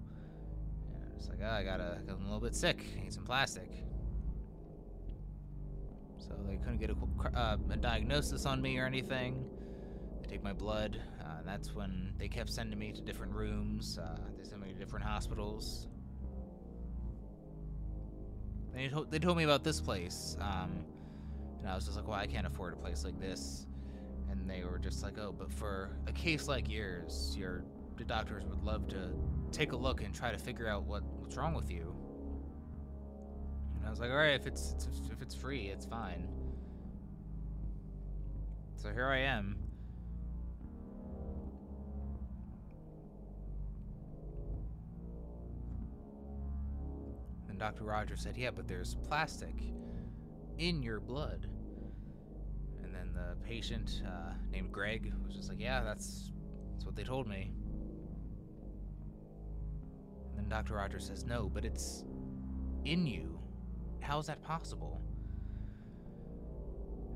and 0.94 1.12
it's 1.18 1.28
like, 1.30 1.40
"Oh, 1.42 1.50
I 1.50 1.64
gotta, 1.64 1.98
I'm 2.08 2.22
a 2.22 2.26
little 2.26 2.42
bit 2.42 2.54
sick. 2.54 2.86
I 2.96 3.02
need 3.02 3.12
some 3.12 3.24
plastic." 3.24 3.72
So 6.20 6.36
they 6.48 6.58
couldn't 6.58 6.78
get 6.78 6.92
a, 6.92 6.96
uh, 7.36 7.58
a 7.72 7.78
diagnosis 7.78 8.46
on 8.46 8.62
me 8.62 8.78
or 8.78 8.86
anything. 8.86 9.44
They 10.22 10.28
take 10.28 10.44
my 10.44 10.54
blood. 10.54 11.02
Uh, 11.20 11.42
that's 11.44 11.74
when 11.74 12.14
they 12.20 12.28
kept 12.28 12.52
sending 12.52 12.78
me 12.78 12.92
to 12.92 13.02
different 13.02 13.34
rooms. 13.34 13.98
Uh, 13.98 14.16
they 14.38 14.44
sent 14.44 14.62
me 14.62 14.72
to 14.74 14.78
different 14.78 15.06
hospitals. 15.06 15.88
They, 18.76 18.92
they 19.10 19.18
told 19.18 19.38
me 19.38 19.44
about 19.44 19.64
this 19.64 19.82
place, 19.82 20.38
um, 20.40 20.86
and 21.60 21.70
I 21.70 21.76
was 21.76 21.86
just 21.86 21.98
like, 21.98 22.08
well, 22.08 22.18
I 22.18 22.28
can't 22.28 22.48
afford 22.48 22.74
a 22.74 22.78
place 22.78 23.04
like 23.04 23.20
this. 23.20 23.66
And 24.30 24.50
they 24.50 24.64
were 24.64 24.80
just 24.80 25.04
like, 25.04 25.18
oh, 25.18 25.34
but 25.38 25.52
for 25.52 25.90
a 26.08 26.12
case 26.12 26.48
like 26.48 26.70
yours, 26.70 27.36
your 27.38 27.64
the 27.98 28.06
doctors 28.06 28.46
would 28.46 28.64
love 28.64 28.88
to 28.88 29.12
take 29.52 29.74
a 29.74 29.76
look 29.76 30.02
and 30.02 30.16
try 30.16 30.32
to 30.32 30.38
figure 30.38 30.68
out 30.68 30.84
what, 30.84 31.04
what's 31.20 31.36
wrong 31.36 31.54
with 31.54 31.70
you. 31.70 31.94
And 33.76 33.86
I 33.86 33.90
was 33.90 34.00
like, 34.00 34.10
all 34.10 34.16
right, 34.16 34.40
if 34.40 34.48
it's, 34.48 34.74
it's 34.74 34.88
if 35.12 35.22
it's 35.22 35.36
free, 35.36 35.68
it's 35.68 35.86
fine. 35.86 36.30
So 38.78 38.90
here 38.94 39.08
I 39.08 39.18
am. 39.20 39.58
And 47.50 47.60
Dr. 47.60 47.84
Rogers 47.84 48.22
said, 48.22 48.38
yeah, 48.38 48.52
but 48.52 48.66
there's 48.66 48.96
plastic 48.96 49.56
in 50.60 50.84
your 50.84 51.00
blood. 51.00 51.48
And 52.84 52.94
then 52.94 53.12
the 53.14 53.36
patient 53.46 54.04
uh, 54.06 54.34
named 54.52 54.72
Greg 54.72 55.12
was 55.26 55.36
just 55.36 55.50
like, 55.50 55.60
yeah, 55.60 55.84
that's, 55.84 56.32
that's 56.74 56.86
what 56.86 56.96
they 56.96 57.04
told 57.04 57.28
me. 57.28 57.52
And 60.30 60.38
then 60.38 60.50
Dr. 60.50 60.76
Rogers 60.76 61.08
says, 61.08 61.26
no, 61.26 61.50
but 61.52 61.66
it's 61.66 62.04
in 62.86 63.08
you. 63.08 63.40
How 64.02 64.20
is 64.20 64.28
that 64.28 64.42
possible? 64.44 65.02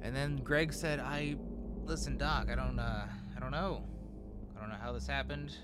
And 0.04 0.14
then 0.14 0.36
Greg 0.36 0.74
said, 0.74 1.00
"I 1.00 1.38
listen, 1.86 2.18
Doc. 2.18 2.50
I 2.52 2.56
don't, 2.56 2.78
uh, 2.78 3.08
I 3.36 3.40
don't 3.40 3.52
know. 3.52 3.84
I 4.56 4.60
don't 4.60 4.70
know 4.70 4.78
how 4.80 4.92
this 4.92 5.08
happened." 5.08 5.56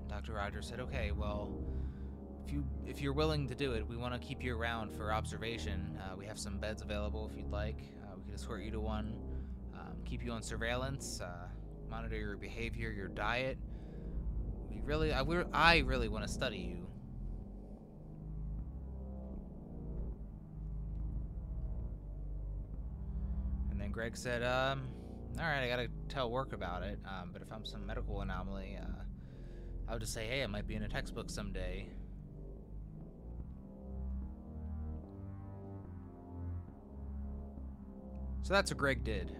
And 0.00 0.08
Dr. 0.08 0.32
Rogers 0.32 0.66
said, 0.66 0.80
"Okay, 0.80 1.12
well, 1.12 1.52
if 2.44 2.52
you 2.52 2.64
if 2.86 3.00
you're 3.00 3.12
willing 3.12 3.48
to 3.48 3.54
do 3.54 3.72
it, 3.72 3.86
we 3.86 3.96
want 3.96 4.14
to 4.14 4.26
keep 4.26 4.42
you 4.42 4.56
around 4.56 4.94
for 4.94 5.12
observation. 5.12 5.98
Uh, 6.00 6.16
we 6.16 6.26
have 6.26 6.38
some 6.38 6.58
beds 6.58 6.82
available 6.82 7.28
if 7.30 7.36
you'd 7.36 7.50
like. 7.50 7.78
Uh, 8.02 8.16
we 8.16 8.24
can 8.24 8.34
escort 8.34 8.62
you 8.62 8.70
to 8.70 8.80
one. 8.80 9.14
Um, 9.74 9.96
keep 10.04 10.24
you 10.24 10.32
on 10.32 10.42
surveillance. 10.42 11.20
Uh, 11.20 11.46
monitor 11.88 12.16
your 12.16 12.36
behavior, 12.36 12.90
your 12.90 13.08
diet. 13.08 13.58
We 14.70 14.80
really, 14.80 15.12
I, 15.12 15.22
we're, 15.22 15.46
I 15.52 15.78
really 15.78 16.08
want 16.08 16.26
to 16.26 16.32
study 16.32 16.58
you." 16.58 16.86
And 23.70 23.80
then 23.80 23.90
Greg 23.90 24.16
said, 24.16 24.42
um, 24.42 24.88
all 25.38 25.44
right, 25.44 25.62
I 25.64 25.68
gotta 25.68 25.88
tell 26.08 26.30
work 26.30 26.52
about 26.52 26.82
it. 26.82 26.98
Um, 27.06 27.30
but 27.32 27.42
if 27.42 27.50
I'm 27.52 27.64
some 27.64 27.86
medical 27.86 28.20
anomaly, 28.20 28.78
uh, 28.80 29.02
I 29.88 29.92
would 29.92 30.00
just 30.00 30.12
say, 30.12 30.26
hey, 30.26 30.40
it 30.42 30.48
might 30.48 30.66
be 30.66 30.74
in 30.74 30.82
a 30.82 30.88
textbook 30.88 31.30
someday. 31.30 31.88
So 38.42 38.54
that's 38.54 38.70
what 38.72 38.78
Greg 38.78 39.04
did. 39.04 39.30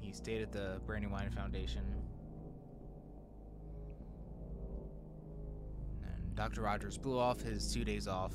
He 0.00 0.12
stayed 0.12 0.40
at 0.40 0.50
the 0.50 0.80
Brandywine 0.86 1.30
Foundation. 1.30 1.84
And 6.02 6.34
Dr. 6.34 6.62
Rogers 6.62 6.96
blew 6.96 7.18
off 7.18 7.42
his 7.42 7.72
two 7.72 7.84
days 7.84 8.08
off 8.08 8.32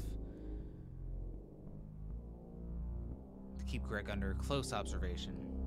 to 3.58 3.66
keep 3.66 3.84
Greg 3.84 4.10
under 4.12 4.36
close 4.36 4.74
observation. 4.74 5.59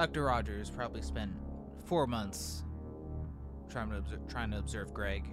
Dr. 0.00 0.24
Rogers 0.24 0.70
probably 0.70 1.02
spent 1.02 1.30
four 1.84 2.06
months 2.06 2.64
trying 3.68 3.90
to 3.90 3.98
observe, 3.98 4.26
trying 4.28 4.50
to 4.50 4.56
observe 4.56 4.94
Greg. 4.94 5.28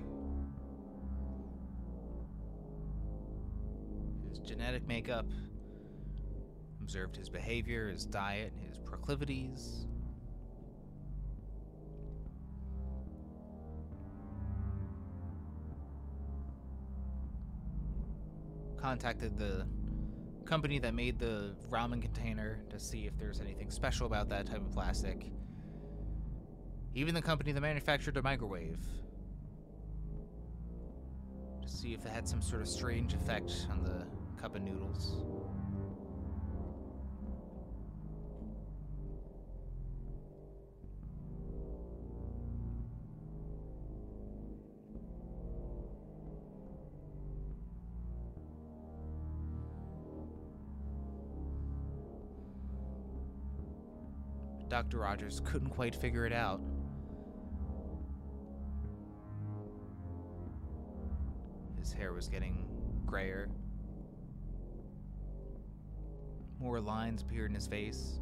His 4.28 4.40
genetic 4.40 4.86
makeup, 4.86 5.26
observed 6.82 7.16
his 7.16 7.30
behavior, 7.30 7.90
his 7.90 8.06
diet, 8.06 8.52
his 8.68 8.78
proclivities. 8.78 9.88
Contacted 18.76 19.38
the 19.38 19.66
company 20.48 20.80
that 20.80 20.94
made 20.94 21.20
the 21.20 21.54
ramen 21.70 22.02
container 22.02 22.60
to 22.70 22.80
see 22.80 23.06
if 23.06 23.18
there's 23.18 23.42
anything 23.42 23.70
special 23.70 24.08
about 24.08 24.30
that 24.30 24.46
type 24.46 24.62
of 24.62 24.72
plastic. 24.72 25.30
Even 26.96 27.14
the 27.14 27.22
company 27.22 27.52
that 27.52 27.62
manufactured 27.62 28.14
the 28.14 28.24
microwave. 28.24 28.80
To 31.62 31.68
see 31.68 31.94
if 31.94 32.06
it 32.06 32.12
had 32.12 32.28
some 32.28 32.42
sort 32.42 32.62
of 32.62 32.68
strange 32.68 33.14
effect 33.14 33.68
on 33.70 33.84
the 33.84 34.08
cup 34.42 34.56
of 34.56 34.62
noodles. 34.62 35.18
Dr. 54.78 55.00
Rogers 55.00 55.42
couldn't 55.44 55.72
quite 55.72 55.96
figure 55.96 56.28
it 56.28 56.32
out. 56.32 56.62
His 61.80 61.92
hair 61.92 62.14
was 62.14 62.28
getting 62.28 62.64
grayer. 63.04 63.50
More 66.60 66.80
lines 66.80 67.24
appeared 67.24 67.50
in 67.50 67.56
his 67.56 67.66
face. 67.66 68.20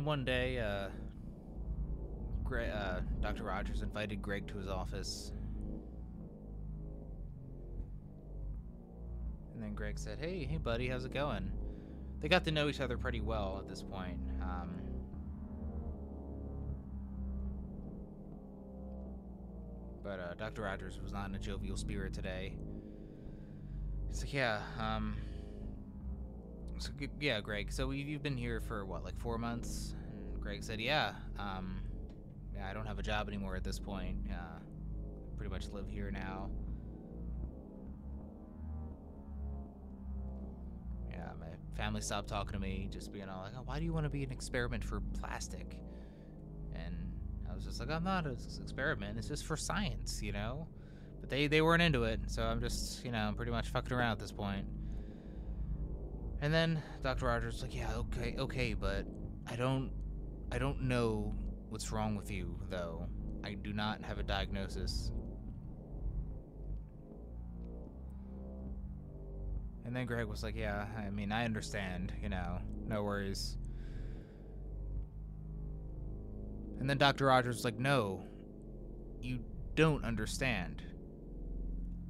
Then 0.00 0.06
one 0.06 0.24
day, 0.24 0.58
uh, 0.58 0.88
Gre- 2.42 2.60
uh, 2.60 3.00
Dr. 3.20 3.44
Rogers 3.44 3.82
invited 3.82 4.22
Greg 4.22 4.46
to 4.48 4.56
his 4.56 4.68
office. 4.68 5.32
And 9.54 9.62
then 9.62 9.74
Greg 9.74 9.98
said, 9.98 10.18
"Hey, 10.18 10.44
hey, 10.44 10.56
buddy, 10.56 10.88
how's 10.88 11.04
it 11.04 11.12
going?" 11.12 11.52
They 12.20 12.28
got 12.28 12.44
to 12.44 12.50
know 12.50 12.68
each 12.68 12.80
other 12.80 12.96
pretty 12.96 13.20
well 13.20 13.58
at 13.58 13.68
this 13.68 13.82
point. 13.82 14.18
Um, 14.40 14.80
but 20.02 20.18
uh, 20.18 20.34
Dr. 20.34 20.62
Rogers 20.62 20.98
was 21.02 21.12
not 21.12 21.28
in 21.28 21.34
a 21.34 21.38
jovial 21.38 21.76
spirit 21.76 22.14
today. 22.14 22.56
He's 24.08 24.22
like, 24.22 24.32
"Yeah, 24.32 24.62
um, 24.78 25.16
so 26.80 26.90
yeah, 27.20 27.40
Greg. 27.40 27.70
So 27.72 27.90
you- 27.90 28.04
you've 28.04 28.22
been 28.22 28.36
here 28.36 28.60
for 28.60 28.84
what, 28.84 29.04
like 29.04 29.16
four 29.18 29.38
months?" 29.38 29.94
And 30.02 30.40
Greg 30.40 30.62
said, 30.64 30.80
"Yeah, 30.80 31.14
um, 31.38 31.82
yeah, 32.54 32.68
I 32.68 32.72
don't 32.72 32.86
have 32.86 32.98
a 32.98 33.02
job 33.02 33.28
anymore 33.28 33.56
at 33.56 33.64
this 33.64 33.78
point. 33.78 34.30
Uh, 34.30 34.58
pretty 35.36 35.50
much 35.50 35.68
live 35.68 35.88
here 35.88 36.10
now." 36.10 36.50
Yeah, 41.10 41.32
my 41.38 41.46
family 41.76 42.00
stopped 42.00 42.28
talking 42.28 42.52
to 42.52 42.58
me, 42.58 42.88
just 42.90 43.12
being 43.12 43.28
all 43.28 43.42
like, 43.42 43.52
oh, 43.56 43.62
"Why 43.62 43.78
do 43.78 43.84
you 43.84 43.92
want 43.92 44.04
to 44.04 44.10
be 44.10 44.24
an 44.24 44.30
experiment 44.32 44.84
for 44.84 45.00
plastic?" 45.00 45.76
And 46.74 47.12
I 47.48 47.54
was 47.54 47.64
just 47.64 47.80
like, 47.80 47.90
"I'm 47.90 48.04
not 48.04 48.26
an 48.26 48.36
experiment. 48.62 49.18
It's 49.18 49.28
just 49.28 49.44
for 49.44 49.56
science, 49.56 50.22
you 50.22 50.32
know." 50.32 50.68
But 51.20 51.28
they 51.28 51.46
they 51.48 51.60
weren't 51.60 51.82
into 51.82 52.04
it, 52.04 52.30
so 52.30 52.42
I'm 52.44 52.60
just 52.60 53.04
you 53.04 53.12
know 53.12 53.18
I'm 53.18 53.34
pretty 53.34 53.52
much 53.52 53.68
fucking 53.68 53.92
around 53.92 54.12
at 54.12 54.18
this 54.20 54.32
point. 54.32 54.66
And 56.42 56.52
then 56.52 56.82
Dr. 57.02 57.26
Rogers 57.26 57.62
like, 57.62 57.74
"Yeah, 57.74 57.94
okay, 57.96 58.34
okay, 58.38 58.74
but 58.74 59.06
I 59.46 59.56
don't 59.56 59.92
I 60.50 60.58
don't 60.58 60.82
know 60.82 61.34
what's 61.68 61.92
wrong 61.92 62.16
with 62.16 62.30
you, 62.30 62.58
though. 62.68 63.06
I 63.44 63.54
do 63.54 63.72
not 63.72 64.02
have 64.02 64.18
a 64.18 64.22
diagnosis." 64.22 65.12
And 69.90 69.96
then 69.96 70.06
Greg 70.06 70.26
was 70.26 70.44
like, 70.44 70.54
Yeah, 70.54 70.86
I 70.96 71.10
mean, 71.10 71.32
I 71.32 71.44
understand, 71.44 72.12
you 72.22 72.28
know, 72.28 72.60
no 72.86 73.02
worries. 73.02 73.56
And 76.78 76.88
then 76.88 76.96
Dr. 76.96 77.26
Rogers 77.26 77.56
was 77.56 77.64
like, 77.64 77.80
No, 77.80 78.22
you 79.20 79.40
don't 79.74 80.04
understand. 80.04 80.80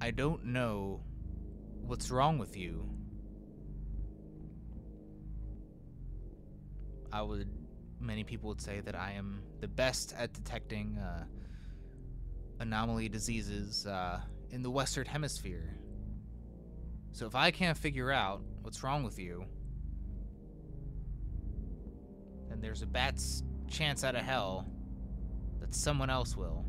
I 0.00 0.10
don't 0.10 0.44
know 0.44 1.00
what's 1.80 2.10
wrong 2.10 2.36
with 2.36 2.54
you. 2.54 2.86
I 7.12 7.22
would, 7.22 7.48
many 8.00 8.24
people 8.24 8.48
would 8.48 8.60
say 8.60 8.80
that 8.80 8.94
I 8.94 9.12
am 9.12 9.42
the 9.60 9.68
best 9.68 10.14
at 10.16 10.32
detecting 10.32 10.98
uh, 10.98 11.24
anomaly 12.60 13.08
diseases 13.08 13.86
uh, 13.86 14.20
in 14.50 14.62
the 14.62 14.70
Western 14.70 15.06
Hemisphere. 15.06 15.76
So 17.12 17.26
if 17.26 17.34
I 17.34 17.50
can't 17.50 17.76
figure 17.76 18.10
out 18.12 18.42
what's 18.62 18.82
wrong 18.82 19.02
with 19.02 19.18
you, 19.18 19.44
then 22.48 22.60
there's 22.60 22.82
a 22.82 22.86
bat's 22.86 23.42
chance 23.68 24.04
out 24.04 24.14
of 24.14 24.22
hell 24.22 24.66
that 25.60 25.74
someone 25.74 26.10
else 26.10 26.36
will. 26.36 26.64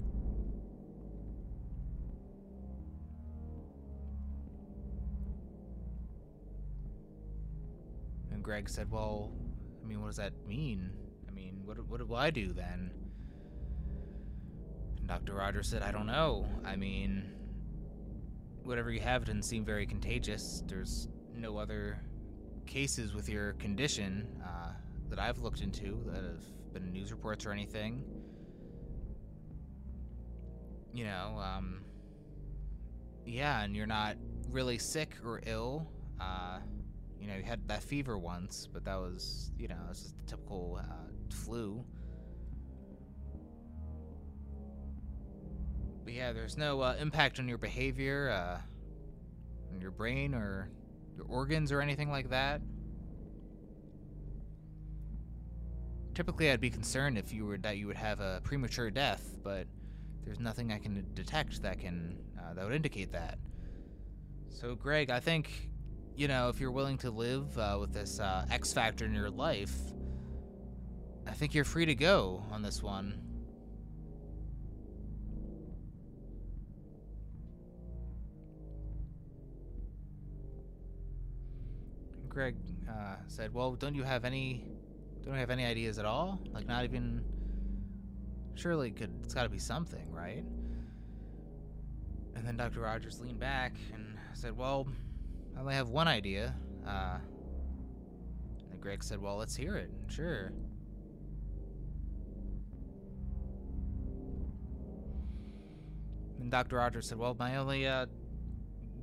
And 8.31 8.43
Greg 8.43 8.69
said, 8.69 8.89
Well, 8.89 9.31
I 9.81 9.87
mean, 9.87 10.01
what 10.01 10.07
does 10.07 10.17
that 10.17 10.33
mean? 10.47 10.91
I 11.27 11.31
mean, 11.31 11.61
what, 11.65 11.77
what 11.87 12.07
will 12.07 12.15
I 12.15 12.29
do 12.29 12.53
then? 12.53 12.91
And 14.97 15.07
Dr. 15.07 15.33
Rogers 15.33 15.67
said, 15.67 15.81
I 15.81 15.91
don't 15.91 16.07
know. 16.07 16.47
I 16.65 16.75
mean, 16.75 17.31
whatever 18.63 18.91
you 18.91 18.99
have 18.99 19.25
doesn't 19.25 19.43
seem 19.43 19.65
very 19.65 19.85
contagious. 19.85 20.63
There's 20.67 21.07
no 21.35 21.57
other 21.57 21.99
cases 22.65 23.13
with 23.13 23.27
your 23.27 23.53
condition 23.53 24.27
uh, 24.43 24.73
that 25.09 25.19
I've 25.19 25.39
looked 25.39 25.61
into 25.61 25.99
that 26.07 26.23
have 26.23 26.73
been 26.73 26.91
news 26.91 27.11
reports 27.11 27.45
or 27.45 27.51
anything. 27.51 28.03
You 30.93 31.05
know, 31.05 31.39
um, 31.39 31.81
yeah, 33.25 33.61
and 33.61 33.75
you're 33.75 33.87
not 33.87 34.17
really 34.49 34.77
sick 34.77 35.15
or 35.23 35.41
ill. 35.45 35.87
Uh, 36.19 36.59
you 37.21 37.27
know, 37.27 37.35
you 37.35 37.43
had 37.43 37.67
that 37.67 37.83
fever 37.83 38.17
once, 38.17 38.67
but 38.71 38.83
that 38.85 38.95
was, 38.95 39.51
you 39.57 39.67
know, 39.67 39.77
it's 39.91 40.01
just 40.01 40.19
a 40.19 40.25
typical 40.25 40.79
uh, 40.81 41.33
flu. 41.33 41.85
But 46.03 46.13
yeah, 46.13 46.33
there's 46.33 46.57
no 46.57 46.81
uh, 46.81 46.95
impact 46.99 47.39
on 47.39 47.47
your 47.47 47.59
behavior, 47.59 48.31
uh, 48.31 48.59
on 49.71 49.79
your 49.79 49.91
brain 49.91 50.33
or 50.33 50.71
your 51.15 51.27
organs 51.27 51.71
or 51.71 51.79
anything 51.79 52.09
like 52.09 52.31
that. 52.31 52.59
Typically, 56.15 56.49
I'd 56.49 56.59
be 56.59 56.71
concerned 56.71 57.19
if 57.19 57.31
you 57.31 57.45
were 57.45 57.57
that 57.59 57.77
you 57.77 57.85
would 57.87 57.97
have 57.97 58.19
a 58.19 58.41
premature 58.43 58.89
death, 58.89 59.37
but 59.43 59.67
there's 60.25 60.39
nothing 60.39 60.71
I 60.71 60.79
can 60.79 61.05
detect 61.13 61.61
that 61.61 61.79
can 61.79 62.17
uh, 62.37 62.55
that 62.55 62.65
would 62.65 62.73
indicate 62.73 63.11
that. 63.11 63.37
So, 64.49 64.75
Greg, 64.75 65.09
I 65.09 65.19
think 65.19 65.70
you 66.21 66.27
know 66.27 66.49
if 66.49 66.59
you're 66.59 66.71
willing 66.71 66.99
to 66.99 67.09
live 67.09 67.57
uh, 67.57 67.77
with 67.79 67.93
this 67.93 68.19
uh, 68.19 68.45
X 68.51 68.71
factor 68.71 69.05
in 69.05 69.15
your 69.15 69.31
life, 69.31 69.73
I 71.25 71.31
think 71.31 71.55
you're 71.55 71.65
free 71.65 71.87
to 71.87 71.95
go 71.95 72.43
on 72.51 72.61
this 72.61 72.83
one. 72.83 73.19
Greg 82.29 82.55
uh, 82.87 83.15
said, 83.25 83.51
"Well, 83.51 83.71
don't 83.73 83.95
you 83.95 84.03
have 84.03 84.23
any? 84.23 84.63
Don't 85.23 85.33
you 85.33 85.39
have 85.39 85.49
any 85.49 85.65
ideas 85.65 85.97
at 85.97 86.05
all? 86.05 86.39
Like, 86.53 86.67
not 86.67 86.83
even? 86.83 87.23
Surely, 88.53 88.91
could 88.91 89.09
it's 89.23 89.33
got 89.33 89.43
to 89.43 89.49
be 89.49 89.57
something, 89.57 90.11
right?" 90.11 90.45
And 92.35 92.45
then 92.45 92.57
Dr. 92.57 92.81
Rogers 92.81 93.19
leaned 93.19 93.39
back 93.39 93.73
and 93.95 94.19
said, 94.33 94.55
"Well, 94.55 94.87
I 95.55 95.59
only 95.59 95.73
have 95.75 95.89
one 95.89 96.07
idea." 96.07 96.55
Uh, 96.85 97.17
and 98.71 98.81
Greg 98.81 99.03
said, 99.03 99.21
"Well, 99.21 99.37
let's 99.37 99.55
hear 99.55 99.75
it. 99.77 99.91
Sure." 100.07 100.51
And 106.39 106.49
Dr. 106.49 106.77
Rogers 106.77 107.07
said, 107.07 107.17
"Well, 107.17 107.35
my 107.37 107.57
only 107.57 107.87
uh, 107.87 108.07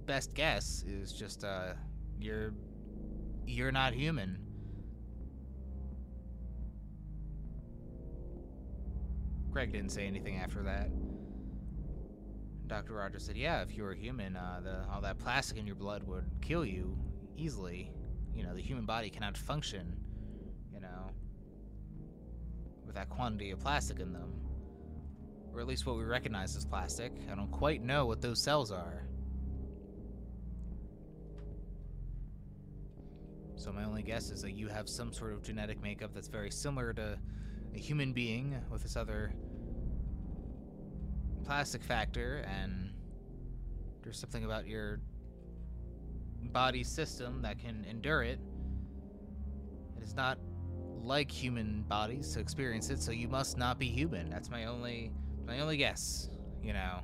best 0.07 0.34
guess 0.34 0.82
is 0.86 1.12
just 1.12 1.44
uh, 1.44 1.74
you're 2.18 2.53
you're 3.46 3.72
not 3.72 3.92
human." 3.94 4.44
Greg 9.51 9.72
didn't 9.72 9.90
say 9.90 10.07
anything 10.07 10.36
after 10.36 10.62
that. 10.62 10.90
Dr. 12.68 12.94
Rogers 12.94 13.24
said, 13.24 13.36
"Yeah, 13.36 13.62
if 13.62 13.76
you 13.76 13.82
were 13.82 13.92
a 13.92 13.96
human, 13.96 14.36
uh, 14.36 14.60
the, 14.62 14.92
all 14.92 15.00
that 15.00 15.18
plastic 15.18 15.58
in 15.58 15.66
your 15.66 15.76
blood 15.76 16.02
would 16.04 16.24
kill 16.40 16.64
you 16.64 16.96
easily. 17.36 17.90
You 18.34 18.42
know, 18.44 18.54
the 18.54 18.62
human 18.62 18.84
body 18.84 19.10
cannot 19.10 19.36
function, 19.36 19.96
you 20.72 20.80
know, 20.80 21.10
with 22.86 22.94
that 22.94 23.08
quantity 23.08 23.50
of 23.50 23.60
plastic 23.60 24.00
in 24.00 24.12
them, 24.12 24.32
or 25.52 25.60
at 25.60 25.66
least 25.66 25.86
what 25.86 25.96
we 25.96 26.04
recognize 26.04 26.56
as 26.56 26.64
plastic. 26.64 27.12
I 27.30 27.34
don't 27.34 27.50
quite 27.50 27.82
know 27.82 28.06
what 28.06 28.20
those 28.20 28.42
cells 28.42 28.70
are. 28.70 29.08
So 33.56 33.72
my 33.72 33.84
only 33.84 34.02
guess 34.02 34.30
is 34.30 34.42
that 34.42 34.52
you 34.52 34.68
have 34.68 34.88
some 34.88 35.12
sort 35.12 35.32
of 35.32 35.42
genetic 35.42 35.82
makeup 35.82 36.12
that's 36.14 36.28
very 36.28 36.50
similar 36.50 36.92
to 36.92 37.18
a 37.74 37.78
human 37.78 38.12
being 38.12 38.54
with 38.70 38.82
this 38.82 38.96
other 38.96 39.32
plastic 41.49 41.82
factor, 41.82 42.44
and 42.46 42.92
there's 44.03 44.18
something 44.20 44.44
about 44.44 44.66
your 44.66 45.01
body 46.53 46.84
system 46.84 47.40
that 47.40 47.59
can 47.59 47.86
endure 47.88 48.22
it. 48.22 48.38
It 49.96 50.03
is 50.03 50.14
not 50.14 50.38
like 51.03 51.30
human 51.30 51.84
bodies 51.88 52.34
to 52.34 52.40
experience 52.40 52.90
it, 52.90 53.01
so 53.01 53.12
you 53.12 53.28
must 53.28 53.57
not 53.57 53.78
be 53.78 53.86
human. 53.86 54.28
That's 54.28 54.51
my 54.51 54.66
only 54.66 55.11
my 55.46 55.61
only 55.61 55.78
guess, 55.78 56.28
you 56.62 56.74
know. 56.74 57.01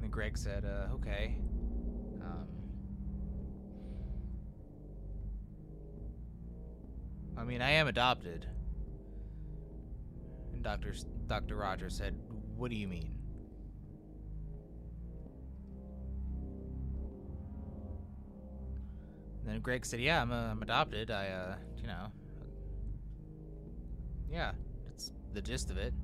And 0.00 0.10
Greg 0.10 0.38
said, 0.38 0.64
uh, 0.64 0.94
okay. 0.94 1.36
I 7.38 7.44
mean, 7.44 7.60
I 7.62 7.70
am 7.72 7.88
adopted. 7.88 8.46
And 10.52 10.62
Dr. 10.62 10.90
S- 10.90 11.04
Dr. 11.26 11.56
Rogers 11.56 11.96
said, 11.96 12.14
what 12.56 12.70
do 12.70 12.76
you 12.76 12.88
mean? 12.88 13.12
And 19.40 19.54
then 19.54 19.60
Greg 19.60 19.84
said, 19.86 20.00
yeah, 20.00 20.22
I'm, 20.22 20.32
uh, 20.32 20.50
I'm 20.50 20.62
adopted. 20.62 21.10
I, 21.10 21.28
uh, 21.28 21.54
you 21.80 21.86
know, 21.86 22.08
yeah, 24.30 24.52
it's 24.90 25.12
the 25.34 25.42
gist 25.42 25.70
of 25.70 25.76
it. 25.78 25.94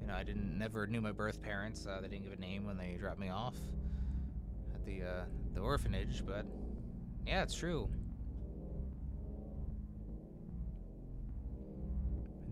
You 0.00 0.06
know, 0.06 0.14
I 0.14 0.22
didn't 0.22 0.56
never 0.56 0.86
knew 0.86 1.00
my 1.00 1.12
birth 1.12 1.42
parents. 1.42 1.86
Uh, 1.86 2.00
they 2.00 2.08
didn't 2.08 2.24
give 2.24 2.32
a 2.32 2.40
name 2.40 2.64
when 2.66 2.76
they 2.76 2.96
dropped 2.98 3.18
me 3.18 3.28
off 3.28 3.56
at 4.74 4.84
the 4.86 5.02
uh, 5.02 5.24
the 5.54 5.60
orphanage, 5.60 6.24
but 6.24 6.46
yeah, 7.26 7.42
it's 7.42 7.54
true. 7.54 7.90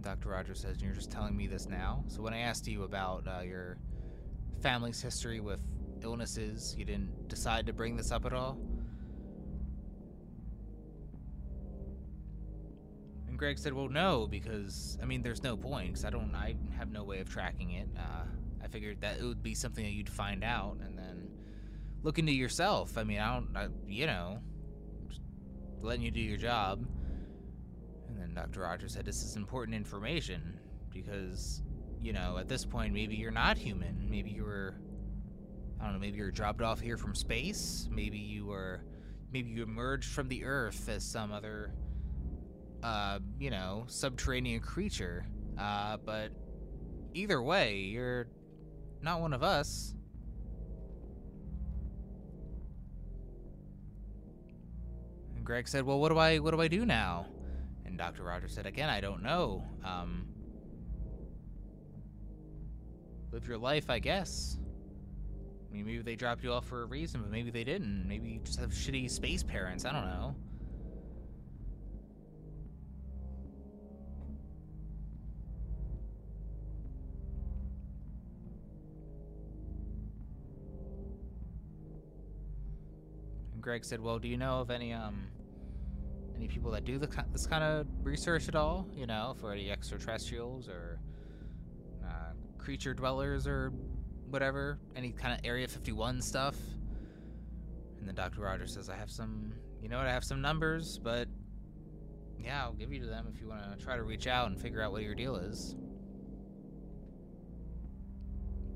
Dr. 0.02 0.30
Rogers 0.30 0.60
says, 0.60 0.80
"You're 0.82 0.94
just 0.94 1.10
telling 1.10 1.36
me 1.36 1.46
this 1.46 1.66
now." 1.68 2.04
So 2.08 2.22
when 2.22 2.32
I 2.32 2.38
asked 2.38 2.66
you 2.66 2.84
about 2.84 3.26
uh, 3.26 3.42
your 3.42 3.78
family's 4.60 5.00
history 5.00 5.40
with 5.40 5.60
illnesses, 6.02 6.74
you 6.78 6.84
didn't 6.84 7.28
decide 7.28 7.66
to 7.66 7.72
bring 7.72 7.96
this 7.96 8.10
up 8.10 8.24
at 8.24 8.32
all. 8.32 8.58
And 13.28 13.38
Greg 13.38 13.58
said, 13.58 13.72
"Well, 13.72 13.88
no, 13.88 14.26
because 14.26 14.98
I 15.02 15.06
mean, 15.06 15.22
there's 15.22 15.42
no 15.42 15.56
point. 15.56 15.88
Because 15.88 16.04
I 16.04 16.10
don't, 16.10 16.34
I 16.34 16.56
have 16.76 16.90
no 16.90 17.04
way 17.04 17.20
of 17.20 17.28
tracking 17.28 17.72
it. 17.72 17.88
Uh, 17.96 18.24
I 18.62 18.68
figured 18.68 19.00
that 19.00 19.18
it 19.18 19.24
would 19.24 19.42
be 19.42 19.54
something 19.54 19.84
that 19.84 19.92
you'd 19.92 20.08
find 20.08 20.44
out, 20.44 20.78
and 20.84 20.98
then 20.98 21.28
look 22.02 22.18
into 22.18 22.32
yourself. 22.32 22.96
I 22.98 23.04
mean, 23.04 23.18
I 23.18 23.34
don't, 23.34 23.56
I, 23.56 23.68
you 23.86 24.06
know, 24.06 24.40
just 25.08 25.20
letting 25.80 26.02
you 26.02 26.10
do 26.10 26.20
your 26.20 26.38
job." 26.38 26.86
And 28.20 28.34
Dr. 28.34 28.60
Rogers 28.60 28.92
said, 28.94 29.04
"This 29.04 29.22
is 29.22 29.36
important 29.36 29.76
information 29.76 30.58
because, 30.90 31.62
you 32.00 32.12
know, 32.12 32.38
at 32.38 32.48
this 32.48 32.64
point, 32.64 32.92
maybe 32.92 33.14
you're 33.14 33.30
not 33.30 33.58
human. 33.58 34.08
Maybe 34.10 34.30
you 34.30 34.44
were, 34.44 34.74
I 35.80 35.84
don't 35.84 35.94
know, 35.94 35.98
maybe 35.98 36.18
you're 36.18 36.30
dropped 36.30 36.62
off 36.62 36.80
here 36.80 36.96
from 36.96 37.14
space. 37.14 37.88
Maybe 37.90 38.18
you 38.18 38.46
were." 38.46 38.82
Maybe 39.30 39.50
you 39.50 39.62
emerged 39.62 40.08
from 40.08 40.28
the 40.28 40.44
Earth 40.46 40.88
as 40.88 41.04
some 41.04 41.32
other 41.32 41.74
uh, 42.82 43.18
you 43.38 43.50
know, 43.50 43.84
subterranean 43.86 44.60
creature. 44.60 45.26
Uh, 45.58 45.96
but 46.04 46.30
either 47.14 47.42
way, 47.42 47.76
you're 47.76 48.28
not 49.02 49.20
one 49.20 49.32
of 49.32 49.42
us. 49.42 49.94
Greg 55.42 55.66
said, 55.66 55.84
"Well, 55.84 55.98
what 55.98 56.10
do 56.10 56.18
I 56.18 56.38
what 56.38 56.50
do 56.50 56.60
I 56.60 56.68
do 56.68 56.84
now?" 56.84 57.26
And 57.88 57.96
Dr. 57.96 58.22
Rogers 58.22 58.52
said, 58.52 58.66
"Again, 58.66 58.90
I 58.90 59.00
don't 59.00 59.22
know. 59.22 59.64
Um, 59.82 60.26
live 63.32 63.48
your 63.48 63.56
life, 63.56 63.88
I 63.88 63.98
guess." 63.98 64.58
I 65.70 65.74
mean, 65.74 65.86
maybe 65.86 66.02
they 66.02 66.14
dropped 66.14 66.44
you 66.44 66.52
off 66.52 66.66
for 66.66 66.82
a 66.82 66.84
reason, 66.84 67.22
but 67.22 67.30
maybe 67.30 67.50
they 67.50 67.64
didn't. 67.64 68.06
Maybe 68.06 68.28
you 68.28 68.40
just 68.40 68.60
have 68.60 68.72
shitty 68.72 69.10
space 69.10 69.42
parents. 69.42 69.86
I 69.86 69.92
don't 69.92 70.04
know. 70.04 70.36
And 83.54 83.62
Greg 83.62 83.82
said, 83.82 83.98
"Well, 83.98 84.18
do 84.18 84.28
you 84.28 84.36
know 84.36 84.60
of 84.60 84.70
any 84.70 84.92
um 84.92 85.28
any 86.38 86.46
people 86.46 86.70
that 86.70 86.84
do 86.84 86.98
the, 86.98 87.08
this 87.32 87.46
kind 87.46 87.64
of 87.64 87.86
research 88.02 88.48
at 88.48 88.54
all? 88.54 88.86
You 88.94 89.06
know, 89.06 89.34
for 89.40 89.52
any 89.52 89.70
extraterrestrials 89.70 90.68
or 90.68 91.00
uh, 92.04 92.32
creature 92.58 92.94
dwellers 92.94 93.46
or 93.46 93.72
whatever? 94.30 94.78
Any 94.94 95.10
kind 95.10 95.34
of 95.34 95.44
Area 95.44 95.66
51 95.66 96.22
stuff?" 96.22 96.56
And 97.98 98.06
then 98.06 98.14
Dr. 98.14 98.40
Rogers 98.42 98.74
says, 98.74 98.88
"I 98.88 98.96
have 98.96 99.10
some. 99.10 99.52
You 99.82 99.88
know 99.88 99.98
what? 99.98 100.06
I 100.06 100.12
have 100.12 100.24
some 100.24 100.40
numbers, 100.40 100.98
but 100.98 101.28
yeah, 102.38 102.62
I'll 102.62 102.72
give 102.72 102.92
you 102.92 103.00
to 103.00 103.06
them 103.06 103.26
if 103.32 103.40
you 103.40 103.48
want 103.48 103.78
to 103.78 103.84
try 103.84 103.96
to 103.96 104.04
reach 104.04 104.26
out 104.26 104.48
and 104.48 104.60
figure 104.60 104.80
out 104.80 104.92
what 104.92 105.02
your 105.02 105.14
deal 105.14 105.36
is." 105.36 105.74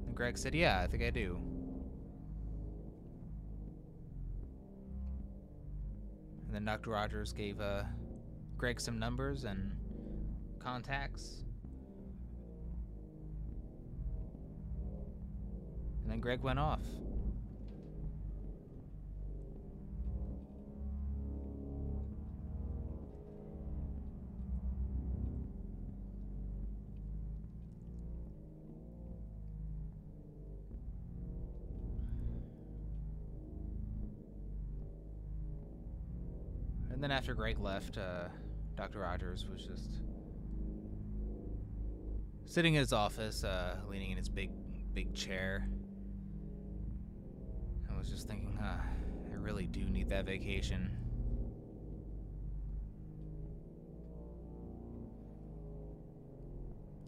And 0.07 0.17
Greg 0.17 0.37
said, 0.37 0.55
"Yeah, 0.55 0.81
I 0.81 0.89
think 0.89 1.05
I 1.05 1.11
do." 1.11 1.41
And 6.53 6.67
then 6.69 6.75
Dr. 6.75 6.91
Rogers 6.91 7.33
gave 7.33 7.63
uh, 7.63 7.85
Greg 8.59 8.79
some 8.79 8.99
numbers 8.99 9.45
and 9.45 9.75
contacts. 10.59 11.45
And 16.03 16.11
then 16.11 16.21
Greg 16.21 16.43
went 16.43 16.59
off. 16.59 16.83
And 37.03 37.11
then 37.11 37.19
after 37.19 37.35
Greg 37.35 37.59
left, 37.59 37.99
uh, 37.99 38.29
Dr. 38.77 39.01
Rogers 39.01 39.45
was 39.53 39.65
just 39.65 39.91
sitting 42.45 42.75
in 42.75 42.79
his 42.79 42.93
office, 42.93 43.43
uh, 43.43 43.75
leaning 43.91 44.13
in 44.13 44.17
his 44.17 44.29
big, 44.29 44.51
big 44.95 45.13
chair. 45.13 45.67
I 47.93 47.99
was 47.99 48.09
just 48.09 48.29
thinking, 48.29 48.57
huh, 48.57 48.77
I 49.33 49.35
really 49.35 49.67
do 49.67 49.81
need 49.81 50.11
that 50.11 50.27
vacation. 50.27 50.97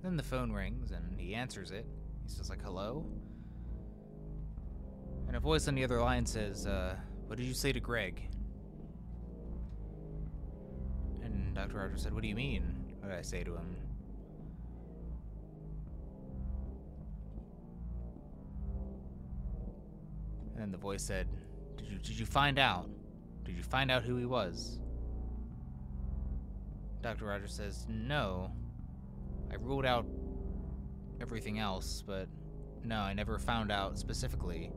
Then 0.02 0.16
the 0.16 0.24
phone 0.24 0.50
rings 0.50 0.90
and 0.90 1.20
he 1.20 1.36
answers 1.36 1.70
it. 1.70 1.86
He 2.24 2.30
says, 2.30 2.50
like, 2.50 2.62
hello? 2.64 3.06
And 5.28 5.36
a 5.36 5.40
voice 5.40 5.68
on 5.68 5.76
the 5.76 5.84
other 5.84 6.00
line 6.00 6.26
says, 6.26 6.66
uh, 6.66 6.96
what 7.28 7.38
did 7.38 7.46
you 7.46 7.54
say 7.54 7.70
to 7.70 7.78
Greg? 7.78 8.33
Said, 11.96 12.12
What 12.12 12.22
do 12.22 12.28
you 12.28 12.34
mean? 12.34 12.62
What 13.00 13.10
did 13.10 13.18
I 13.18 13.22
say 13.22 13.44
to 13.44 13.52
him? 13.52 13.76
And 20.52 20.62
then 20.62 20.70
the 20.70 20.78
voice 20.78 21.02
said, 21.02 21.28
Did 21.76 21.86
you 21.88 21.98
did 21.98 22.18
you 22.18 22.26
find 22.26 22.58
out? 22.58 22.88
Did 23.44 23.56
you 23.56 23.62
find 23.62 23.90
out 23.90 24.02
who 24.02 24.16
he 24.16 24.26
was? 24.26 24.78
Dr. 27.02 27.26
Rogers 27.26 27.54
says, 27.54 27.86
No. 27.88 28.50
I 29.50 29.56
ruled 29.56 29.84
out 29.84 30.06
everything 31.20 31.58
else, 31.58 32.02
but 32.04 32.28
no, 32.82 32.96
I 32.96 33.12
never 33.14 33.38
found 33.38 33.70
out 33.70 33.98
specifically. 33.98 34.72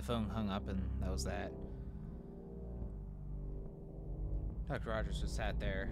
The 0.00 0.06
phone 0.06 0.30
hung 0.30 0.48
up, 0.48 0.66
and 0.68 0.80
that 1.00 1.10
was 1.10 1.24
that. 1.24 1.52
Dr. 4.68 4.90
Rogers 4.90 5.20
just 5.20 5.36
sat 5.36 5.60
there. 5.60 5.90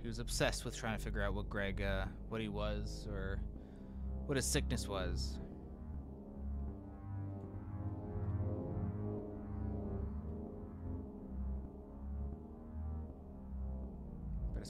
He 0.00 0.06
was 0.06 0.20
obsessed 0.20 0.64
with 0.64 0.76
trying 0.76 0.98
to 0.98 1.02
figure 1.02 1.22
out 1.22 1.34
what 1.34 1.50
Greg, 1.50 1.82
uh, 1.82 2.04
what 2.28 2.40
he 2.40 2.48
was, 2.48 3.08
or 3.10 3.40
what 4.26 4.36
his 4.36 4.46
sickness 4.46 4.86
was. 4.86 5.38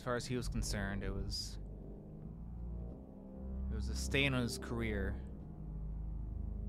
far 0.07 0.15
as 0.15 0.25
he 0.25 0.37
was 0.37 0.47
concerned, 0.47 1.03
it 1.03 1.13
was 1.13 1.59
it 3.73 3.75
was 3.75 3.89
a 3.89 3.95
stain 3.97 4.35
on 4.35 4.43
his 4.43 4.57
career 4.57 5.17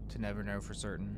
to 0.09 0.17
never 0.17 0.43
know 0.43 0.59
for 0.59 0.73
certain. 0.73 1.15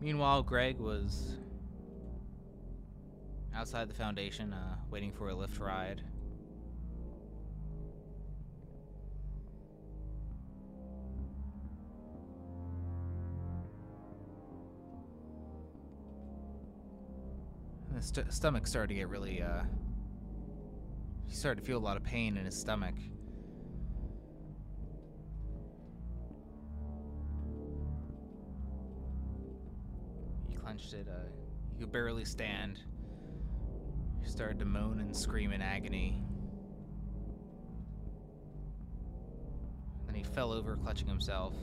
Meanwhile, 0.00 0.42
Greg 0.42 0.80
was 0.80 1.36
outside 3.54 3.88
the 3.88 3.94
foundation, 3.94 4.52
uh, 4.52 4.78
waiting 4.90 5.12
for 5.12 5.30
a 5.30 5.32
Lyft 5.32 5.60
ride. 5.60 6.02
St- 18.02 18.32
stomach 18.32 18.66
started 18.66 18.88
to 18.88 18.94
get 18.94 19.08
really, 19.08 19.42
uh, 19.42 19.62
he 21.26 21.34
started 21.34 21.60
to 21.60 21.66
feel 21.66 21.78
a 21.78 21.80
lot 21.80 21.96
of 21.96 22.02
pain 22.02 22.36
in 22.36 22.44
his 22.44 22.58
stomach. 22.58 22.94
He 30.48 30.56
clenched 30.56 30.92
it, 30.92 31.06
uh, 31.08 31.28
he 31.72 31.78
could 31.78 31.92
barely 31.92 32.24
stand. 32.24 32.80
He 34.22 34.28
started 34.28 34.58
to 34.60 34.64
moan 34.64 35.00
and 35.00 35.16
scream 35.16 35.52
in 35.52 35.62
agony. 35.62 36.22
Then 40.06 40.14
he 40.14 40.22
fell 40.22 40.52
over, 40.52 40.76
clutching 40.76 41.08
himself. 41.08 41.54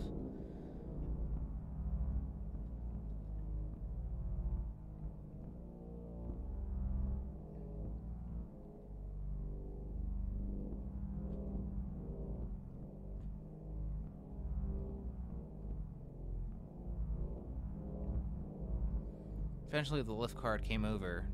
Eventually, 19.70 20.01
the 20.01 20.11
Lyft 20.11 20.36
card 20.36 20.63
came 20.63 20.84
over. 20.84 21.26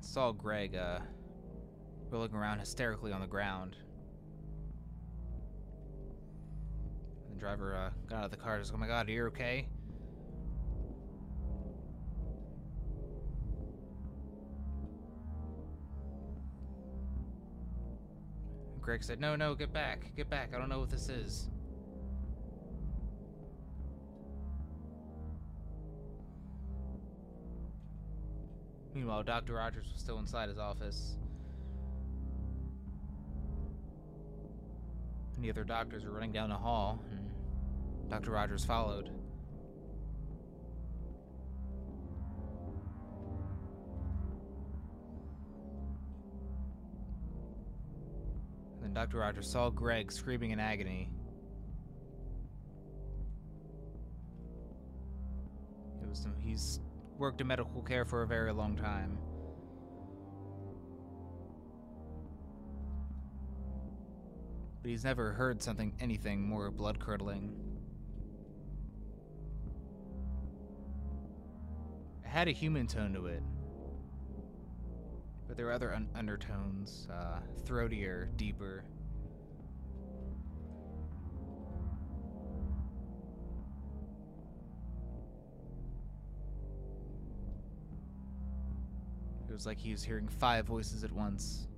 Saw 0.00 0.32
Greg 0.32 0.74
uh, 0.74 1.00
rolling 2.08 2.32
around 2.32 2.58
hysterically 2.58 3.12
on 3.12 3.20
the 3.20 3.26
ground. 3.26 3.76
The 7.34 7.38
driver 7.38 7.76
uh, 7.76 7.90
got 8.08 8.20
out 8.20 8.24
of 8.24 8.30
the 8.30 8.38
car. 8.38 8.54
And 8.54 8.62
just, 8.62 8.72
oh 8.72 8.78
my 8.78 8.86
god, 8.86 9.10
are 9.10 9.12
you 9.12 9.26
okay? 9.26 9.68
Greg 18.86 19.02
said, 19.02 19.18
No, 19.18 19.34
no, 19.34 19.56
get 19.56 19.72
back. 19.72 20.14
Get 20.16 20.30
back. 20.30 20.54
I 20.54 20.58
don't 20.58 20.68
know 20.68 20.78
what 20.78 20.90
this 20.90 21.08
is. 21.08 21.48
Meanwhile, 28.94 29.24
Dr. 29.24 29.54
Rogers 29.54 29.88
was 29.92 30.00
still 30.00 30.20
inside 30.20 30.48
his 30.48 30.58
office. 30.58 31.16
And 35.34 35.44
the 35.44 35.50
other 35.50 35.64
doctors 35.64 36.04
were 36.04 36.12
running 36.12 36.30
down 36.30 36.50
the 36.50 36.54
hall, 36.54 37.02
and 37.10 37.28
Dr. 38.08 38.30
Rogers 38.30 38.64
followed. 38.64 39.10
Dr. 48.96 49.18
Rogers 49.18 49.50
saw 49.50 49.68
Greg 49.68 50.10
screaming 50.10 50.52
in 50.52 50.58
agony. 50.58 51.10
It 56.02 56.08
was 56.08 56.26
he's 56.38 56.80
worked 57.18 57.42
in 57.42 57.46
medical 57.46 57.82
care 57.82 58.06
for 58.06 58.22
a 58.22 58.26
very 58.26 58.54
long 58.54 58.74
time. 58.74 59.18
But 64.80 64.90
he's 64.90 65.04
never 65.04 65.34
heard 65.34 65.62
something 65.62 65.94
anything 66.00 66.48
more 66.48 66.70
blood-curdling. 66.70 67.52
It 72.24 72.28
had 72.28 72.48
a 72.48 72.52
human 72.52 72.86
tone 72.86 73.12
to 73.12 73.26
it. 73.26 73.42
But 75.46 75.56
there 75.56 75.66
are 75.68 75.72
other 75.72 75.94
un- 75.94 76.08
undertones, 76.14 77.08
uh, 77.10 77.38
throatier, 77.64 78.36
deeper. 78.36 78.84
It 89.48 89.52
was 89.52 89.66
like 89.66 89.78
he 89.78 89.92
was 89.92 90.02
hearing 90.02 90.28
five 90.28 90.66
voices 90.66 91.04
at 91.04 91.12
once. 91.12 91.68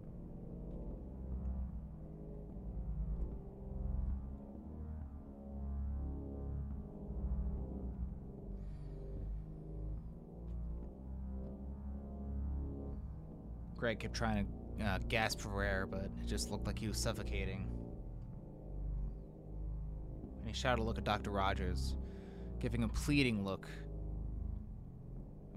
Greg 13.88 14.00
kept 14.00 14.14
trying 14.14 14.46
to 14.78 14.84
uh, 14.84 14.98
gasp 15.08 15.40
for 15.40 15.62
air, 15.62 15.86
but 15.90 16.10
it 16.20 16.26
just 16.26 16.50
looked 16.50 16.66
like 16.66 16.78
he 16.78 16.88
was 16.88 16.98
suffocating. 16.98 17.66
And 20.40 20.46
he 20.46 20.52
shot 20.52 20.78
a 20.78 20.82
look 20.82 20.98
at 20.98 21.04
Dr. 21.04 21.30
Rogers, 21.30 21.96
giving 22.60 22.82
a 22.82 22.88
pleading 22.88 23.46
look. 23.46 23.66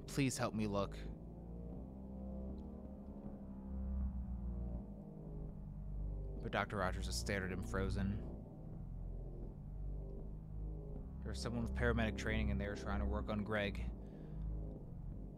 Please 0.07 0.37
help 0.37 0.53
me 0.53 0.65
look. 0.65 0.95
But 6.41 6.53
Dr. 6.53 6.77
Rogers 6.77 7.07
just 7.07 7.19
stared 7.19 7.43
at 7.43 7.51
him 7.51 7.65
frozen. 7.65 8.17
There 11.23 11.33
was 11.33 11.41
someone 11.41 11.63
with 11.63 11.75
paramedic 11.75 12.15
training 12.15 12.47
in 12.47 12.57
there 12.57 12.75
trying 12.75 13.01
to 13.01 13.05
work 13.05 13.29
on 13.29 13.43
Greg. 13.43 13.83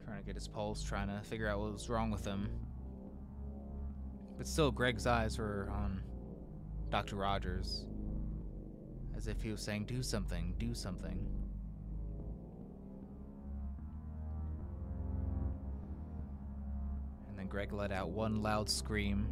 Trying 0.05 0.19
to 0.19 0.23
get 0.23 0.35
his 0.35 0.47
pulse, 0.47 0.83
trying 0.83 1.07
to 1.07 1.27
figure 1.27 1.47
out 1.47 1.59
what 1.59 1.73
was 1.73 1.89
wrong 1.89 2.11
with 2.11 2.23
him. 2.23 2.51
But 4.43 4.49
still, 4.49 4.71
Greg's 4.71 5.07
eyes 5.07 5.37
were 5.37 5.69
on 5.71 6.01
Dr. 6.89 7.15
Rogers, 7.15 7.85
as 9.15 9.29
if 9.29 9.41
he 9.41 9.51
was 9.51 9.61
saying, 9.61 9.85
Do 9.85 10.03
something, 10.03 10.53
do 10.57 10.73
something. 10.73 11.17
And 17.29 17.39
then 17.39 17.47
Greg 17.47 17.71
let 17.71 17.93
out 17.93 18.09
one 18.09 18.41
loud 18.41 18.69
scream. 18.69 19.29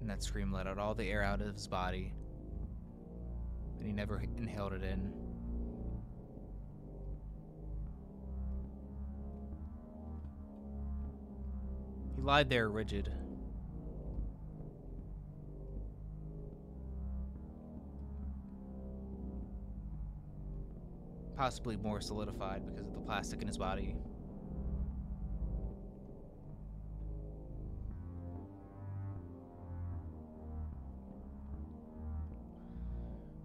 And 0.00 0.08
that 0.08 0.22
scream 0.22 0.52
let 0.52 0.68
out 0.68 0.78
all 0.78 0.94
the 0.94 1.10
air 1.10 1.24
out 1.24 1.40
of 1.40 1.54
his 1.54 1.66
body. 1.66 2.14
And 3.78 3.84
he 3.84 3.92
never 3.92 4.22
inhaled 4.36 4.74
it 4.74 4.84
in. 4.84 5.12
Lied 12.24 12.48
there 12.48 12.70
rigid. 12.70 13.12
Possibly 21.36 21.76
more 21.76 22.00
solidified 22.00 22.64
because 22.64 22.86
of 22.86 22.94
the 22.94 23.00
plastic 23.00 23.42
in 23.42 23.48
his 23.48 23.58
body. 23.58 23.94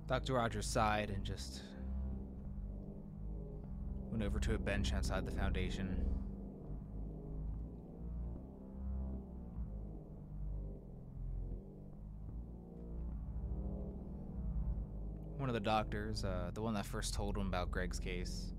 Dr. 0.08 0.34
Rogers 0.34 0.66
sighed 0.66 1.10
and 1.10 1.24
just 1.26 1.64
went 4.10 4.24
over 4.24 4.40
to 4.40 4.56
a 4.56 4.58
bench 4.58 4.94
outside 4.94 5.26
the 5.26 5.32
foundation. 5.32 6.19
One 15.50 15.56
of 15.56 15.64
the 15.64 15.68
doctors, 15.68 16.24
uh, 16.24 16.52
the 16.54 16.62
one 16.62 16.76
that 16.76 16.86
first 16.86 17.16
told 17.16 17.36
him 17.36 17.48
about 17.48 17.72
Greg's 17.72 18.00
case, 18.00 18.54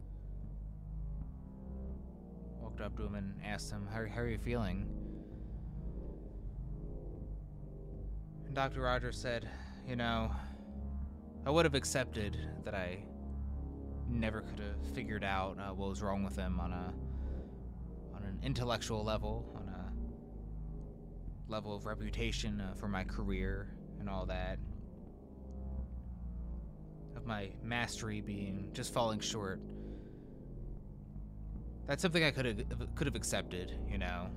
walked 2.59 2.81
up 2.81 2.97
to 2.97 3.05
him 3.05 3.15
and 3.15 3.33
asked 3.45 3.71
him, 3.71 3.87
How, 3.89 4.05
how 4.13 4.23
are 4.23 4.29
you 4.29 4.39
feeling? 4.39 4.89
And 8.45 8.57
Dr. 8.57 8.81
Rogers 8.81 9.17
said, 9.17 9.49
You 9.87 9.95
know, 9.95 10.33
I 11.47 11.51
would 11.51 11.65
have 11.65 11.77
accepted 11.77 12.37
that 12.65 12.75
I 12.75 13.05
never 14.09 14.41
could 14.41 14.59
have 14.59 14.93
figured 14.93 15.23
out 15.23 15.59
uh, 15.61 15.73
what 15.73 15.91
was 15.91 16.03
wrong 16.03 16.25
with 16.25 16.35
him 16.35 16.59
on 16.59 16.73
a 16.73 16.93
on 18.17 18.25
an 18.25 18.41
intellectual 18.43 19.05
level, 19.05 19.47
on 19.55 19.69
a 19.69 19.93
level 21.49 21.73
of 21.73 21.87
reputation 21.87 22.61
uh, 22.61 22.75
for 22.75 22.89
my 22.89 23.05
career 23.05 23.69
and 24.01 24.09
all 24.09 24.27
that. 24.27 24.59
Of 27.21 27.27
my 27.27 27.51
mastery 27.63 28.23
being 28.23 28.71
just 28.73 28.95
falling 28.95 29.21
short. 29.21 29.61
That's 31.87 32.01
something 32.01 32.25
I 32.25 32.31
could 32.31 32.47
have 32.47 32.95
could 32.95 33.07
have 33.07 33.15
accepted, 33.15 33.75
you 33.91 33.99
know. 33.99 34.31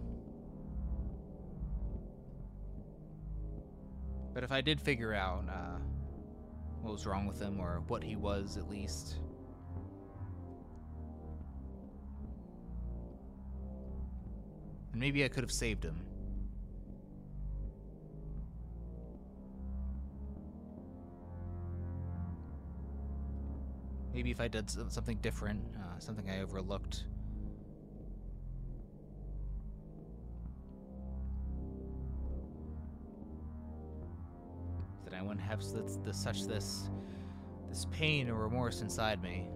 But 4.33 4.43
if 4.43 4.51
I 4.51 4.59
did 4.59 4.81
figure 4.81 5.13
out 5.13 5.45
uh, 5.47 5.77
what 6.81 6.91
was 6.91 7.05
wrong 7.05 7.25
with 7.25 7.39
him, 7.39 7.59
or 7.59 7.83
what 7.87 8.03
he 8.03 8.17
was 8.17 8.57
at 8.57 8.69
least, 8.69 9.19
and 14.91 14.99
maybe 14.99 15.23
I 15.23 15.29
could 15.29 15.43
have 15.43 15.51
saved 15.51 15.85
him. 15.85 16.01
Maybe 24.13 24.29
if 24.29 24.39
I 24.39 24.47
did 24.47 24.69
something 24.69 25.17
different, 25.17 25.61
uh, 25.75 25.99
something 25.99 26.29
I 26.29 26.41
overlooked. 26.41 27.05
That 35.05 35.15
I 35.15 35.21
wouldn't 35.21 35.41
have 35.41 35.61
this, 35.61 35.97
this, 36.03 36.17
such 36.17 36.45
this 36.45 36.89
this 37.73 37.87
pain 37.89 38.29
or 38.29 38.35
remorse 38.35 38.81
inside 38.81 39.19
me. 39.23 39.47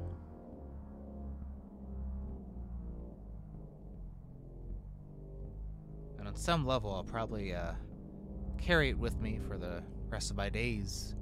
And 6.18 6.28
on 6.28 6.36
some 6.36 6.66
level, 6.66 6.96
I'll 6.96 7.04
probably 7.04 7.54
uh, 7.54 7.74
carry 8.58 8.90
it 8.90 8.98
with 8.98 9.20
me 9.20 9.40
for 9.48 9.60
the 9.60 9.84
rest 10.10 10.32
of 10.32 10.36
my 10.36 10.50
days. 10.50 11.14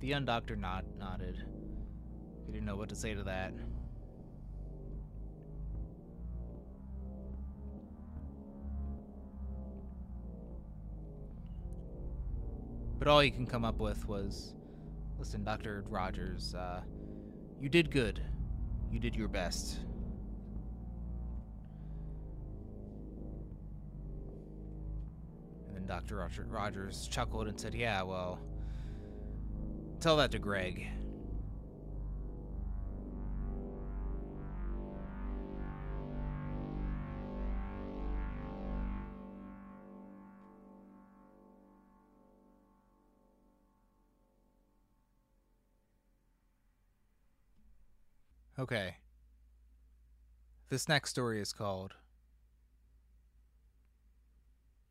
The 0.00 0.06
young 0.06 0.24
doctor 0.24 0.56
nod, 0.56 0.86
nodded. 0.98 1.36
He 2.46 2.52
didn't 2.52 2.64
know 2.64 2.76
what 2.76 2.88
to 2.88 2.96
say 2.96 3.12
to 3.12 3.22
that. 3.24 3.52
But 12.98 13.08
all 13.08 13.20
he 13.20 13.30
can 13.30 13.46
come 13.46 13.64
up 13.64 13.78
with 13.78 14.06
was 14.08 14.54
listen, 15.18 15.44
Dr. 15.44 15.84
Rogers, 15.88 16.54
uh, 16.54 16.80
you 17.60 17.68
did 17.68 17.90
good. 17.90 18.22
You 18.90 18.98
did 18.98 19.14
your 19.14 19.28
best. 19.28 19.80
And 25.66 25.76
then 25.76 25.86
Dr. 25.86 26.26
Rogers 26.48 27.06
chuckled 27.10 27.48
and 27.48 27.60
said, 27.60 27.74
Yeah, 27.74 28.02
well, 28.02 28.38
Tell 30.00 30.16
that 30.16 30.30
to 30.30 30.38
Greg. 30.38 30.86
Okay. 48.58 48.96
This 50.70 50.88
next 50.88 51.10
story 51.10 51.42
is 51.42 51.52
called 51.52 51.94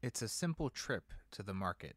It's 0.03 0.21
a 0.21 0.27
Simple 0.27 0.69
Trip 0.69 1.03
to 1.31 1.41
the 1.41 1.53
Market. 1.53 1.95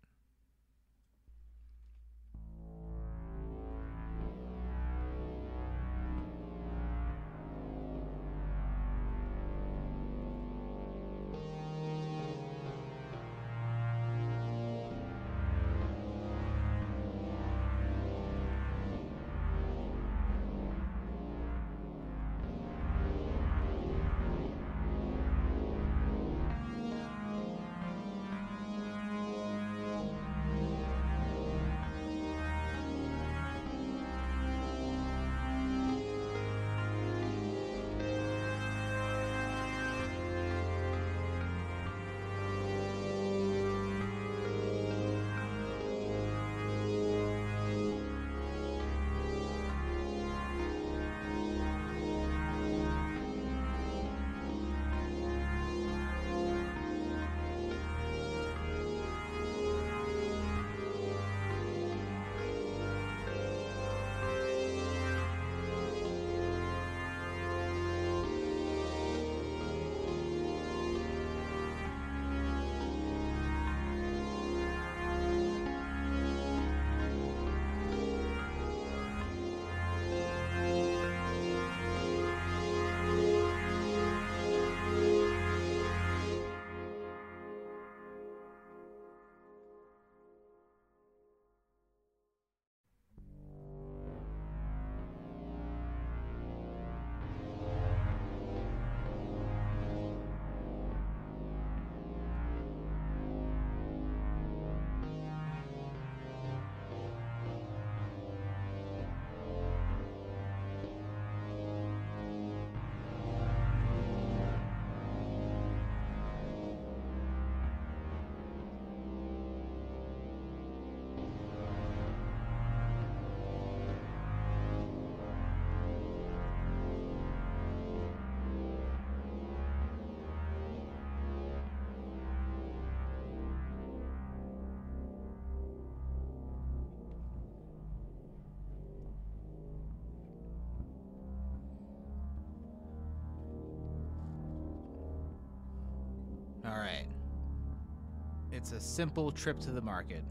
It's 148.62 148.70
a 148.70 148.80
simple 148.80 149.32
trip 149.32 149.58
to 149.62 149.72
the 149.72 149.80
market. 149.80 150.22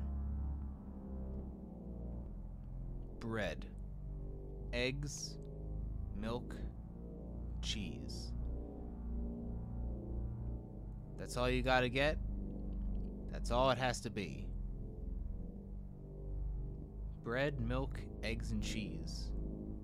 Bread. 3.20 3.66
Eggs. 4.72 5.38
Milk. 6.18 6.56
Cheese. 7.62 8.32
That's 11.20 11.36
all 11.36 11.49
you 11.49 11.62
gotta 11.62 11.90
get? 11.90 12.20
That's 13.34 13.52
all 13.52 13.70
it 13.70 13.78
has 13.78 13.99
to 13.99 14.10
be. 14.10 14.48
Bread, 17.26 17.60
milk, 17.60 17.99
eggs 18.24 18.52
and 18.52 18.64
cheese. 18.64 19.30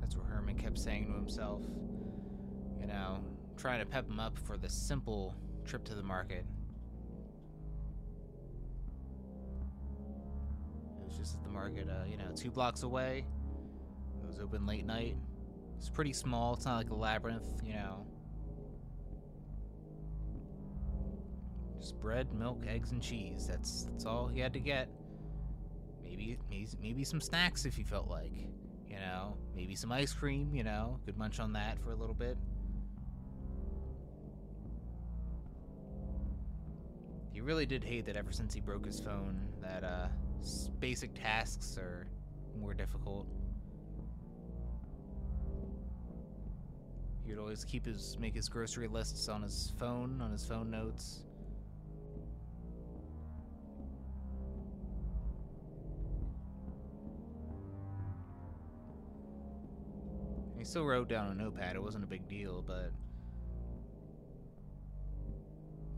That's 0.00 0.14
what 0.14 0.26
Herman 0.26 0.56
kept 0.56 0.78
saying 0.78 1.08
to 1.08 1.12
himself. 1.12 1.62
You 2.82 2.88
know, 2.88 3.24
trying 3.56 3.78
to 3.78 3.86
pep 3.86 4.08
him 4.08 4.20
up 4.20 4.36
for 4.36 4.58
the 4.58 4.68
simple 4.68 5.34
trip 5.64 5.84
to 5.84 5.94
the 5.94 6.02
market. 6.02 6.44
It 11.00 11.06
was 11.06 11.16
just 11.16 11.36
at 11.36 11.42
the 11.44 11.48
market, 11.48 11.88
uh, 11.88 12.04
you 12.04 12.16
know, 12.16 12.32
two 12.34 12.50
blocks 12.50 12.82
away. 12.82 13.24
It 14.20 14.26
was 14.26 14.40
open 14.40 14.66
late 14.66 14.84
night. 14.84 15.16
It's 15.78 15.88
pretty 15.88 16.12
small. 16.12 16.54
It's 16.54 16.64
not 16.64 16.76
like 16.76 16.90
a 16.90 16.94
labyrinth, 16.94 17.46
you 17.64 17.74
know. 17.74 18.06
Just 21.80 21.98
bread, 22.00 22.32
milk, 22.32 22.64
eggs, 22.68 22.92
and 22.92 23.02
cheese. 23.02 23.46
That's 23.48 23.84
that's 23.84 24.06
all 24.06 24.28
he 24.28 24.40
had 24.40 24.52
to 24.52 24.60
get. 24.60 24.88
Maybe 26.02 26.38
maybe, 26.50 26.68
maybe 26.80 27.04
some 27.04 27.20
snacks 27.20 27.64
if 27.64 27.76
he 27.76 27.82
felt 27.82 28.08
like. 28.08 28.30
You 28.88 28.98
know, 28.98 29.36
maybe 29.56 29.74
some 29.74 29.90
ice 29.90 30.12
cream. 30.12 30.54
You 30.54 30.64
know, 30.64 31.00
could 31.04 31.16
munch 31.16 31.40
on 31.40 31.52
that 31.54 31.80
for 31.80 31.92
a 31.92 31.96
little 31.96 32.14
bit. 32.14 32.36
He 37.42 37.46
really 37.48 37.66
did 37.66 37.82
hate 37.82 38.06
that 38.06 38.14
ever 38.14 38.30
since 38.30 38.54
he 38.54 38.60
broke 38.60 38.86
his 38.86 39.00
phone, 39.00 39.48
that 39.62 39.82
uh, 39.82 40.06
basic 40.78 41.12
tasks 41.12 41.76
are 41.76 42.06
more 42.56 42.72
difficult. 42.72 43.26
He 47.24 47.32
would 47.32 47.40
always 47.40 47.64
keep 47.64 47.84
his 47.84 48.16
make 48.20 48.36
his 48.36 48.48
grocery 48.48 48.86
lists 48.86 49.28
on 49.28 49.42
his 49.42 49.72
phone, 49.76 50.20
on 50.20 50.30
his 50.30 50.44
phone 50.46 50.70
notes. 50.70 51.24
He 60.56 60.64
still 60.64 60.84
wrote 60.84 61.08
down 61.08 61.32
a 61.32 61.34
notepad. 61.34 61.74
It 61.74 61.82
wasn't 61.82 62.04
a 62.04 62.06
big 62.06 62.28
deal, 62.28 62.62
but 62.64 62.92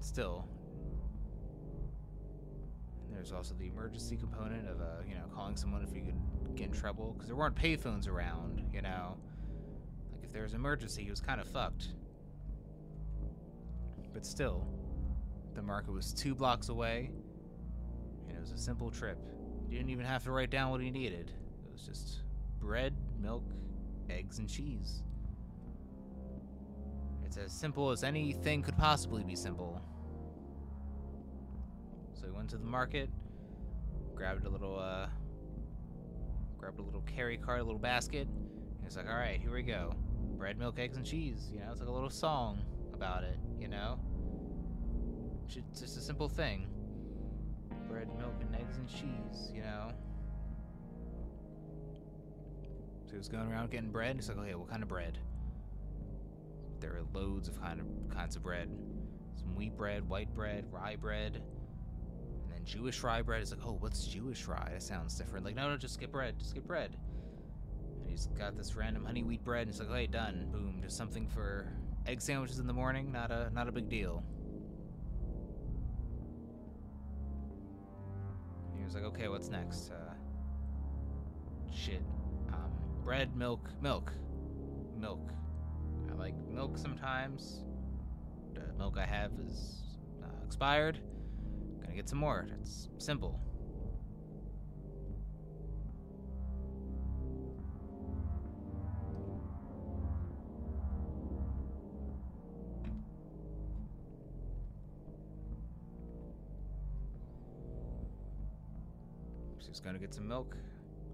still. 0.00 0.48
There's 3.14 3.32
also 3.32 3.54
the 3.54 3.68
emergency 3.68 4.16
component 4.16 4.68
of, 4.68 4.80
uh, 4.80 4.84
you 5.08 5.14
know, 5.14 5.24
calling 5.34 5.56
someone 5.56 5.82
if 5.82 5.94
you 5.94 6.02
could 6.02 6.56
get 6.56 6.66
in 6.66 6.72
trouble, 6.72 7.12
because 7.12 7.28
there 7.28 7.36
weren't 7.36 7.54
payphones 7.54 8.08
around, 8.08 8.62
you 8.72 8.82
know. 8.82 9.16
Like 10.12 10.24
if 10.24 10.32
there 10.32 10.42
was 10.42 10.52
an 10.52 10.60
emergency, 10.60 11.04
he 11.04 11.10
was 11.10 11.20
kind 11.20 11.40
of 11.40 11.46
fucked. 11.46 11.88
But 14.12 14.26
still, 14.26 14.66
the 15.54 15.62
market 15.62 15.92
was 15.92 16.12
two 16.12 16.34
blocks 16.34 16.68
away, 16.68 17.10
and 18.28 18.36
it 18.36 18.40
was 18.40 18.52
a 18.52 18.58
simple 18.58 18.90
trip. 18.90 19.18
He 19.68 19.76
didn't 19.76 19.90
even 19.90 20.04
have 20.04 20.24
to 20.24 20.32
write 20.32 20.50
down 20.50 20.70
what 20.70 20.80
he 20.80 20.90
needed. 20.90 21.32
It 21.66 21.72
was 21.72 21.82
just 21.82 22.20
bread, 22.60 22.94
milk, 23.20 23.44
eggs, 24.10 24.38
and 24.38 24.48
cheese. 24.48 25.02
It's 27.24 27.36
as 27.36 27.52
simple 27.52 27.90
as 27.90 28.04
anything 28.04 28.62
could 28.62 28.76
possibly 28.76 29.24
be 29.24 29.34
simple. 29.34 29.80
So 32.24 32.30
he 32.30 32.36
went 32.36 32.48
to 32.50 32.56
the 32.56 32.64
market, 32.64 33.10
grabbed 34.14 34.46
a 34.46 34.48
little, 34.48 34.78
uh, 34.78 35.08
grabbed 36.56 36.78
a 36.78 36.82
little 36.82 37.02
carry 37.02 37.36
cart, 37.36 37.60
a 37.60 37.64
little 37.64 37.78
basket. 37.78 38.26
And 38.28 38.82
he's 38.82 38.96
like, 38.96 39.06
all 39.06 39.16
right, 39.16 39.38
here 39.38 39.52
we 39.52 39.62
go. 39.62 39.92
Bread, 40.38 40.58
milk, 40.58 40.78
eggs, 40.78 40.96
and 40.96 41.04
cheese. 41.04 41.50
You 41.52 41.60
know, 41.60 41.66
it's 41.70 41.80
like 41.80 41.88
a 41.88 41.92
little 41.92 42.08
song 42.08 42.62
about 42.94 43.24
it, 43.24 43.36
you 43.60 43.68
know? 43.68 43.98
It's 45.46 45.80
just 45.80 45.98
a 45.98 46.00
simple 46.00 46.30
thing. 46.30 46.66
Bread, 47.88 48.08
milk, 48.16 48.36
and 48.40 48.54
eggs 48.56 48.78
and 48.78 48.88
cheese, 48.88 49.52
you 49.52 49.60
know? 49.60 49.92
So 53.04 53.10
he 53.10 53.18
was 53.18 53.28
going 53.28 53.52
around 53.52 53.70
getting 53.70 53.90
bread. 53.90 54.16
He's 54.16 54.30
like, 54.30 54.38
okay, 54.38 54.54
what 54.54 54.70
kind 54.70 54.82
of 54.82 54.88
bread? 54.88 55.18
There 56.80 56.92
are 56.92 57.02
loads 57.12 57.48
of 57.48 57.60
kind 57.60 57.80
of 57.80 58.16
kinds 58.16 58.34
of 58.34 58.42
bread. 58.42 58.70
Some 59.36 59.54
wheat 59.54 59.76
bread, 59.76 60.08
white 60.08 60.34
bread, 60.34 60.64
rye 60.72 60.96
bread, 60.96 61.42
and 62.64 62.72
Jewish 62.72 63.02
rye 63.02 63.22
bread. 63.22 63.40
He's 63.40 63.50
like, 63.50 63.60
oh, 63.64 63.76
what's 63.78 64.06
Jewish 64.06 64.46
rye? 64.46 64.70
That 64.72 64.82
sounds 64.82 65.14
different. 65.14 65.44
Like, 65.44 65.54
no, 65.54 65.68
no, 65.68 65.76
just 65.76 66.00
get 66.00 66.10
bread. 66.10 66.38
Just 66.38 66.54
get 66.54 66.66
bread. 66.66 66.96
And 68.00 68.10
he's 68.10 68.26
got 68.38 68.56
this 68.56 68.74
random 68.74 69.04
honey 69.04 69.22
wheat 69.22 69.44
bread. 69.44 69.66
And 69.66 69.70
he's 69.70 69.80
like, 69.80 69.90
hey, 69.90 70.06
done. 70.06 70.48
Boom. 70.50 70.80
Just 70.82 70.96
something 70.96 71.28
for 71.28 71.72
egg 72.06 72.20
sandwiches 72.20 72.58
in 72.58 72.66
the 72.66 72.72
morning. 72.72 73.12
Not 73.12 73.30
a 73.30 73.50
not 73.54 73.68
a 73.68 73.72
big 73.72 73.88
deal. 73.88 74.22
He 78.76 78.84
was 78.84 78.94
like, 78.94 79.04
okay, 79.04 79.28
what's 79.28 79.48
next? 79.48 79.90
Uh, 79.90 80.14
shit 81.72 82.02
um, 82.48 82.70
bread, 83.02 83.36
milk, 83.36 83.70
milk, 83.80 84.12
milk. 84.98 85.32
I 86.10 86.14
like 86.14 86.34
milk 86.48 86.78
sometimes. 86.78 87.62
The 88.54 88.72
milk 88.78 88.96
I 88.98 89.06
have 89.06 89.32
is 89.46 89.82
uh, 90.22 90.46
expired. 90.46 91.00
Gonna 91.94 92.02
get 92.02 92.08
some 92.08 92.18
more. 92.18 92.48
It's 92.60 92.88
simple. 92.98 93.38
She's 109.64 109.78
gonna 109.78 110.00
get 110.00 110.12
some 110.12 110.26
milk. 110.26 110.56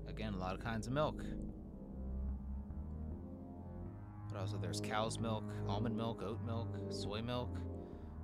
Again, 0.08 0.32
a 0.32 0.38
lot 0.38 0.54
of 0.54 0.64
kinds 0.64 0.86
of 0.86 0.94
milk. 0.94 1.22
But 4.30 4.38
also 4.38 4.56
there's 4.56 4.80
cow's 4.80 5.18
milk, 5.18 5.44
almond 5.68 5.94
milk, 5.94 6.22
oat 6.22 6.40
milk, 6.46 6.74
soy 6.88 7.20
milk, 7.20 7.54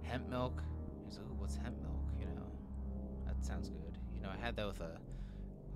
hemp 0.05 0.31
milk. 0.31 0.63
Like, 1.11 1.19
what's 1.39 1.57
hemp 1.57 1.77
milk? 1.83 1.86
Sounds 3.47 3.69
good. 3.69 3.99
You 4.15 4.23
know, 4.23 4.29
I 4.29 4.45
had 4.45 4.57
that 4.57 4.67
with 4.67 4.81
a. 4.81 4.99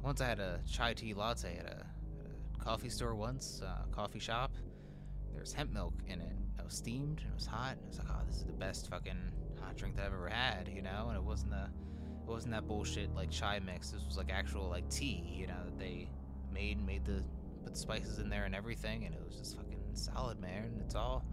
Once 0.03 0.21
I 0.21 0.27
had 0.27 0.41
a 0.41 0.61
chai 0.69 0.93
tea 0.95 1.15
latte 1.15 1.57
at 1.57 1.67
a, 1.67 1.77
at 1.77 2.27
a 2.27 2.65
coffee 2.65 2.89
store 2.89 3.15
once, 3.15 3.63
uh, 3.65 3.85
coffee 3.93 4.19
shop. 4.19 4.53
There's 5.33 5.53
hemp 5.53 5.73
milk 5.73 5.95
in 6.09 6.21
it. 6.21 6.33
It 6.59 6.65
was 6.65 6.75
steamed 6.75 7.21
and 7.21 7.31
it 7.31 7.35
was 7.35 7.47
hot. 7.47 7.73
And 7.73 7.81
I 7.85 7.89
was 7.89 7.99
like, 7.99 8.09
oh, 8.11 8.23
this 8.27 8.39
is 8.39 8.45
the 8.45 8.53
best 8.53 8.91
fucking 8.91 9.33
hot 9.63 9.77
drink 9.77 9.97
that 9.97 10.07
I've 10.07 10.13
ever 10.13 10.29
had. 10.29 10.69
You 10.69 10.83
know, 10.83 11.07
and 11.09 11.17
it 11.17 11.23
wasn't 11.23 11.53
the. 11.53 11.69
It 12.23 12.29
wasn't 12.29 12.53
that 12.55 12.67
bullshit 12.67 13.15
like 13.15 13.31
chai 13.31 13.61
mix. 13.61 13.91
This 13.91 14.05
was 14.05 14.17
like 14.17 14.33
actual 14.33 14.69
like 14.69 14.89
tea, 14.89 15.23
you 15.33 15.47
know, 15.47 15.63
that 15.65 15.79
they 15.79 16.09
made 16.53 16.85
made 16.85 17.05
the 17.05 17.23
put 17.63 17.77
spices 17.77 18.19
in 18.19 18.29
there 18.29 18.47
and 18.47 18.55
everything, 18.55 19.05
and 19.05 19.15
it 19.15 19.21
was 19.25 19.37
just 19.37 19.57
fucking 19.57 19.79
solid, 19.95 20.41
man. 20.41 20.73
It's 20.85 20.95
all, 20.97 21.25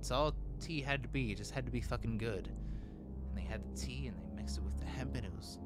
it's 0.00 0.10
all 0.10 0.34
tea 0.60 0.80
had 0.80 1.02
to 1.02 1.08
be. 1.08 1.32
It 1.32 1.38
just 1.38 1.52
had 1.52 1.64
to 1.66 1.72
be 1.72 1.80
fucking 1.80 2.18
good. 2.18 2.48
And 2.48 3.36
they 3.36 3.42
had 3.42 3.62
the 3.62 3.80
tea 3.80 4.08
and 4.08 4.16
they 4.16 4.36
mixed 4.36 4.58
it 4.58 4.64
with 4.64 4.78
the 4.78 4.84
hemp 4.84 5.14
and 5.14 5.24
it 5.24 5.32
was 5.36 5.58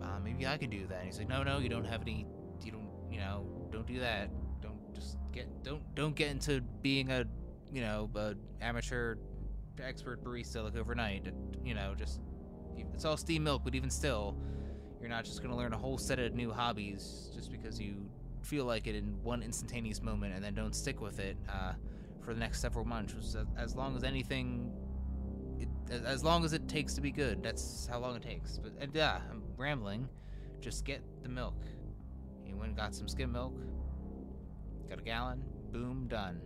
bomb. 0.00 0.24
Maybe 0.24 0.46
I 0.46 0.56
can 0.56 0.70
do 0.70 0.86
that. 0.88 0.98
And 0.98 1.06
he's 1.06 1.18
like, 1.18 1.28
no, 1.28 1.42
no, 1.42 1.58
you 1.58 1.68
don't 1.68 1.84
have 1.84 2.02
any. 2.02 2.26
You 2.64 2.72
don't, 2.72 2.88
you 3.10 3.18
know, 3.18 3.46
don't 3.72 3.86
do 3.86 4.00
that. 4.00 4.30
Don't 4.60 4.94
just 4.94 5.16
get, 5.32 5.62
don't, 5.62 5.82
don't 5.94 6.14
get 6.14 6.30
into 6.30 6.60
being 6.82 7.10
a, 7.10 7.24
you 7.72 7.80
know, 7.80 8.10
a 8.14 8.34
amateur 8.60 9.16
expert 9.82 10.22
barista 10.22 10.62
like 10.64 10.76
overnight. 10.76 11.26
You 11.64 11.74
know, 11.74 11.94
just 11.96 12.20
it's 12.92 13.04
all 13.04 13.16
steam 13.16 13.44
milk, 13.44 13.62
but 13.64 13.74
even 13.74 13.90
still, 13.90 14.36
you're 15.00 15.08
not 15.08 15.24
just 15.24 15.42
gonna 15.42 15.56
learn 15.56 15.72
a 15.72 15.78
whole 15.78 15.98
set 15.98 16.18
of 16.18 16.34
new 16.34 16.52
hobbies 16.52 17.30
just 17.34 17.50
because 17.50 17.80
you 17.80 18.10
feel 18.42 18.64
like 18.64 18.86
it 18.86 18.94
in 18.94 19.22
one 19.22 19.42
instantaneous 19.42 20.02
moment 20.02 20.34
and 20.34 20.44
then 20.44 20.54
don't 20.54 20.74
stick 20.74 21.00
with 21.00 21.18
it 21.18 21.36
uh, 21.48 21.72
for 22.20 22.34
the 22.34 22.40
next 22.40 22.60
several 22.60 22.84
months. 22.84 23.36
As 23.56 23.74
long 23.74 23.96
as 23.96 24.04
anything, 24.04 24.72
as 25.90 26.22
long 26.22 26.44
as 26.44 26.52
it 26.52 26.68
takes 26.68 26.94
to 26.94 27.00
be 27.00 27.10
good, 27.10 27.42
that's 27.42 27.86
how 27.90 27.98
long 27.98 28.16
it 28.16 28.22
takes. 28.22 28.58
But 28.58 28.72
yeah, 28.94 29.20
I'm 29.30 29.42
rambling. 29.56 30.08
Just 30.60 30.84
get 30.84 31.02
the 31.22 31.28
milk. 31.28 31.64
He 32.44 32.54
went 32.54 32.68
and 32.68 32.76
got 32.76 32.94
some 32.94 33.08
skim 33.08 33.32
milk. 33.32 33.58
Got 34.88 35.00
a 35.00 35.02
gallon. 35.02 35.42
Boom, 35.72 36.06
done. 36.08 36.40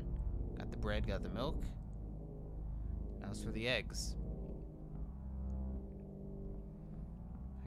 Got 0.57 0.71
the 0.71 0.77
bread, 0.77 1.07
got 1.07 1.23
the 1.23 1.29
milk. 1.29 1.63
Now 3.21 3.29
it's 3.31 3.43
for 3.43 3.51
the 3.51 3.67
eggs. 3.67 4.17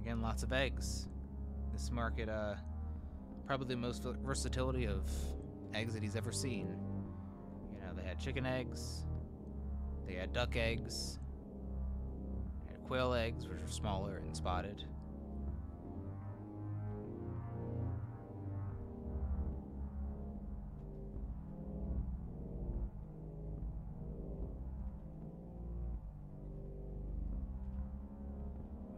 Again, 0.02 0.22
lots 0.22 0.44
of 0.44 0.54
eggs. 0.54 1.08
This 1.74 1.92
market, 1.92 2.30
uh, 2.30 2.56
probably 3.46 3.68
the 3.68 3.76
most 3.76 4.04
versatility 4.24 4.88
of 4.88 5.10
eggs 5.74 5.94
that 5.94 6.02
he's 6.02 6.16
ever 6.16 6.32
seen. 6.32 6.68
You 7.74 7.82
know, 7.82 7.94
they 7.96 8.08
had 8.08 8.20
chicken 8.20 8.46
eggs, 8.46 9.04
they 10.08 10.14
had 10.14 10.34
duck 10.34 10.56
eggs, 10.56 11.20
quail 12.88 13.14
eggs, 13.14 13.46
which 13.46 13.60
were 13.60 13.68
smaller 13.68 14.18
and 14.18 14.36
spotted. 14.36 14.84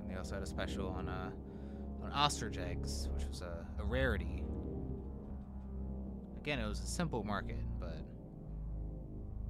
And 0.02 0.12
they 0.12 0.16
also 0.16 0.36
had 0.36 0.44
a 0.44 0.48
special 0.48 0.90
on 0.90 1.10
uh, 1.10 1.32
on 2.04 2.12
ostrich 2.12 2.58
eggs, 2.58 3.10
which 3.14 3.26
was 3.28 3.42
a, 3.42 3.66
a 3.80 3.84
rarity. 3.84 4.44
Again, 6.38 6.60
it 6.60 6.68
was 6.68 6.80
a 6.80 6.88
simple 6.88 7.24
market, 7.24 7.64
but 7.80 7.98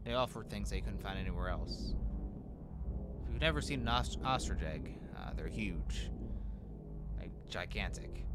they 0.03 0.13
offered 0.13 0.49
things 0.49 0.69
they 0.69 0.81
couldn't 0.81 1.01
find 1.03 1.19
anywhere 1.19 1.49
else. 1.49 1.93
If 3.29 3.33
you've 3.33 3.41
never 3.41 3.61
seen 3.61 3.81
an 3.81 3.87
ost- 3.87 4.17
ostrich 4.25 4.63
egg, 4.63 4.97
uh, 5.15 5.33
they're 5.35 5.47
huge, 5.47 6.09
like 7.19 7.29
gigantic. 7.47 8.25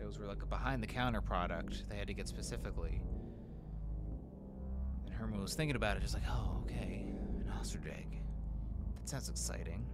Those 0.00 0.18
were 0.18 0.26
like 0.26 0.42
a 0.42 0.46
behind 0.46 0.82
the 0.82 0.86
counter 0.86 1.20
product 1.20 1.84
they 1.90 1.96
had 1.96 2.06
to 2.06 2.14
get 2.14 2.26
specifically. 2.26 3.02
And 5.04 5.14
Herman 5.14 5.38
was 5.38 5.54
thinking 5.54 5.76
about 5.76 5.98
it, 5.98 6.00
just 6.00 6.14
like, 6.14 6.22
oh, 6.26 6.62
okay, 6.64 7.04
an 7.40 7.52
ostrich 7.60 7.84
egg. 7.86 8.22
That 8.96 9.06
sounds 9.06 9.28
exciting. 9.28 9.84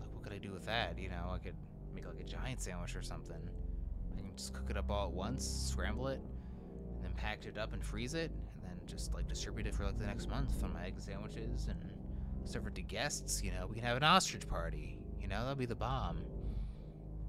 Like, 0.00 0.12
what 0.12 0.22
could 0.22 0.34
I 0.34 0.38
do 0.38 0.52
with 0.52 0.66
that? 0.66 0.98
You 0.98 1.08
know, 1.08 1.30
I 1.32 1.38
could 1.38 1.56
make 1.94 2.06
like 2.06 2.20
a 2.20 2.24
giant 2.24 2.60
sandwich 2.60 2.94
or 2.94 3.02
something. 3.02 3.40
I 4.18 4.20
can 4.20 4.36
just 4.36 4.52
cook 4.52 4.68
it 4.68 4.76
up 4.76 4.90
all 4.90 5.06
at 5.06 5.12
once, 5.12 5.46
scramble 5.70 6.08
it, 6.08 6.20
and 6.96 7.04
then 7.04 7.12
package 7.14 7.46
it 7.46 7.58
up 7.58 7.72
and 7.72 7.82
freeze 7.82 8.12
it, 8.12 8.30
and 8.80 8.88
just 8.88 9.14
like 9.14 9.28
distribute 9.28 9.66
it 9.66 9.74
for 9.74 9.84
like 9.84 9.98
the 9.98 10.06
next 10.06 10.28
month 10.28 10.62
on 10.64 10.72
my 10.72 10.86
egg 10.86 10.94
sandwiches 10.98 11.68
and 11.68 11.78
serve 12.44 12.66
it 12.66 12.74
to 12.74 12.82
guests. 12.82 13.42
You 13.42 13.52
know, 13.52 13.66
we 13.66 13.76
can 13.76 13.84
have 13.84 13.96
an 13.96 14.02
ostrich 14.02 14.48
party. 14.48 14.98
You 15.20 15.28
know, 15.28 15.40
that'll 15.40 15.54
be 15.54 15.66
the 15.66 15.74
bomb. 15.74 16.24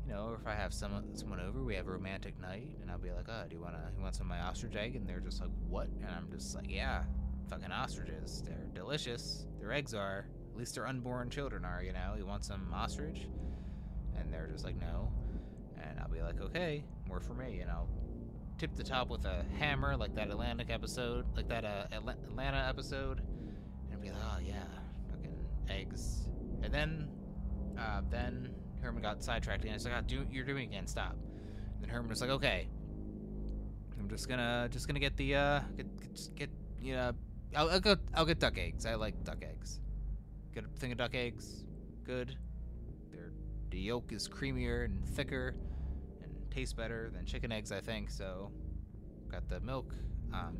You 0.06 0.14
know, 0.14 0.30
or 0.30 0.36
if 0.36 0.48
I 0.48 0.56
have 0.56 0.74
someone 0.74 1.16
someone 1.16 1.40
over, 1.40 1.64
we 1.64 1.76
have 1.76 1.88
a 1.88 1.92
romantic 1.92 2.40
night, 2.40 2.78
and 2.82 2.90
I'll 2.90 2.98
be 2.98 3.12
like, 3.12 3.28
"Oh, 3.30 3.44
do 3.48 3.56
you 3.56 3.62
wanna 3.62 3.92
you 3.96 4.02
want 4.02 4.16
some 4.16 4.26
of 4.26 4.30
my 4.30 4.42
ostrich 4.42 4.76
egg?" 4.76 4.96
And 4.96 5.08
they're 5.08 5.20
just 5.20 5.40
like, 5.40 5.52
"What?" 5.68 5.88
And 5.88 6.10
I'm 6.10 6.30
just 6.32 6.56
like, 6.56 6.70
"Yeah, 6.70 7.04
fucking 7.50 7.72
ostriches. 7.72 8.42
They're 8.42 8.68
delicious. 8.74 9.46
Their 9.60 9.72
eggs 9.72 9.94
are. 9.94 10.28
At 10.52 10.58
least 10.58 10.76
their 10.76 10.86
unborn 10.86 11.30
children 11.30 11.64
are. 11.64 11.82
You 11.84 11.94
know, 11.94 12.16
you 12.18 12.26
want 12.26 12.44
some 12.44 12.74
ostrich?" 12.74 13.28
And 14.18 14.34
they're 14.34 14.48
just 14.48 14.66
like, 14.66 14.76
"No." 14.76 15.12
And 15.82 16.00
I'll 16.00 16.10
be 16.10 16.22
like, 16.22 16.42
"Okay, 16.42 16.84
more 17.08 17.20
for 17.20 17.34
me." 17.36 17.62
And 17.62 17.70
I'll 17.70 17.88
tip 18.62 18.76
the 18.76 18.84
top 18.84 19.10
with 19.10 19.26
a 19.26 19.44
hammer, 19.58 19.98
like 19.98 20.14
that 20.14 20.30
Atlantic 20.30 20.70
episode, 20.70 21.26
like 21.36 21.48
that 21.50 21.66
uh, 21.66 21.86
Atla- 21.92 22.16
Atlanta 22.28 22.64
episode, 22.70 23.20
and 23.92 24.00
be 24.00 24.12
like, 24.12 24.20
"Oh 24.24 24.38
yeah, 24.40 24.64
fucking 25.10 25.34
eggs." 25.68 26.28
And 26.62 26.72
then, 26.72 27.10
uh, 27.76 28.02
then 28.12 28.54
Herman 28.80 29.02
got 29.02 29.24
sidetracked 29.24 29.64
again. 29.64 29.74
He's 29.74 29.84
like, 29.84 29.96
oh, 29.98 30.02
do, 30.06 30.28
"You're 30.32 30.46
doing 30.46 30.70
again. 30.70 30.86
Stop." 30.86 31.14
And 31.14 31.82
then 31.82 31.90
Herman 31.90 32.10
was 32.12 32.22
like, 32.22 32.30
"Okay, 32.30 32.68
I'm 34.00 34.08
just 34.08 34.30
gonna 34.30 34.70
just 34.70 34.86
gonna 34.86 35.00
get 35.00 35.18
the 35.18 35.36
uh 35.36 35.60
get 35.76 36.00
get, 36.00 36.30
get 36.36 36.50
you 36.80 36.94
know 36.94 37.14
I'll, 37.56 37.68
I'll 37.68 37.80
go 37.80 37.96
I'll 38.14 38.26
get 38.26 38.38
duck 38.38 38.60
eggs. 38.60 38.86
I 38.86 38.94
like 38.94 39.24
duck 39.24 39.44
eggs. 39.44 39.80
A 40.56 40.80
thing 40.80 40.92
of 40.92 41.00
duck 41.00 41.16
eggs. 41.16 41.64
Good. 42.04 42.38
They're 43.12 43.32
the 43.72 43.80
yolk 43.80 44.12
is 44.12 44.30
creamier 44.30 44.86
and 44.86 45.04
thicker 45.04 45.56
and 45.58 45.71
tastes 46.52 46.74
better 46.74 47.10
than 47.14 47.26
chicken 47.26 47.52
eggs, 47.52 47.72
I 47.72 47.80
think. 47.80 48.10
So 48.10 48.52
got 49.32 49.48
the 49.48 49.60
milk. 49.62 49.94
Um, 50.34 50.58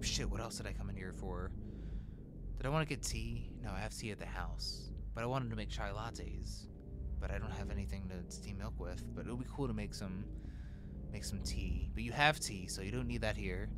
shit. 0.00 0.30
What 0.30 0.40
else 0.40 0.56
did 0.56 0.66
I 0.66 0.72
come 0.72 0.88
in 0.90 0.96
here 0.96 1.12
for? 1.12 1.50
Did 2.56 2.66
I 2.66 2.68
want 2.70 2.88
to 2.88 2.94
get 2.94 3.02
tea? 3.02 3.50
No, 3.62 3.70
I 3.70 3.80
have 3.80 3.96
tea 3.96 4.10
at 4.10 4.18
the 4.18 4.26
house. 4.26 4.90
But 5.14 5.24
I 5.24 5.26
wanted 5.26 5.50
to 5.50 5.56
make 5.56 5.68
chai 5.68 5.90
lattes. 5.90 6.66
But 7.20 7.30
I 7.30 7.38
don't 7.38 7.52
have 7.52 7.70
anything 7.70 8.08
to 8.08 8.34
steam 8.34 8.58
milk 8.58 8.78
with. 8.78 9.02
But 9.14 9.26
it 9.26 9.30
would 9.30 9.40
be 9.40 9.50
cool 9.54 9.68
to 9.68 9.74
make 9.74 9.94
some 9.94 10.24
make 11.12 11.24
some 11.24 11.40
tea. 11.40 11.90
But 11.94 12.02
you 12.02 12.12
have 12.12 12.40
tea, 12.40 12.66
so 12.66 12.82
you 12.82 12.92
don't 12.92 13.08
need 13.08 13.22
that 13.22 13.36
here. 13.36 13.68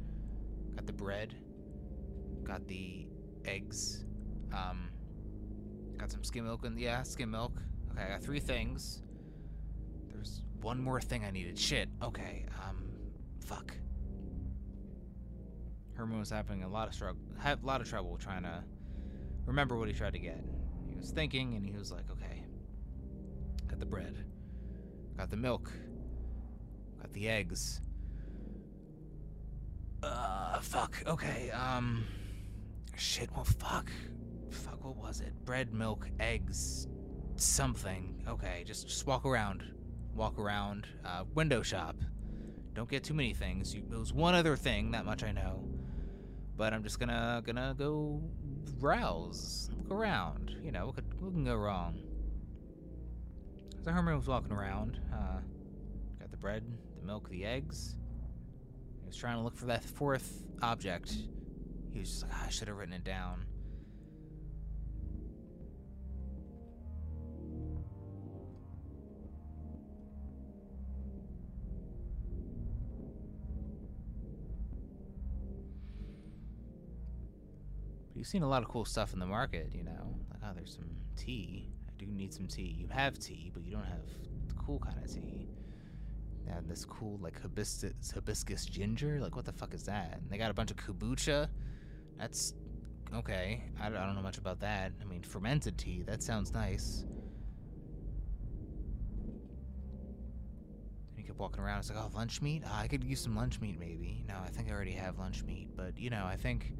Got 0.77 0.87
the 0.87 0.93
bread. 0.93 1.35
Got 2.45 2.69
the 2.69 3.07
eggs. 3.45 4.05
Um 4.53 4.91
got 5.97 6.11
some 6.11 6.25
skim 6.25 6.45
milk 6.45 6.65
and 6.65 6.79
yeah, 6.79 7.03
skim 7.03 7.31
milk. 7.31 7.61
Okay, 7.93 8.03
I 8.03 8.09
got 8.09 8.23
three 8.23 8.41
things. 8.41 9.02
One 10.63 10.83
more 10.83 11.01
thing 11.01 11.25
I 11.25 11.31
needed. 11.31 11.59
Shit. 11.59 11.89
Okay. 12.03 12.47
Um 12.67 12.89
fuck. 13.45 13.75
Herman 15.95 16.19
was 16.19 16.31
having 16.31 16.63
a 16.63 16.69
lot 16.69 16.89
of 16.89 16.95
struggle, 16.95 17.21
a 17.45 17.59
lot 17.63 17.81
of 17.81 17.89
trouble 17.89 18.17
trying 18.17 18.45
to 18.45 18.65
remember 19.45 19.77
what 19.77 19.89
he 19.89 19.95
tried 19.95 20.15
to 20.15 20.19
get. 20.19 20.43
He 20.89 20.97
was 20.97 21.11
thinking, 21.11 21.55
and 21.55 21.65
he 21.67 21.77
was 21.77 21.93
like, 21.93 22.11
"Okay, 22.11 22.45
got 23.69 23.79
the 23.79 23.87
bread, 23.87 24.25
got 25.17 25.31
the 25.31 25.37
milk, 25.37 25.71
got 27.01 27.13
the 27.13 27.29
eggs. 27.29 27.81
Uh, 30.03 30.59
fuck. 30.61 31.03
Okay. 31.07 31.51
Um, 31.51 32.05
shit. 32.97 33.31
Well, 33.33 33.45
fuck. 33.45 33.91
Fuck. 34.51 34.85
What 34.85 34.97
was 34.97 35.21
it? 35.21 35.33
Bread, 35.45 35.73
milk, 35.73 36.09
eggs, 36.19 36.89
something. 37.37 38.25
Okay. 38.29 38.65
Just 38.67 38.89
just 38.89 39.07
walk 39.07 39.25
around, 39.25 39.63
walk 40.15 40.39
around. 40.39 40.87
Uh, 41.05 41.25
window 41.35 41.63
shop. 41.63 41.97
Don't 42.75 42.89
get 42.89 43.05
too 43.05 43.15
many 43.15 43.35
things. 43.35 43.75
You, 43.75 43.85
was 43.91 44.13
one 44.13 44.35
other 44.35 44.57
thing. 44.57 44.93
That 44.93 45.05
much 45.05 45.23
I 45.23 45.33
know. 45.33 45.65
But 46.57 46.73
I'm 46.73 46.83
just 46.83 46.99
gonna 46.99 47.43
gonna 47.45 47.75
go 47.77 48.21
browse, 48.79 49.71
look 49.77 49.91
around. 49.91 50.57
You 50.63 50.73
know, 50.73 50.87
what 50.87 50.97
could 50.97 51.21
what 51.21 51.33
can 51.33 51.45
go 51.45 51.57
wrong? 51.57 52.01
So 53.85 53.91
Herman 53.91 54.17
was 54.17 54.29
walking 54.29 54.53
around. 54.53 55.01
Uh, 55.13 55.41
got 56.21 56.31
the 56.31 56.37
bread, 56.37 56.65
the 57.01 57.07
milk, 57.07 57.29
the 57.31 57.45
eggs. 57.45 57.97
He 59.01 59.07
was 59.07 59.17
trying 59.17 59.37
to 59.37 59.43
look 59.43 59.57
for 59.57 59.67
that 59.67 59.83
fourth 59.83 60.45
object. 60.63 61.17
He 61.93 61.99
was 62.01 62.09
just 62.11 62.23
like, 62.23 62.33
"Ah, 62.35 62.47
I 62.47 62.49
should 62.51 62.69
have 62.69 62.77
written 62.77 62.95
it 62.95 63.05
down. 63.05 63.45
You've 78.23 78.29
seen 78.29 78.45
a 78.45 78.49
lot 78.49 78.63
of 78.63 78.69
cool 78.69 78.85
stuff 78.85 79.13
in 79.13 79.19
the 79.19 79.27
market, 79.27 79.73
you 79.75 79.83
know? 79.83 80.15
Like, 80.31 80.39
oh, 80.45 80.53
there's 80.55 80.73
some 80.73 80.89
tea. 81.17 81.73
I 81.89 81.93
do 81.99 82.07
need 82.07 82.33
some 82.33 82.47
tea. 82.47 82.73
You 82.79 82.87
have 82.87 83.19
tea, 83.19 83.51
but 83.53 83.65
you 83.65 83.73
don't 83.73 83.85
have 83.85 84.07
the 84.47 84.55
cool 84.55 84.79
kind 84.79 84.97
of 84.97 85.13
tea. 85.13 85.49
And 86.47 86.71
this 86.71 86.85
cool, 86.85 87.19
like, 87.21 87.43
hibiscus, 87.43 88.13
hibiscus 88.13 88.65
ginger. 88.65 89.19
Like, 89.19 89.35
what 89.35 89.45
the 89.45 89.53
fuck 89.53 89.75
is 89.75 89.83
that? 89.87 90.21
And 90.21 90.31
they 90.31 90.39
got 90.39 90.53
a 90.53 90.55
bunch 90.55 90.71
of 90.71 90.77
kombucha. 90.77 91.49
That's 92.17 92.55
okay. 93.13 93.65
I 93.81 93.89
don't, 93.89 93.99
I 93.99 94.07
don't 94.07 94.15
know 94.15 94.23
much 94.23 94.39
about 94.39 94.61
that. 94.61 94.93
I 95.01 95.05
mean, 95.05 95.25
fermented 95.25 95.77
tea. 95.77 96.05
That 96.07 96.23
sounds 96.23 96.53
nice. 96.53 97.05
And 101.11 101.17
he 101.17 101.25
kept 101.25 101.41
walking 101.41 101.61
around. 101.61 101.81
It's 101.81 101.91
like, 101.91 101.99
oh, 101.99 102.09
lunch 102.15 102.41
meat? 102.41 102.63
Ah, 102.65 102.83
I 102.83 102.87
could 102.87 103.03
use 103.03 103.21
some 103.21 103.35
lunch 103.35 103.61
meat, 103.61 103.81
maybe. 103.81 104.25
No, 104.29 104.37
I 104.47 104.51
think 104.51 104.69
I 104.69 104.71
already 104.71 104.93
have 104.93 105.19
lunch 105.19 105.43
meat. 105.43 105.71
But, 105.75 105.99
you 105.99 106.09
know, 106.09 106.25
I 106.25 106.37
think. 106.37 106.75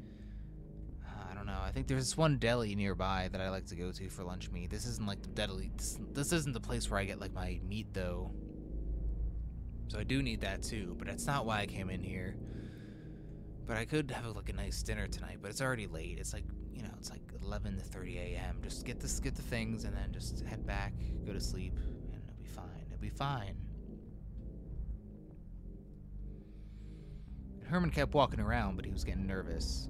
I 1.33 1.35
don't 1.35 1.47
know. 1.47 1.61
I 1.63 1.71
think 1.71 1.87
there's 1.87 2.03
this 2.03 2.15
one 2.15 2.37
deli 2.37 2.75
nearby 2.75 3.27
that 3.31 3.41
I 3.41 3.49
like 3.49 3.65
to 3.67 3.75
go 3.75 3.91
to 3.91 4.09
for 4.09 4.23
lunch 4.23 4.51
meat. 4.51 4.69
This 4.69 4.85
isn't 4.85 5.07
like 5.07 5.23
the 5.23 5.29
deli. 5.29 5.71
This, 5.75 5.97
this 6.11 6.31
isn't 6.31 6.53
the 6.53 6.59
place 6.59 6.91
where 6.91 6.99
I 6.99 7.05
get 7.05 7.19
like 7.19 7.33
my 7.33 7.59
meat 7.67 7.87
though. 7.91 8.31
So 9.87 9.97
I 9.97 10.03
do 10.03 10.21
need 10.21 10.41
that 10.41 10.61
too, 10.61 10.95
but 10.99 11.07
that's 11.07 11.25
not 11.25 11.47
why 11.47 11.61
I 11.61 11.65
came 11.65 11.89
in 11.89 12.03
here. 12.03 12.35
But 13.65 13.77
I 13.77 13.85
could 13.85 14.11
have 14.11 14.27
like 14.27 14.49
a 14.49 14.53
nice 14.53 14.83
dinner 14.83 15.07
tonight, 15.07 15.39
but 15.41 15.49
it's 15.49 15.61
already 15.61 15.87
late. 15.87 16.19
It's 16.19 16.33
like 16.33 16.45
you 16.71 16.83
know, 16.83 16.91
it's 16.99 17.09
like 17.09 17.23
11 17.41 17.77
to 17.77 17.83
30 17.83 18.17
a.m. 18.19 18.59
Just 18.61 18.85
get 18.85 18.99
this, 18.99 19.19
get 19.19 19.33
the 19.33 19.41
things, 19.41 19.85
and 19.85 19.95
then 19.95 20.11
just 20.11 20.45
head 20.45 20.67
back, 20.67 20.93
go 21.25 21.33
to 21.33 21.41
sleep, 21.41 21.79
and 22.11 22.21
it'll 22.27 22.37
be 22.37 22.45
fine. 22.45 22.85
It'll 22.91 23.01
be 23.01 23.09
fine. 23.09 23.55
Herman 27.65 27.89
kept 27.89 28.13
walking 28.13 28.39
around, 28.39 28.75
but 28.75 28.85
he 28.85 28.91
was 28.91 29.03
getting 29.03 29.25
nervous. 29.25 29.89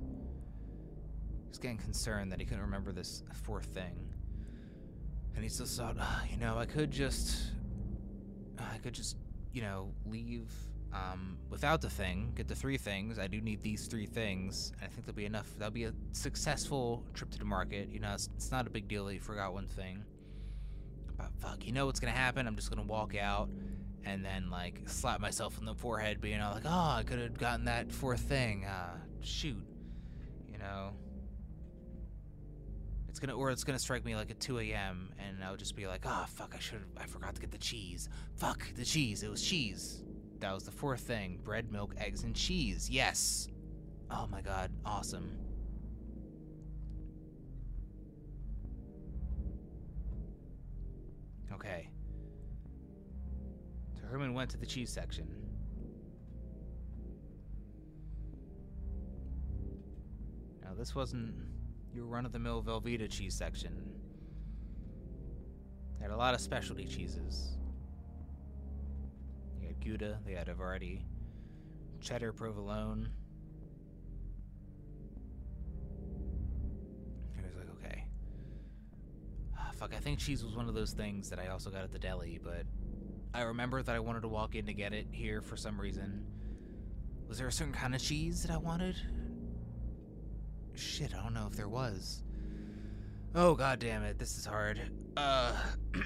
He 1.53 1.57
was 1.57 1.61
getting 1.61 1.77
concerned 1.77 2.31
that 2.31 2.39
he 2.39 2.47
couldn't 2.47 2.63
remember 2.63 2.91
this 2.91 3.21
fourth 3.43 3.65
thing. 3.65 3.95
And 5.35 5.43
he 5.43 5.49
still 5.51 5.67
thought, 5.67 5.97
ah, 5.99 6.23
you 6.27 6.38
know, 6.38 6.57
I 6.57 6.65
could 6.65 6.89
just, 6.89 7.51
I 8.57 8.80
could 8.80 8.93
just, 8.93 9.17
you 9.51 9.61
know, 9.61 9.91
leave 10.07 10.49
um, 10.91 11.38
without 11.51 11.80
the 11.80 11.91
thing, 11.91 12.31
get 12.34 12.47
the 12.47 12.55
three 12.55 12.77
things. 12.77 13.19
I 13.19 13.27
do 13.27 13.39
need 13.39 13.61
these 13.61 13.85
three 13.85 14.07
things. 14.07 14.71
And 14.77 14.85
I 14.85 14.88
think 14.88 15.05
there'll 15.05 15.15
be 15.15 15.25
enough. 15.25 15.47
That'll 15.59 15.71
be 15.71 15.84
a 15.84 15.93
successful 16.11 17.03
trip 17.13 17.30
to 17.30 17.38
the 17.38 17.45
market. 17.45 17.89
You 17.91 17.99
know, 17.99 18.15
it's, 18.15 18.30
it's 18.35 18.49
not 18.49 18.65
a 18.65 18.71
big 18.71 18.88
deal 18.88 19.05
that 19.05 19.13
you 19.13 19.19
forgot 19.19 19.53
one 19.53 19.67
thing. 19.67 20.03
But 21.15 21.30
fuck, 21.38 21.67
you 21.67 21.71
know 21.71 21.85
what's 21.85 21.99
gonna 21.99 22.13
happen? 22.13 22.47
I'm 22.47 22.55
just 22.55 22.71
gonna 22.71 22.81
walk 22.81 23.15
out 23.15 23.47
and 24.05 24.25
then 24.25 24.49
like 24.49 24.81
slap 24.88 25.19
myself 25.19 25.59
in 25.59 25.65
the 25.65 25.75
forehead, 25.75 26.19
being 26.19 26.41
all 26.41 26.55
like, 26.55 26.65
"Oh, 26.65 26.95
I 26.97 27.03
could 27.05 27.19
have 27.19 27.38
gotten 27.38 27.65
that 27.65 27.91
fourth 27.91 28.21
thing." 28.21 28.65
Uh, 28.65 28.97
shoot, 29.21 29.63
you 30.51 30.57
know. 30.57 30.93
It's 33.14 33.19
gonna 33.19 33.34
or 33.34 33.52
it's 33.52 33.64
gonna 33.64 33.77
strike 33.77 34.03
me 34.03 34.15
like 34.15 34.31
at 34.31 34.40
2 34.40 34.57
a.m. 34.57 35.14
and 35.19 35.44
I'll 35.44 35.56
just 35.56 35.76
be 35.76 35.85
like, 35.85 36.02
ah, 36.03 36.23
oh, 36.23 36.26
fuck, 36.34 36.56
I 36.57 36.60
should 36.60 36.84
I 36.98 37.06
forgot 37.06 37.35
to 37.35 37.41
get 37.41 37.52
the 37.52 37.60
cheese. 37.60 38.10
Fuck 38.38 38.73
the 38.73 38.84
cheese. 38.84 39.22
It 39.22 39.30
was 39.30 39.44
cheese. 39.44 40.02
That 40.40 40.52
was 40.52 40.64
the 40.64 40.72
fourth 40.72 41.02
thing: 41.02 41.38
bread, 41.44 41.72
milk, 41.72 41.94
eggs, 41.99 42.23
and 42.23 42.35
cheese. 42.35 42.90
Yes. 42.90 43.49
Oh 44.10 44.26
my 44.31 44.41
god, 44.41 44.72
awesome. 44.84 45.38
Okay. 51.53 51.90
So 53.94 54.07
Herman 54.07 54.34
went 54.34 54.49
to 54.49 54.57
the 54.57 54.65
cheese 54.65 54.91
section. 54.91 55.27
Now 60.64 60.73
this 60.76 60.95
wasn't 60.95 61.52
your 61.93 62.05
run 62.05 62.25
of 62.25 62.31
the 62.31 62.39
mill 62.39 62.63
Velveeta 62.63 63.09
cheese 63.09 63.35
section. 63.35 63.71
They 65.97 66.03
had 66.03 66.11
a 66.11 66.17
lot 66.17 66.33
of 66.33 66.41
specialty 66.41 66.85
cheeses. 66.85 67.57
They 69.59 69.67
had 69.67 69.79
Gouda, 69.79 70.19
they 70.25 70.33
had 70.33 70.49
a 70.49 70.53
variety, 70.53 71.05
cheddar, 72.01 72.33
provolone. 72.33 73.09
I 77.37 77.45
was 77.45 77.55
like, 77.55 77.69
okay. 77.77 78.05
Ah, 79.57 79.71
fuck, 79.73 79.93
I 79.95 79.99
think 79.99 80.19
cheese 80.19 80.43
was 80.43 80.55
one 80.55 80.67
of 80.67 80.75
those 80.75 80.91
things 80.91 81.29
that 81.29 81.39
I 81.39 81.47
also 81.47 81.69
got 81.69 81.83
at 81.83 81.91
the 81.91 81.99
deli, 81.99 82.39
but 82.43 82.65
I 83.33 83.41
remember 83.43 83.81
that 83.83 83.95
I 83.95 83.99
wanted 83.99 84.21
to 84.21 84.27
walk 84.27 84.55
in 84.55 84.65
to 84.65 84.73
get 84.73 84.93
it 84.93 85.07
here 85.11 85.41
for 85.41 85.55
some 85.55 85.79
reason. 85.79 86.25
Was 87.27 87.37
there 87.37 87.47
a 87.47 87.51
certain 87.51 87.73
kind 87.73 87.95
of 87.95 88.01
cheese 88.01 88.43
that 88.43 88.51
I 88.51 88.57
wanted? 88.57 88.95
Shit, 90.75 91.13
I 91.15 91.21
don't 91.21 91.33
know 91.33 91.47
if 91.49 91.55
there 91.55 91.69
was. 91.69 92.23
Oh 93.35 93.55
god 93.55 93.79
damn 93.79 94.03
it, 94.03 94.19
this 94.19 94.37
is 94.37 94.45
hard. 94.45 94.79
Uh 95.17 95.55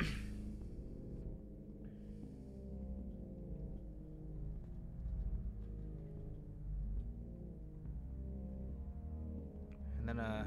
And 9.97 10.07
then 10.07 10.19
uh 10.19 10.45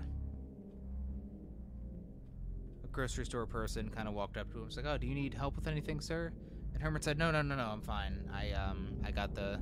a 2.82 2.88
grocery 2.88 3.26
store 3.26 3.46
person 3.46 3.90
kind 3.90 4.08
of 4.08 4.14
walked 4.14 4.36
up 4.36 4.50
to 4.52 4.58
him 4.58 4.64
was 4.66 4.76
like, 4.76 4.86
"Oh, 4.86 4.96
do 4.96 5.06
you 5.06 5.14
need 5.14 5.34
help 5.34 5.56
with 5.56 5.66
anything, 5.66 6.00
sir?" 6.00 6.32
And 6.72 6.82
Herman 6.82 7.02
said, 7.02 7.18
"No, 7.18 7.30
no, 7.30 7.42
no, 7.42 7.56
no, 7.56 7.64
I'm 7.64 7.82
fine. 7.82 8.30
I 8.32 8.52
um 8.52 8.96
I 9.04 9.10
got 9.10 9.34
the 9.34 9.60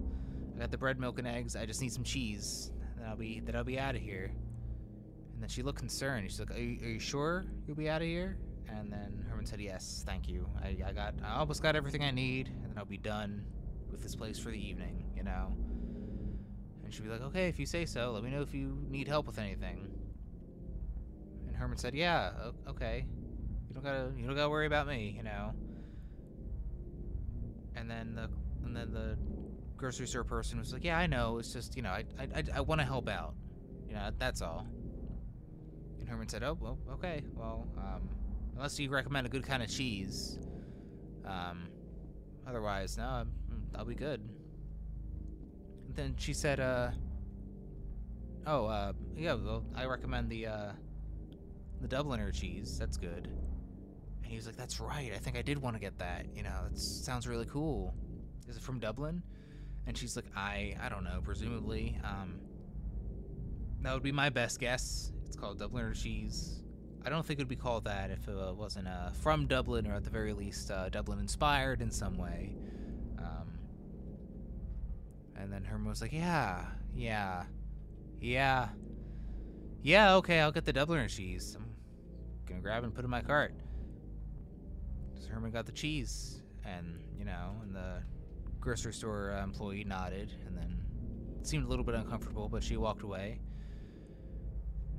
I 0.56 0.60
got 0.60 0.70
the 0.70 0.78
bread, 0.78 1.00
milk, 1.00 1.18
and 1.18 1.26
eggs. 1.26 1.56
I 1.56 1.66
just 1.66 1.80
need 1.80 1.92
some 1.92 2.04
cheese. 2.04 2.70
Then 2.96 3.08
I'll 3.08 3.16
be 3.16 3.40
then 3.40 3.56
I'll 3.56 3.64
be 3.64 3.78
out 3.78 3.96
of 3.96 4.02
here." 4.02 4.30
And 5.38 5.44
then 5.44 5.50
she 5.50 5.62
looked 5.62 5.78
concerned. 5.78 6.28
She's 6.28 6.40
like, 6.40 6.50
"Are 6.50 6.58
you, 6.60 6.84
are 6.84 6.90
you 6.90 6.98
sure 6.98 7.46
you'll 7.64 7.76
be 7.76 7.88
out 7.88 8.02
of 8.02 8.08
here?" 8.08 8.38
And 8.68 8.92
then 8.92 9.24
Herman 9.30 9.46
said, 9.46 9.60
"Yes, 9.60 10.02
thank 10.04 10.28
you. 10.28 10.48
I, 10.60 10.76
I 10.84 10.92
got 10.92 11.14
I 11.22 11.36
almost 11.36 11.62
got 11.62 11.76
everything 11.76 12.02
I 12.02 12.10
need, 12.10 12.48
and 12.48 12.64
then 12.64 12.76
I'll 12.76 12.84
be 12.84 12.98
done 12.98 13.44
with 13.88 14.02
this 14.02 14.16
place 14.16 14.36
for 14.36 14.50
the 14.50 14.58
evening. 14.58 15.12
You 15.14 15.22
know." 15.22 15.56
And 16.82 16.92
she'd 16.92 17.04
be 17.04 17.08
like, 17.08 17.20
"Okay, 17.20 17.46
if 17.46 17.60
you 17.60 17.66
say 17.66 17.86
so. 17.86 18.10
Let 18.10 18.24
me 18.24 18.30
know 18.30 18.42
if 18.42 18.52
you 18.52 18.84
need 18.90 19.06
help 19.06 19.28
with 19.28 19.38
anything." 19.38 19.86
And 21.46 21.54
Herman 21.54 21.78
said, 21.78 21.94
"Yeah, 21.94 22.32
okay. 22.70 23.06
You 23.68 23.74
don't 23.74 23.84
gotta 23.84 24.10
you 24.16 24.26
don't 24.26 24.34
gotta 24.34 24.50
worry 24.50 24.66
about 24.66 24.88
me. 24.88 25.14
You 25.16 25.22
know." 25.22 25.52
And 27.76 27.88
then 27.88 28.16
the 28.16 28.28
and 28.66 28.74
then 28.74 28.92
the 28.92 29.16
grocery 29.76 30.08
store 30.08 30.24
person 30.24 30.58
was 30.58 30.72
like, 30.72 30.82
"Yeah, 30.82 30.98
I 30.98 31.06
know. 31.06 31.38
It's 31.38 31.52
just 31.52 31.76
you 31.76 31.82
know 31.82 31.90
I 31.90 32.02
I 32.18 32.24
I, 32.34 32.44
I 32.56 32.60
want 32.62 32.80
to 32.80 32.84
help 32.84 33.08
out. 33.08 33.36
You 33.86 33.94
know 33.94 34.10
that's 34.18 34.42
all." 34.42 34.66
And 36.08 36.14
Herman 36.14 36.28
said, 36.28 36.42
"Oh, 36.42 36.56
well, 36.58 36.78
okay. 36.94 37.22
Well, 37.34 37.68
um, 37.76 38.08
unless 38.56 38.80
you 38.80 38.88
recommend 38.88 39.26
a 39.26 39.30
good 39.30 39.42
kind 39.42 39.62
of 39.62 39.68
cheese, 39.68 40.38
um, 41.26 41.68
otherwise, 42.46 42.96
no, 42.96 43.26
I'll 43.74 43.84
be 43.84 43.94
good." 43.94 44.26
And 45.86 45.94
then 45.94 46.14
she 46.16 46.32
said, 46.32 46.60
"Uh, 46.60 46.92
oh, 48.46 48.64
uh, 48.64 48.94
yeah, 49.18 49.34
well, 49.34 49.66
I 49.76 49.84
recommend 49.84 50.30
the 50.30 50.46
uh, 50.46 50.72
the 51.82 51.88
Dubliner 51.88 52.32
cheese. 52.32 52.78
That's 52.78 52.96
good." 52.96 53.26
And 54.22 54.24
he 54.24 54.36
was 54.36 54.46
like, 54.46 54.56
"That's 54.56 54.80
right. 54.80 55.12
I 55.14 55.18
think 55.18 55.36
I 55.36 55.42
did 55.42 55.58
want 55.58 55.76
to 55.76 55.80
get 55.80 55.98
that. 55.98 56.24
You 56.34 56.42
know, 56.42 56.68
it 56.72 56.78
sounds 56.78 57.28
really 57.28 57.46
cool. 57.46 57.94
Is 58.48 58.56
it 58.56 58.62
from 58.62 58.80
Dublin?" 58.80 59.22
And 59.86 59.94
she's 59.94 60.16
like, 60.16 60.30
"I, 60.34 60.74
I 60.80 60.88
don't 60.88 61.04
know. 61.04 61.20
Presumably, 61.22 62.00
um, 62.02 62.40
that 63.82 63.92
would 63.92 64.02
be 64.02 64.12
my 64.12 64.30
best 64.30 64.58
guess. 64.58 65.12
It's 65.28 65.36
called 65.36 65.60
Dubliner 65.60 65.94
cheese. 65.94 66.62
I 67.04 67.10
don't 67.10 67.24
think 67.24 67.38
it 67.38 67.42
would 67.42 67.48
be 67.48 67.56
called 67.56 67.84
that 67.84 68.10
if 68.10 68.26
it 68.26 68.34
uh, 68.34 68.52
wasn't 68.54 68.88
uh, 68.88 69.10
from 69.10 69.46
Dublin 69.46 69.86
or 69.86 69.94
at 69.94 70.04
the 70.04 70.10
very 70.10 70.32
least 70.32 70.70
uh, 70.70 70.88
Dublin 70.88 71.18
inspired 71.20 71.80
in 71.80 71.90
some 71.90 72.16
way." 72.16 72.56
Um, 73.18 73.58
and 75.36 75.52
then 75.52 75.64
Herman 75.64 75.88
was 75.88 76.00
like, 76.00 76.12
"Yeah, 76.12 76.64
yeah, 76.94 77.44
yeah, 78.20 78.68
yeah. 79.82 80.14
Okay, 80.16 80.40
I'll 80.40 80.50
get 80.50 80.64
the 80.64 80.72
Dubliner 80.72 81.08
cheese. 81.08 81.56
I'm 81.56 81.66
gonna 82.46 82.60
grab 82.60 82.82
and 82.84 82.94
put 82.94 83.02
it 83.02 83.04
in 83.04 83.10
my 83.10 83.22
cart." 83.22 83.54
So 85.20 85.28
Herman 85.28 85.50
got 85.50 85.66
the 85.66 85.72
cheese, 85.72 86.42
and 86.64 87.04
you 87.16 87.24
know, 87.24 87.56
and 87.62 87.74
the 87.74 88.02
grocery 88.60 88.92
store 88.94 89.32
uh, 89.38 89.44
employee 89.44 89.84
nodded, 89.84 90.32
and 90.46 90.56
then 90.56 90.80
seemed 91.42 91.64
a 91.64 91.68
little 91.68 91.84
bit 91.84 91.94
uncomfortable, 91.94 92.48
but 92.48 92.62
she 92.64 92.76
walked 92.76 93.02
away. 93.02 93.40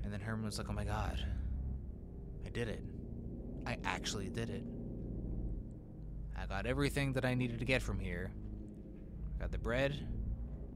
And 0.10 0.14
then 0.16 0.22
Herman 0.22 0.46
was 0.46 0.58
like, 0.58 0.68
"Oh 0.68 0.74
my 0.74 0.86
god, 0.86 1.24
I 2.44 2.50
did 2.50 2.68
it! 2.68 2.84
I 3.68 3.78
actually 3.84 4.28
did 4.28 4.50
it! 4.50 4.64
I 6.36 6.48
got 6.48 6.66
everything 6.66 7.14
that 7.14 7.26
I 7.26 7.36
needed 7.36 7.60
to 7.60 7.66
get 7.66 7.84
from 7.84 8.00
here. 8.00 8.32
Got 9.40 9.52
the 9.52 9.60
bread, 9.60 10.08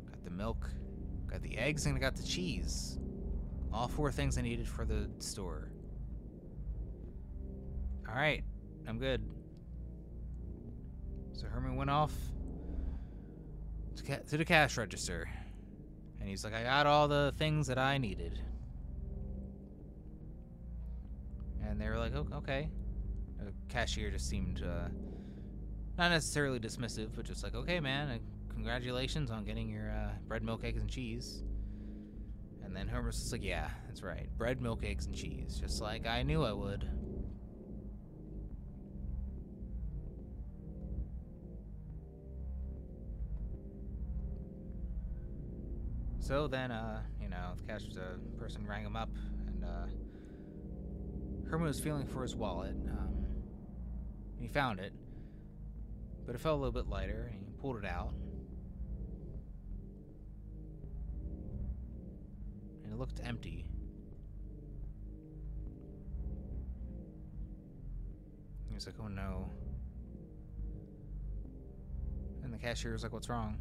got 0.07 0.23
the 0.23 0.29
milk, 0.29 0.69
got 1.25 1.41
the 1.41 1.57
eggs, 1.57 1.87
and 1.87 1.97
I 1.97 1.99
got 1.99 2.15
the 2.15 2.21
cheese. 2.21 2.99
All 3.73 3.87
four 3.87 4.11
things 4.11 4.37
I 4.37 4.43
needed 4.43 4.67
for 4.67 4.85
the 4.85 5.09
store. 5.17 5.71
All 8.07 8.13
right, 8.13 8.43
I'm 8.87 8.99
good." 8.99 9.27
So 11.31 11.47
Herman 11.47 11.75
went 11.75 11.89
off 11.89 12.13
to, 13.95 14.03
ca- 14.03 14.23
to 14.29 14.37
the 14.37 14.45
cash 14.45 14.77
register. 14.77 15.27
And 16.19 16.29
he's 16.29 16.43
like, 16.43 16.53
I 16.53 16.61
got 16.61 16.85
all 16.85 17.07
the 17.07 17.33
things 17.39 17.65
that 17.65 17.79
I 17.79 17.97
needed. 17.97 18.39
And 21.67 21.79
they 21.79 21.87
were 21.87 21.97
like, 21.97 22.13
"Oh, 22.15 22.27
okay. 22.37 22.69
The 23.39 23.53
cashier 23.67 24.11
just 24.11 24.29
seemed 24.29 24.63
uh, 24.63 24.87
not 25.97 26.09
necessarily 26.09 26.59
dismissive, 26.59 27.09
but 27.15 27.25
just 27.25 27.43
like, 27.43 27.55
okay, 27.55 27.79
man, 27.79 28.19
congratulations 28.49 29.29
on 29.29 29.43
getting 29.43 29.69
your 29.69 29.91
uh, 29.91 30.11
bread, 30.27 30.43
milk, 30.43 30.63
eggs, 30.63 30.79
and 30.79 30.89
cheese. 30.89 31.43
And 32.63 32.75
then 32.75 32.89
was 33.05 33.19
just 33.19 33.31
like, 33.31 33.43
yeah, 33.43 33.69
that's 33.87 34.01
right. 34.01 34.27
Bread, 34.37 34.61
milk, 34.61 34.83
eggs, 34.83 35.05
and 35.05 35.15
cheese. 35.15 35.57
Just 35.59 35.81
like 35.81 36.07
I 36.07 36.23
knew 36.23 36.43
I 36.43 36.53
would. 36.53 36.87
So 46.19 46.47
then, 46.47 46.71
uh, 46.71 47.01
you 47.21 47.27
know, 47.27 47.51
the 47.57 47.63
cash 47.63 47.83
uh, 47.97 48.17
person 48.39 48.65
rang 48.65 48.85
him 48.85 48.95
up, 48.95 49.09
and 49.45 49.65
uh, 49.65 49.85
Herman 51.53 51.67
was 51.67 51.79
feeling 51.79 52.07
for 52.07 52.23
his 52.23 52.35
wallet. 52.35 52.75
Um, 52.89 53.27
he 54.39 54.47
found 54.47 54.79
it, 54.79 54.91
but 56.25 56.33
it 56.33 56.41
felt 56.41 56.57
a 56.57 56.59
little 56.59 56.71
bit 56.71 56.89
lighter, 56.89 57.29
and 57.31 57.45
he 57.45 57.51
pulled 57.61 57.77
it 57.77 57.85
out. 57.85 58.15
And 62.83 62.91
it 62.91 62.97
looked 62.97 63.21
empty. 63.23 63.69
He 68.67 68.73
was 68.73 68.87
like, 68.87 68.95
oh 68.99 69.07
no. 69.07 69.47
And 72.43 72.51
the 72.51 72.57
cashier 72.57 72.93
was 72.93 73.03
like, 73.03 73.13
what's 73.13 73.29
wrong? 73.29 73.59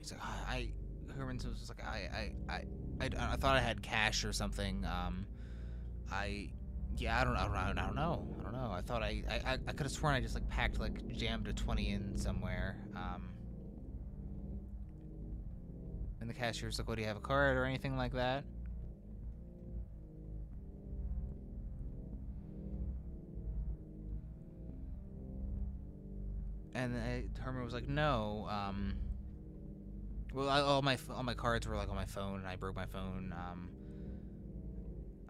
He's 0.00 0.10
like, 0.10 0.20
"Ah, 0.24 0.44
I. 0.48 0.72
Herman 1.16 1.36
was 1.36 1.68
like, 1.68 1.86
I, 1.86 2.32
I, 2.48 2.52
I, 2.52 2.64
I, 3.00 3.32
I 3.32 3.36
thought 3.36 3.54
I 3.54 3.60
had 3.60 3.80
cash 3.80 4.24
or 4.24 4.32
something. 4.32 4.84
Um, 4.84 5.24
I, 6.12 6.50
yeah, 6.96 7.20
I 7.20 7.24
don't, 7.24 7.36
I 7.36 7.44
don't, 7.46 7.78
I 7.78 7.86
don't 7.86 7.94
know. 7.94 8.26
I 8.40 8.42
don't 8.42 8.52
know. 8.52 8.70
I 8.70 8.82
thought 8.82 9.02
I, 9.02 9.22
I, 9.28 9.58
I 9.66 9.72
could 9.72 9.84
have 9.84 9.92
sworn 9.92 10.14
I 10.14 10.20
just 10.20 10.34
like 10.34 10.48
packed 10.48 10.78
like 10.78 11.06
jammed 11.16 11.48
a 11.48 11.52
twenty 11.52 11.90
in 11.90 12.16
somewhere. 12.16 12.76
Um, 12.94 13.30
and 16.20 16.28
the 16.28 16.34
cashier's 16.34 16.78
like, 16.78 16.86
"What 16.86 16.96
do 16.96 17.00
you 17.02 17.08
have 17.08 17.16
a 17.16 17.20
card 17.20 17.56
or 17.56 17.64
anything 17.64 17.96
like 17.96 18.12
that?" 18.12 18.44
And 26.74 26.94
uh, 26.94 27.42
Herman 27.42 27.64
was 27.64 27.74
like, 27.74 27.88
"No, 27.88 28.46
um, 28.50 28.94
well, 30.34 30.48
I, 30.48 30.60
all 30.60 30.82
my 30.82 30.98
all 31.10 31.22
my 31.22 31.34
cards 31.34 31.66
were 31.66 31.76
like 31.76 31.88
on 31.88 31.96
my 31.96 32.06
phone, 32.06 32.38
and 32.38 32.46
I 32.46 32.56
broke 32.56 32.76
my 32.76 32.86
phone. 32.86 33.34
Um, 33.36 33.68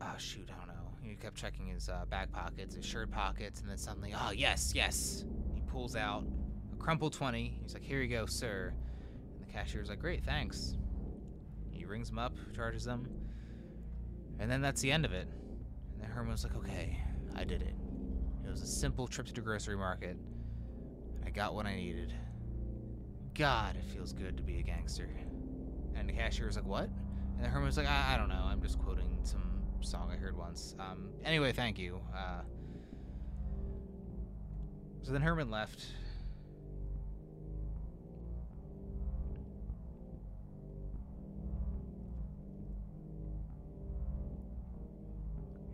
oh 0.03 0.19
shoot, 0.19 0.49
I 0.53 0.59
don't 0.59 0.75
know. 0.75 0.91
He 1.01 1.15
kept 1.17 1.37
checking 1.37 1.67
his 1.67 1.89
uh, 1.89 2.05
back 2.09 2.31
pockets, 2.33 2.75
his 2.75 2.85
shirt 2.85 3.11
pockets, 3.11 3.61
and 3.61 3.69
then 3.69 3.79
suddenly, 3.79 4.15
oh 4.19 4.31
yes, 4.33 4.73
yes. 4.75 5.25
He 5.55 5.61
pulls 5.61 5.97
out 5.97 6.25
a 6.73 6.77
crumpled 6.77 7.13
twenty. 7.13 7.59
He's 7.63 7.75
like, 7.75 7.83
"Here 7.83 8.01
you 8.01 8.09
go, 8.09 8.27
sir." 8.27 8.75
And 9.35 9.49
the 9.49 9.53
cashier's 9.53 9.89
like, 9.89 10.01
"Great, 10.01 10.25
thanks." 10.25 10.77
He 11.71 11.85
rings 11.85 12.11
him 12.11 12.19
up, 12.19 12.35
charges 12.55 12.87
him, 12.87 13.09
and 14.39 14.51
then 14.51 14.61
that's 14.61 14.81
the 14.81 14.93
end 14.93 15.05
of 15.05 15.13
it. 15.13 15.27
And 15.93 16.03
then 16.03 16.11
Herman 16.11 16.33
was 16.33 16.45
like, 16.45 16.57
"Okay, 16.57 16.99
I 17.35 17.45
did 17.45 17.63
it. 17.63 17.75
It 18.47 18.51
was 18.51 18.63
a 18.63 18.67
simple 18.67 19.07
trip 19.07 19.27
to 19.29 19.33
the 19.33 19.41
grocery 19.41 19.77
market. 19.77 20.17
I 21.25 21.31
got 21.31 21.55
what 21.55 21.67
I 21.67 21.77
needed. 21.77 22.13
God, 23.35 23.77
it 23.77 23.85
feels 23.85 24.13
good 24.13 24.37
to 24.37 24.43
be 24.43 24.59
a 24.59 24.63
gangster. 24.63 25.09
And 25.95 26.09
the 26.09 26.13
cashier 26.13 26.47
was 26.47 26.57
like, 26.57 26.67
What? 26.67 26.91
And 27.39 27.47
Herman 27.47 27.67
was 27.67 27.77
like, 27.77 27.89
I, 27.89 28.15
I 28.15 28.17
don't 28.17 28.29
know. 28.29 28.45
I'm 28.45 28.61
just 28.61 28.79
quoting 28.79 29.19
some 29.23 29.62
song 29.85 30.11
I 30.13 30.17
heard 30.17 30.37
once. 30.37 30.75
Um, 30.79 31.11
anyway, 31.25 31.53
thank 31.53 31.79
you. 31.79 32.01
Uh, 32.17 32.43
so 35.03 35.13
then 35.13 35.21
Herman 35.23 35.51
left. 35.51 35.85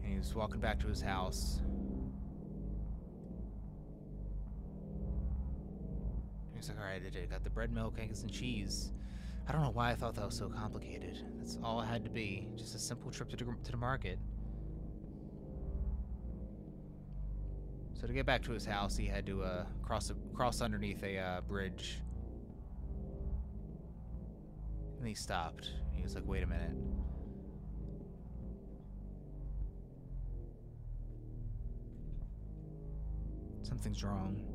And 0.03 0.13
he 0.13 0.19
was 0.19 0.35
walking 0.35 0.61
back 0.61 0.81
to 0.81 0.87
his 0.87 1.03
house. 1.03 1.61
He's 6.57 6.69
like, 6.69 6.79
alright, 6.79 7.03
I 7.07 7.11
did. 7.11 7.17
It. 7.17 7.31
Got 7.31 7.45
the 7.45 7.51
bread, 7.51 7.71
milk, 7.71 7.95
eggs, 8.01 8.23
and 8.23 8.33
cheese. 8.33 8.91
I 9.49 9.53
don't 9.53 9.63
know 9.63 9.71
why 9.71 9.91
I 9.91 9.95
thought 9.95 10.15
that 10.17 10.27
was 10.27 10.37
so 10.37 10.51
complicated. 10.51 11.25
That's 11.39 11.59
all 11.65 11.81
it 11.81 11.87
had 11.87 12.05
to 12.05 12.11
be. 12.11 12.49
Just 12.55 12.75
a 12.75 12.79
simple 12.79 13.11
trip 13.11 13.31
to 13.31 13.37
the, 13.37 13.45
to 13.47 13.71
the 13.71 13.79
market. 13.79 14.19
So 17.99 18.07
to 18.07 18.13
get 18.13 18.27
back 18.27 18.43
to 18.43 18.53
his 18.53 18.67
house, 18.67 18.95
he 18.95 19.07
had 19.07 19.25
to 19.27 19.43
uh, 19.43 19.65
cross 19.83 20.13
cross 20.35 20.61
underneath 20.61 21.03
a 21.03 21.19
uh, 21.19 21.41
bridge. 21.41 22.01
And 24.99 25.09
he 25.09 25.15
stopped. 25.15 25.71
He 25.93 26.03
was 26.03 26.15
like, 26.15 26.25
"Wait 26.27 26.43
a 26.43 26.47
minute." 26.47 26.77
Something's 33.63 34.05
wrong. 34.05 34.48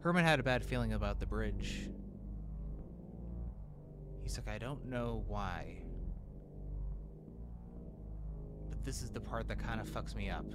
Herman 0.00 0.24
had 0.24 0.40
a 0.40 0.42
bad 0.42 0.64
feeling 0.64 0.94
about 0.94 1.20
the 1.20 1.26
bridge. 1.26 1.88
He's 4.22 4.38
like, 4.38 4.48
I 4.48 4.58
don't 4.58 4.86
know 4.86 5.24
why. 5.26 5.76
But 8.70 8.84
this 8.84 9.02
is 9.02 9.10
the 9.10 9.20
part 9.20 9.48
that 9.48 9.58
kind 9.58 9.80
of 9.80 9.88
fucks 9.88 10.14
me 10.14 10.30
up. 10.30 10.46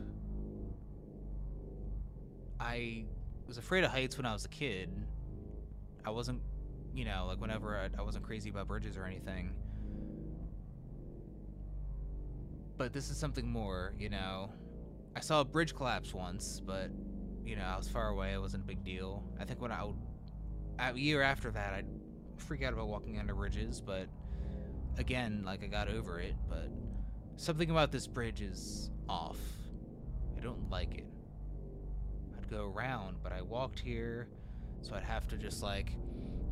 I 2.60 3.06
was 3.48 3.58
afraid 3.58 3.84
of 3.84 3.92
heights 3.92 4.18
when 4.18 4.26
I 4.26 4.34
was 4.34 4.46
a 4.46 4.50
kid. 4.50 4.90
I 6.04 6.10
wasn't, 6.10 6.42
you 6.94 7.06
know, 7.06 7.26
like 7.28 7.40
whenever 7.40 7.78
I, 7.78 7.90
I 8.00 8.02
wasn't 8.02 8.26
crazy 8.26 8.50
about 8.50 8.68
bridges 8.68 8.98
or 8.98 9.06
anything. 9.06 9.52
But 12.78 12.94
this 12.94 13.12
is 13.12 13.18
something 13.18 13.48
more, 13.48 13.94
you 14.00 14.10
know. 14.10 14.52
I 15.16 15.20
saw 15.20 15.42
a 15.42 15.46
bridge 15.46 15.76
collapse 15.76 16.14
once, 16.14 16.60
but 16.66 16.90
you 17.46 17.56
know, 17.56 17.64
I 17.64 17.78
was 17.78 17.88
far 17.88 18.10
away. 18.10 18.34
It 18.34 18.42
wasn't 18.42 18.64
a 18.64 18.68
big 18.68 18.84
deal. 18.84 19.24
I 19.40 19.46
think 19.46 19.62
when 19.62 19.72
I 19.72 19.84
would, 19.84 19.96
a 20.80 20.94
year 20.94 21.22
after 21.22 21.52
that, 21.52 21.74
I'd 21.74 21.86
freak 22.38 22.64
out 22.64 22.74
about 22.74 22.88
walking 22.88 23.20
under 23.20 23.36
bridges, 23.36 23.82
but 23.82 24.08
again, 24.98 25.44
like 25.46 25.64
I 25.64 25.68
got 25.68 25.88
over 25.88 26.20
it. 26.20 26.36
But 26.50 26.70
something 27.38 27.70
about 27.70 27.92
this 27.92 28.08
bridge 28.08 28.42
is 28.42 28.90
off. 29.08 29.38
I 30.38 30.42
don't 30.42 30.70
like 30.70 30.96
it. 30.96 31.06
I'd 32.38 32.50
go 32.50 32.72
around, 32.76 33.18
but 33.24 33.32
I 33.32 33.42
walked 33.42 33.80
here, 33.80 34.28
so 34.82 34.96
I'd 34.96 35.04
have 35.04 35.28
to 35.30 35.38
just 35.38 35.62
like 35.62 35.92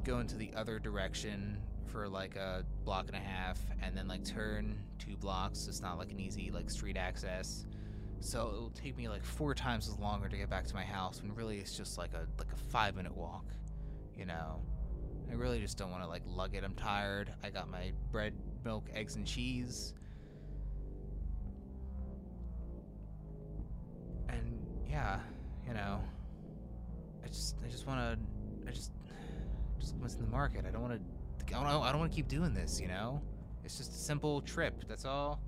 go 0.04 0.20
into 0.20 0.36
the 0.36 0.52
other 0.56 0.80
direction 0.80 1.58
for 1.88 2.08
like 2.08 2.36
a 2.36 2.66
block 2.86 3.08
and 3.08 3.16
a 3.16 3.20
half, 3.20 3.60
and 3.82 3.98
then 3.98 4.08
like 4.08 4.24
turn 4.24 4.76
two 5.00 5.18
blocks. 5.18 5.68
It's 5.68 5.82
not 5.82 5.98
like 5.98 6.12
an 6.12 6.20
easy 6.20 6.52
like 6.52 6.70
street 6.70 6.98
access 6.98 7.66
so 8.24 8.48
it 8.48 8.54
will 8.54 8.72
take 8.72 8.96
me 8.98 9.08
like 9.10 9.24
four 9.24 9.54
times 9.54 9.88
as 9.88 9.98
longer 10.00 10.30
to 10.30 10.38
get 10.38 10.50
back 10.50 10.66
to 10.66 10.74
my 10.74 10.84
house 10.84 11.22
when 11.22 11.34
really 11.36 11.58
it's 11.58 11.76
just 11.76 11.98
like 11.98 12.14
a 12.14 12.26
like 12.38 12.52
a 12.52 12.72
five 12.72 12.96
minute 12.96 13.16
walk 13.16 13.46
you 14.18 14.26
know? 14.26 14.62
I 15.32 15.36
really 15.36 15.60
just 15.60 15.78
don't 15.78 15.90
want 15.90 16.04
to 16.04 16.10
like 16.10 16.22
lug 16.28 16.54
it. 16.54 16.64
I'm 16.64 16.76
tired. 16.76 17.32
I 17.44 17.50
got 17.50 17.70
my 17.70 17.92
bread 18.12 18.34
milk 18.64 18.88
eggs 18.94 19.16
and 19.16 19.26
cheese. 19.26 19.94
And 24.30 24.60
yeah 24.90 25.20
you 25.66 25.74
know 25.74 26.04
i 27.24 27.28
just 27.28 27.56
i 27.64 27.68
just 27.70 27.88
want 27.88 28.00
to 28.00 28.70
i 28.70 28.72
just 28.72 28.92
just 29.80 29.96
what's 29.96 30.16
in 30.16 30.22
the 30.22 30.30
market. 30.30 30.66
I 30.68 30.72
don't 30.72 30.82
want 30.82 30.94
to 30.94 31.56
i 31.56 31.64
don't, 31.64 31.84
I 31.84 31.92
don't 31.92 32.00
want 32.00 32.12
to 32.12 32.16
keep 32.16 32.28
doing 32.28 32.54
this 32.54 32.80
you 32.80 32.88
know? 32.88 33.22
It's 33.64 33.78
just 33.78 33.92
a 33.92 33.96
simple 33.96 34.42
trip 34.42 34.84
that's 34.88 35.06
all 35.06 35.42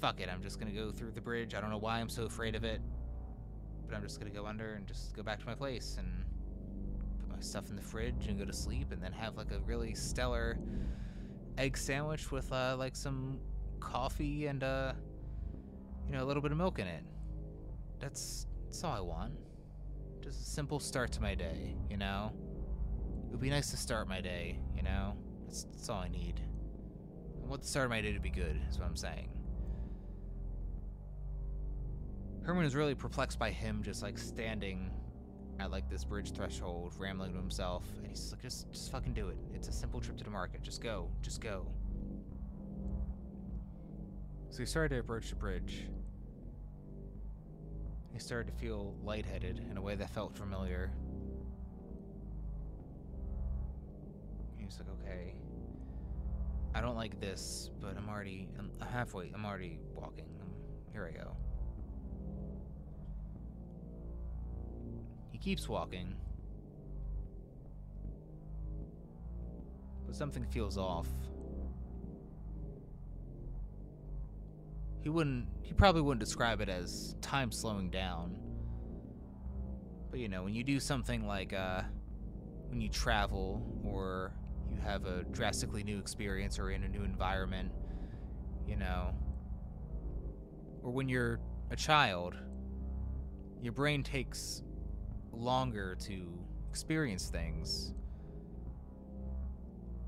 fuck 0.00 0.20
it, 0.20 0.28
I'm 0.28 0.42
just 0.42 0.58
gonna 0.58 0.72
go 0.72 0.90
through 0.90 1.12
the 1.12 1.20
bridge. 1.20 1.54
I 1.54 1.60
don't 1.60 1.70
know 1.70 1.78
why 1.78 1.98
I'm 1.98 2.08
so 2.08 2.24
afraid 2.24 2.54
of 2.54 2.64
it, 2.64 2.80
but 3.86 3.94
I'm 3.94 4.02
just 4.02 4.18
gonna 4.18 4.30
go 4.30 4.46
under 4.46 4.74
and 4.74 4.86
just 4.86 5.14
go 5.14 5.22
back 5.22 5.38
to 5.40 5.46
my 5.46 5.54
place 5.54 5.96
and 5.98 6.24
put 7.20 7.28
my 7.28 7.40
stuff 7.40 7.70
in 7.70 7.76
the 7.76 7.82
fridge 7.82 8.26
and 8.28 8.38
go 8.38 8.44
to 8.44 8.52
sleep, 8.52 8.92
and 8.92 9.02
then 9.02 9.12
have 9.12 9.36
like 9.36 9.50
a 9.50 9.60
really 9.60 9.94
stellar 9.94 10.58
egg 11.58 11.76
sandwich 11.76 12.30
with 12.30 12.50
uh, 12.52 12.76
like 12.78 12.96
some 12.96 13.38
coffee 13.80 14.46
and 14.46 14.62
uh, 14.62 14.92
you 16.06 16.12
know 16.12 16.22
a 16.22 16.26
little 16.26 16.42
bit 16.42 16.52
of 16.52 16.58
milk 16.58 16.78
in 16.78 16.86
it. 16.86 17.04
That's 17.98 18.46
that's 18.64 18.82
all 18.84 18.96
I 18.96 19.00
want. 19.00 19.34
Just 20.22 20.40
a 20.40 20.44
simple 20.44 20.80
start 20.80 21.12
to 21.12 21.20
my 21.20 21.34
day, 21.34 21.74
you 21.90 21.96
know. 21.96 22.32
It 23.26 23.32
would 23.32 23.40
be 23.40 23.50
nice 23.50 23.70
to 23.70 23.76
start 23.76 24.08
my 24.08 24.20
day, 24.20 24.58
you 24.76 24.82
know. 24.82 25.14
That's, 25.44 25.64
that's 25.64 25.88
all 25.88 26.00
I 26.00 26.08
need. 26.08 26.40
I 27.42 27.46
want 27.46 27.62
the 27.62 27.68
start 27.68 27.84
of 27.84 27.90
my 27.90 28.00
day 28.00 28.12
to 28.12 28.20
be 28.20 28.30
good, 28.30 28.60
is 28.70 28.78
what 28.78 28.86
I'm 28.86 28.96
saying. 28.96 29.28
Herman 32.42 32.64
is 32.64 32.74
really 32.74 32.94
perplexed 32.94 33.38
by 33.38 33.50
him 33.50 33.82
just 33.82 34.02
like 34.02 34.18
standing 34.18 34.90
at 35.58 35.70
like 35.70 35.88
this 35.90 36.04
bridge 36.04 36.32
threshold, 36.32 36.94
rambling 36.98 37.32
to 37.32 37.38
himself, 37.38 37.84
and 37.98 38.06
he's 38.06 38.32
like, 38.32 38.40
just 38.40 38.70
just 38.72 38.90
fucking 38.90 39.12
do 39.12 39.28
it. 39.28 39.36
It's 39.54 39.68
a 39.68 39.72
simple 39.72 40.00
trip 40.00 40.16
to 40.16 40.24
the 40.24 40.30
market. 40.30 40.62
Just 40.62 40.80
go. 40.80 41.10
Just 41.22 41.40
go. 41.40 41.66
So 44.48 44.58
he 44.58 44.66
started 44.66 44.94
to 44.94 45.00
approach 45.00 45.30
the 45.30 45.36
bridge. 45.36 45.86
He 48.12 48.18
started 48.18 48.52
to 48.52 48.58
feel 48.58 48.96
lightheaded 49.04 49.64
in 49.70 49.76
a 49.76 49.82
way 49.82 49.94
that 49.94 50.10
felt 50.10 50.36
familiar. 50.36 50.90
He 54.58 54.64
was 54.64 54.78
like, 54.80 54.88
okay. 55.00 55.34
I 56.74 56.80
don't 56.80 56.96
like 56.96 57.20
this, 57.20 57.70
but 57.80 57.96
I'm 57.96 58.08
already 58.08 58.48
I'm 58.58 58.70
halfway. 58.88 59.30
I'm 59.34 59.44
already 59.44 59.78
walking. 59.94 60.26
Here 60.92 61.06
I 61.06 61.16
go. 61.16 61.36
Keeps 65.40 65.68
walking. 65.68 66.14
But 70.06 70.14
something 70.14 70.44
feels 70.44 70.76
off. 70.76 71.08
He 75.02 75.08
wouldn't 75.08 75.46
he 75.62 75.72
probably 75.72 76.02
wouldn't 76.02 76.20
describe 76.20 76.60
it 76.60 76.68
as 76.68 77.14
time 77.20 77.50
slowing 77.50 77.90
down. 77.90 78.36
But 80.10 80.20
you 80.20 80.28
know, 80.28 80.42
when 80.42 80.54
you 80.54 80.62
do 80.62 80.78
something 80.78 81.26
like 81.26 81.52
uh 81.52 81.82
when 82.68 82.80
you 82.80 82.88
travel 82.88 83.62
or 83.84 84.32
you 84.70 84.76
have 84.76 85.06
a 85.06 85.24
drastically 85.24 85.82
new 85.82 85.98
experience 85.98 86.58
or 86.58 86.70
in 86.70 86.84
a 86.84 86.88
new 86.88 87.02
environment, 87.02 87.72
you 88.66 88.76
know, 88.76 89.14
or 90.82 90.90
when 90.90 91.08
you're 91.08 91.40
a 91.70 91.76
child, 91.76 92.36
your 93.62 93.72
brain 93.72 94.02
takes 94.02 94.62
longer 95.32 95.94
to 95.94 96.26
experience 96.68 97.28
things. 97.28 97.92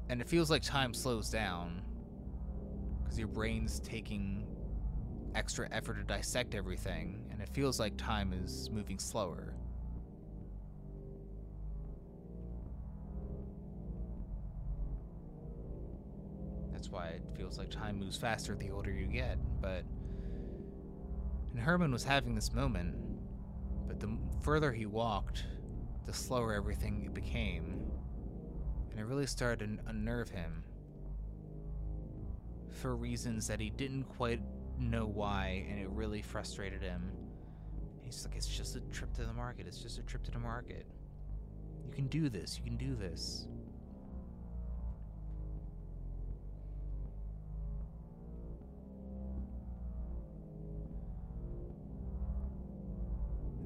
And 0.08 0.20
it 0.20 0.28
feels 0.28 0.50
like 0.50 0.62
time 0.62 0.92
slows 0.92 1.30
down 1.30 1.82
because 3.02 3.18
your 3.18 3.28
brain's 3.28 3.80
taking 3.80 4.46
extra 5.34 5.68
effort 5.72 5.94
to 5.94 6.02
dissect 6.02 6.54
everything, 6.54 7.24
and 7.30 7.40
it 7.40 7.48
feels 7.54 7.80
like 7.80 7.96
time 7.96 8.32
is 8.32 8.70
moving 8.70 8.98
slower. 8.98 9.54
That's 16.72 16.90
why 16.90 17.08
it 17.08 17.22
feels 17.36 17.58
like 17.58 17.70
time 17.70 17.98
moves 17.98 18.18
faster 18.18 18.54
the 18.54 18.70
older 18.70 18.90
you 18.90 19.06
get, 19.06 19.38
but. 19.60 19.84
And 21.50 21.60
Herman 21.60 21.92
was 21.92 22.02
having 22.02 22.34
this 22.34 22.52
moment 22.52 22.94
but 23.92 24.00
the 24.00 24.08
further 24.42 24.72
he 24.72 24.86
walked, 24.86 25.44
the 26.04 26.12
slower 26.12 26.52
everything 26.52 27.08
became. 27.12 27.80
And 28.90 29.00
it 29.00 29.04
really 29.04 29.26
started 29.26 29.78
to 29.78 29.90
unnerve 29.90 30.28
him. 30.28 30.64
For 32.70 32.96
reasons 32.96 33.46
that 33.46 33.60
he 33.60 33.70
didn't 33.70 34.04
quite 34.04 34.40
know 34.78 35.06
why, 35.06 35.64
and 35.70 35.78
it 35.78 35.88
really 35.90 36.22
frustrated 36.22 36.82
him. 36.82 37.12
He's 38.00 38.24
like, 38.24 38.36
it's 38.36 38.46
just 38.46 38.76
a 38.76 38.80
trip 38.92 39.14
to 39.14 39.24
the 39.24 39.32
market. 39.32 39.66
It's 39.66 39.78
just 39.78 39.98
a 39.98 40.02
trip 40.02 40.24
to 40.24 40.30
the 40.30 40.38
market. 40.38 40.86
You 41.86 41.92
can 41.92 42.08
do 42.08 42.28
this. 42.28 42.58
You 42.58 42.64
can 42.64 42.76
do 42.76 42.94
this. 42.94 43.46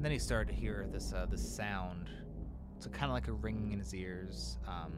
Then 0.07 0.13
he 0.13 0.21
started 0.21 0.55
to 0.55 0.55
hear 0.55 0.87
this 0.93 1.13
uh, 1.13 1.27
this 1.29 1.43
sound. 1.43 2.09
So 2.79 2.89
kind 2.91 3.07
of 3.07 3.11
like 3.11 3.27
a 3.27 3.33
ringing 3.33 3.73
in 3.73 3.81
his 3.81 3.93
ears, 3.93 4.57
um, 4.69 4.93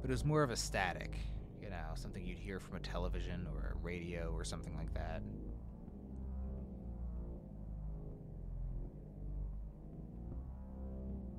but 0.00 0.10
it 0.10 0.12
was 0.12 0.24
more 0.24 0.42
of 0.42 0.50
a 0.50 0.56
static. 0.56 1.20
You 1.62 1.70
know, 1.70 1.76
something 1.94 2.26
you'd 2.26 2.40
hear 2.40 2.58
from 2.58 2.74
a 2.74 2.80
television 2.80 3.46
or 3.54 3.76
a 3.76 3.78
radio 3.78 4.32
or 4.34 4.42
something 4.42 4.76
like 4.76 4.92
that. 4.94 5.22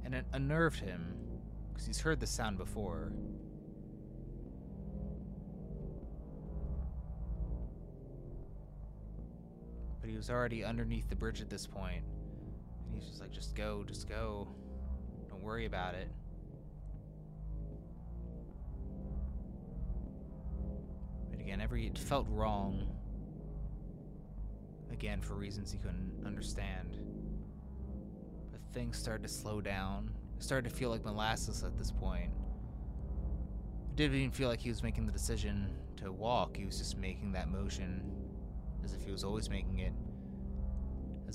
And 0.05 0.15
it 0.15 0.25
unnerved 0.31 0.79
him 0.79 1.17
because 1.73 1.85
he's 1.85 1.99
heard 1.99 2.21
the 2.21 2.27
sound 2.27 2.57
before. 2.57 3.11
But 9.99 10.09
he 10.09 10.15
was 10.15 10.29
already 10.29 10.63
underneath 10.63 11.09
the 11.09 11.17
bridge 11.17 11.41
at 11.41 11.49
this 11.49 11.67
point. 11.67 12.05
He's 12.95 13.07
just 13.07 13.21
like, 13.21 13.31
just 13.31 13.55
go, 13.55 13.83
just 13.85 14.07
go. 14.07 14.47
Don't 15.29 15.43
worry 15.43 15.65
about 15.65 15.95
it. 15.95 16.09
But 21.29 21.39
again, 21.39 21.59
every 21.61 21.87
it 21.87 21.97
felt 21.97 22.27
wrong. 22.29 22.87
Again, 24.91 25.21
for 25.21 25.33
reasons 25.35 25.71
he 25.71 25.77
couldn't 25.77 26.23
understand. 26.25 26.97
But 28.51 28.61
things 28.73 28.97
started 28.97 29.23
to 29.27 29.33
slow 29.33 29.59
down. 29.59 30.09
It 30.37 30.43
started 30.43 30.69
to 30.69 30.75
feel 30.75 30.89
like 30.89 31.03
molasses 31.03 31.63
at 31.63 31.77
this 31.77 31.91
point. 31.91 32.31
It 33.89 33.95
didn't 33.95 34.17
even 34.17 34.31
feel 34.31 34.47
like 34.47 34.61
he 34.61 34.69
was 34.69 34.83
making 34.83 35.05
the 35.05 35.11
decision 35.11 35.73
to 35.97 36.11
walk. 36.11 36.55
He 36.55 36.65
was 36.65 36.77
just 36.77 36.97
making 36.97 37.33
that 37.33 37.49
motion 37.49 38.03
as 38.83 38.93
if 38.93 39.03
he 39.03 39.11
was 39.11 39.23
always 39.23 39.49
making 39.49 39.79
it, 39.79 39.93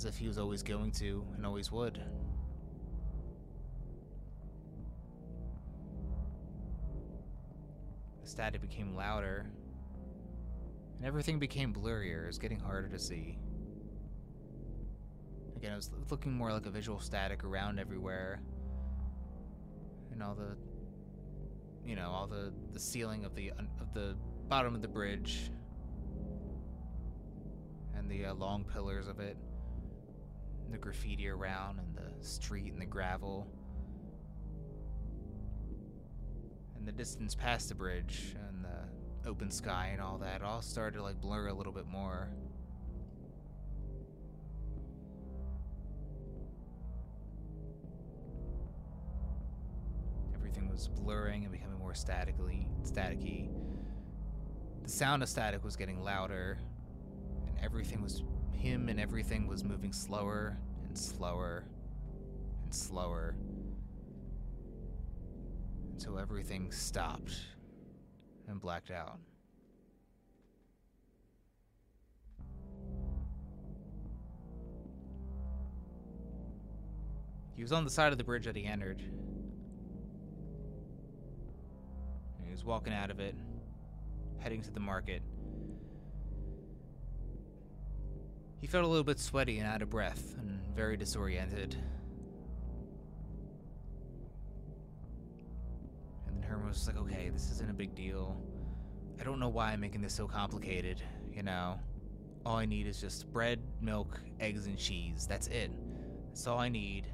as 0.01 0.07
if 0.07 0.17
he 0.17 0.27
was 0.27 0.39
always 0.39 0.63
going 0.63 0.91
to 0.91 1.23
and 1.37 1.45
always 1.45 1.71
would. 1.71 2.01
The 8.23 8.27
static 8.27 8.63
became 8.63 8.97
louder, 8.97 9.51
and 10.97 11.07
everything 11.07 11.39
became 11.39 11.75
blurrier. 11.75 12.25
It 12.25 12.29
was 12.29 12.39
getting 12.39 12.59
harder 12.59 12.89
to 12.89 12.99
see. 12.99 13.39
Again, 15.57 15.73
it 15.73 15.77
was 15.77 15.91
looking 16.11 16.33
more 16.33 16.51
like 16.51 16.65
a 16.65 16.71
visual 16.71 16.99
static 16.99 17.45
around 17.45 17.79
everywhere. 17.79 18.41
And 20.13 20.23
all 20.23 20.35
the, 20.35 20.57
you 21.85 21.95
know, 21.95 22.09
all 22.09 22.27
the 22.27 22.55
the 22.73 22.81
ceiling 22.81 23.27
of 23.27 23.35
the 23.35 23.51
of 23.51 23.93
the 23.93 24.17
bottom 24.49 24.75
of 24.75 24.81
the 24.81 24.89
bridge, 24.89 25.51
and 27.95 28.11
the 28.11 28.25
uh, 28.25 28.35
long 28.35 28.65
pillars 28.65 29.07
of 29.07 29.21
it, 29.21 29.37
the 30.73 30.79
graffiti 30.79 31.29
around, 31.29 31.79
and 31.79 31.95
the 31.95 32.25
street 32.27 32.73
and 32.73 32.81
the 32.81 32.87
gravel, 32.87 33.47
and 36.77 36.87
the 36.87 36.93
distance 36.93 37.35
past 37.35 37.69
the 37.69 37.75
bridge 37.75 38.35
and 38.49 38.65
the 38.65 39.29
open 39.29 39.51
sky 39.51 39.91
and 39.93 40.01
all 40.01 40.17
that 40.19 40.43
all 40.43 40.63
started 40.63 40.97
to 40.97 41.03
like 41.03 41.21
blur 41.21 41.49
a 41.49 41.53
little 41.53 41.73
bit 41.73 41.87
more. 41.87 42.31
Everything 50.35 50.71
was 50.71 50.89
blurring 50.89 51.45
and 51.45 51.53
becoming 51.53 51.79
more 51.79 51.95
statically 51.95 52.67
staticky. 52.83 53.51
The 54.83 54.89
sound 54.89 55.23
of 55.23 55.29
static 55.29 55.63
was 55.63 55.77
getting 55.77 56.01
louder, 56.01 56.59
and 57.47 57.59
everything 57.63 58.01
was 58.01 58.23
him 58.61 58.89
and 58.89 59.01
everything 59.01 59.47
was 59.47 59.65
moving 59.65 59.93
slower 59.93 60.59
and 60.87 60.97
slower 60.97 61.65
and 62.63 62.75
slower 62.75 63.35
until 65.93 66.19
everything 66.19 66.71
stopped 66.71 67.33
and 68.49 68.61
blacked 68.61 68.91
out. 68.91 69.19
He 77.57 77.63
was 77.63 77.73
on 77.73 77.85
the 77.85 77.91
side 77.91 78.13
of 78.13 78.19
the 78.19 78.25
bridge 78.25 78.45
that 78.45 78.57
he 78.57 78.65
entered. 78.65 79.03
He 82.45 82.51
was 82.51 82.65
walking 82.65 82.93
out 82.93 83.11
of 83.11 83.21
it, 83.21 83.35
heading 84.39 84.63
to 84.63 84.71
the 84.71 84.81
market. 84.81 85.23
He 88.61 88.67
felt 88.67 88.85
a 88.85 88.89
little 88.89 89.05
bit 89.05 89.19
sweaty 89.19 89.59
and 89.59 89.67
out 89.67 89.81
of 89.81 89.89
breath 89.89 90.35
and 90.39 90.61
very 90.75 90.97
disoriented. 90.97 91.77
And 96.27 96.37
then 96.37 96.43
Herman 96.43 96.69
was 96.69 96.87
like, 96.87 96.99
okay, 96.99 97.31
this 97.33 97.51
isn't 97.53 97.71
a 97.71 97.75
big 97.75 97.95
deal. 97.95 98.37
I 99.19 99.25
don't 99.25 99.41
know 99.41 99.49
why 99.49 99.73
I'm 99.73 99.81
making 99.81 100.03
this 100.03 100.15
so 100.15 100.27
complicated, 100.27 101.03
you 101.33 101.43
know? 101.43 101.81
All 102.45 102.57
I 102.57 102.67
need 102.67 102.87
is 102.87 103.01
just 103.01 103.31
bread, 103.33 103.61
milk, 103.81 104.21
eggs, 104.41 104.67
and 104.67 104.79
cheese. 104.79 105.27
That's 105.27 105.47
it. 105.49 105.71
That's 106.29 106.47
all 106.47 106.59
I 106.59 106.69
need. 106.69 107.07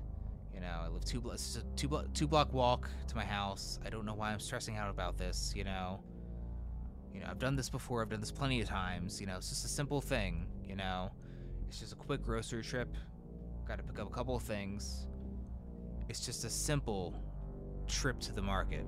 You 0.55 0.61
know, 0.61 0.81
I 0.85 0.89
live 0.89 1.05
two 1.05 1.21
blo- 1.21 1.33
it's 1.33 1.57
a 1.57 1.77
two, 1.77 1.89
blo- 1.89 2.07
two 2.15 2.27
block 2.27 2.53
walk 2.53 2.89
to 3.09 3.17
my 3.17 3.25
house. 3.25 3.79
I 3.85 3.91
don't 3.91 4.05
know 4.05 4.15
why 4.15 4.33
I'm 4.33 4.41
stressing 4.41 4.77
out 4.77 4.91
about 4.91 5.17
this, 5.19 5.53
you 5.55 5.65
know? 5.65 6.03
You 7.13 7.21
know, 7.21 7.27
I've 7.31 7.39
done 7.39 7.57
this 7.57 7.71
before, 7.71 8.03
I've 8.03 8.09
done 8.09 8.21
this 8.21 8.33
plenty 8.33 8.61
of 8.61 8.69
times, 8.69 9.21
you 9.21 9.27
know, 9.27 9.37
it's 9.37 9.49
just 9.49 9.65
a 9.65 9.69
simple 9.69 10.01
thing, 10.01 10.47
you 10.65 10.77
know? 10.77 11.11
It's 11.67 11.81
just 11.81 11.93
a 11.93 11.97
quick 11.97 12.23
grocery 12.23 12.63
trip. 12.63 12.95
Gotta 13.67 13.83
pick 13.83 13.99
up 13.99 14.09
a 14.09 14.15
couple 14.15 14.37
of 14.37 14.43
things. 14.43 15.07
It's 16.09 16.25
just 16.25 16.45
a 16.45 16.51
simple 16.51 17.15
trip 17.89 18.21
to 18.21 18.33
the 18.33 18.43
market. 18.43 18.87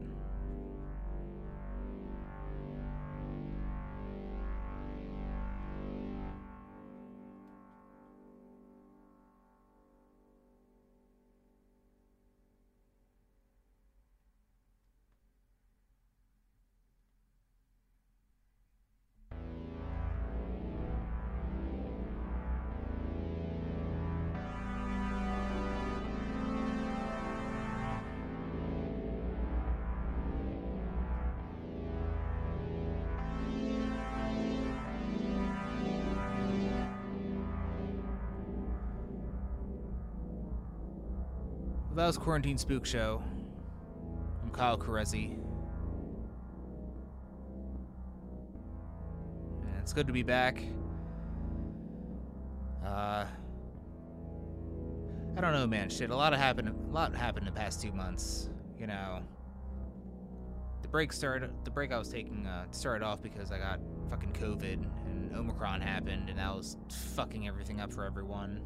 That 41.99 42.07
was 42.07 42.17
Quarantine 42.17 42.57
Spook 42.57 42.87
Show. 42.87 43.21
I'm 44.45 44.51
Kyle 44.51 44.79
Carezzi. 44.79 45.33
And 49.63 49.79
it's 49.81 49.93
good 49.93 50.07
to 50.07 50.13
be 50.13 50.23
back. 50.23 50.63
Uh, 52.87 53.25
I 55.37 55.41
don't 55.41 55.53
know, 55.53 55.67
man. 55.67 55.91
Shit, 55.91 56.11
a 56.11 56.17
lot 56.17 56.33
happened. 56.35 56.69
A 56.69 56.93
lot 56.93 57.13
happened 57.17 57.49
in 57.49 57.53
the 57.53 57.59
past 57.59 57.83
two 57.83 57.91
months. 57.91 58.49
You 58.79 58.87
know, 58.87 59.21
the 60.83 60.89
break 60.89 61.13
started. 61.13 61.51
The 61.65 61.73
break 61.73 61.91
I 61.91 61.99
was 61.99 62.11
taking 62.11 62.47
uh, 62.47 62.67
started 62.71 63.05
off 63.05 63.21
because 63.21 63.51
I 63.51 63.59
got 63.59 63.81
fucking 64.09 64.35
COVID 64.35 64.87
and 65.05 65.35
Omicron 65.35 65.81
happened, 65.81 66.29
and 66.29 66.39
that 66.39 66.55
was 66.55 66.77
fucking 67.17 67.49
everything 67.49 67.81
up 67.81 67.93
for 67.93 68.05
everyone. 68.05 68.61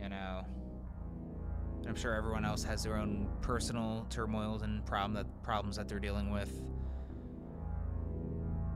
You 0.00 0.08
know. 0.08 0.46
I'm 1.88 1.94
sure 1.94 2.14
everyone 2.14 2.44
else 2.44 2.62
has 2.64 2.84
their 2.84 2.96
own 2.96 3.28
personal 3.40 4.06
turmoils 4.08 4.62
and 4.62 4.84
problem 4.86 5.14
that 5.14 5.42
problems 5.42 5.76
that 5.76 5.88
they're 5.88 5.98
dealing 5.98 6.30
with. 6.30 6.62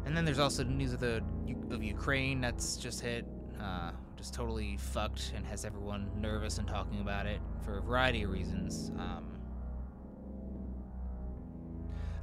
And 0.05 0.17
then 0.17 0.25
there's 0.25 0.39
also 0.39 0.65
news 0.65 0.93
of 0.93 1.01
the 1.01 1.23
of 1.71 1.83
Ukraine 1.83 2.41
that's 2.41 2.77
just 2.77 3.01
hit, 3.01 3.25
uh, 3.61 3.91
just 4.17 4.35
totally 4.35 4.77
fucked 4.77 5.33
and 5.35 5.45
has 5.47 5.65
everyone 5.65 6.11
nervous 6.17 6.59
and 6.59 6.69
talking 6.69 7.01
about 7.01 7.27
it 7.27 7.41
for 7.65 7.79
a 7.79 7.83
variety 7.83 8.23
of 8.23 8.31
reasons. 8.31 8.91
Um, 8.99 9.39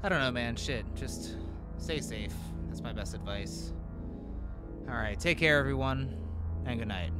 I 0.01 0.09
don't 0.09 0.19
know, 0.19 0.31
man. 0.31 0.55
Shit, 0.55 0.85
just 0.95 1.37
stay 1.77 1.99
safe. 1.99 2.33
That's 2.67 2.81
my 2.81 2.93
best 2.93 3.13
advice. 3.13 3.73
All 4.89 4.95
right, 4.95 5.17
take 5.17 5.37
care, 5.37 5.59
everyone, 5.59 6.17
and 6.65 6.79
good 6.79 6.89
night. 6.89 7.11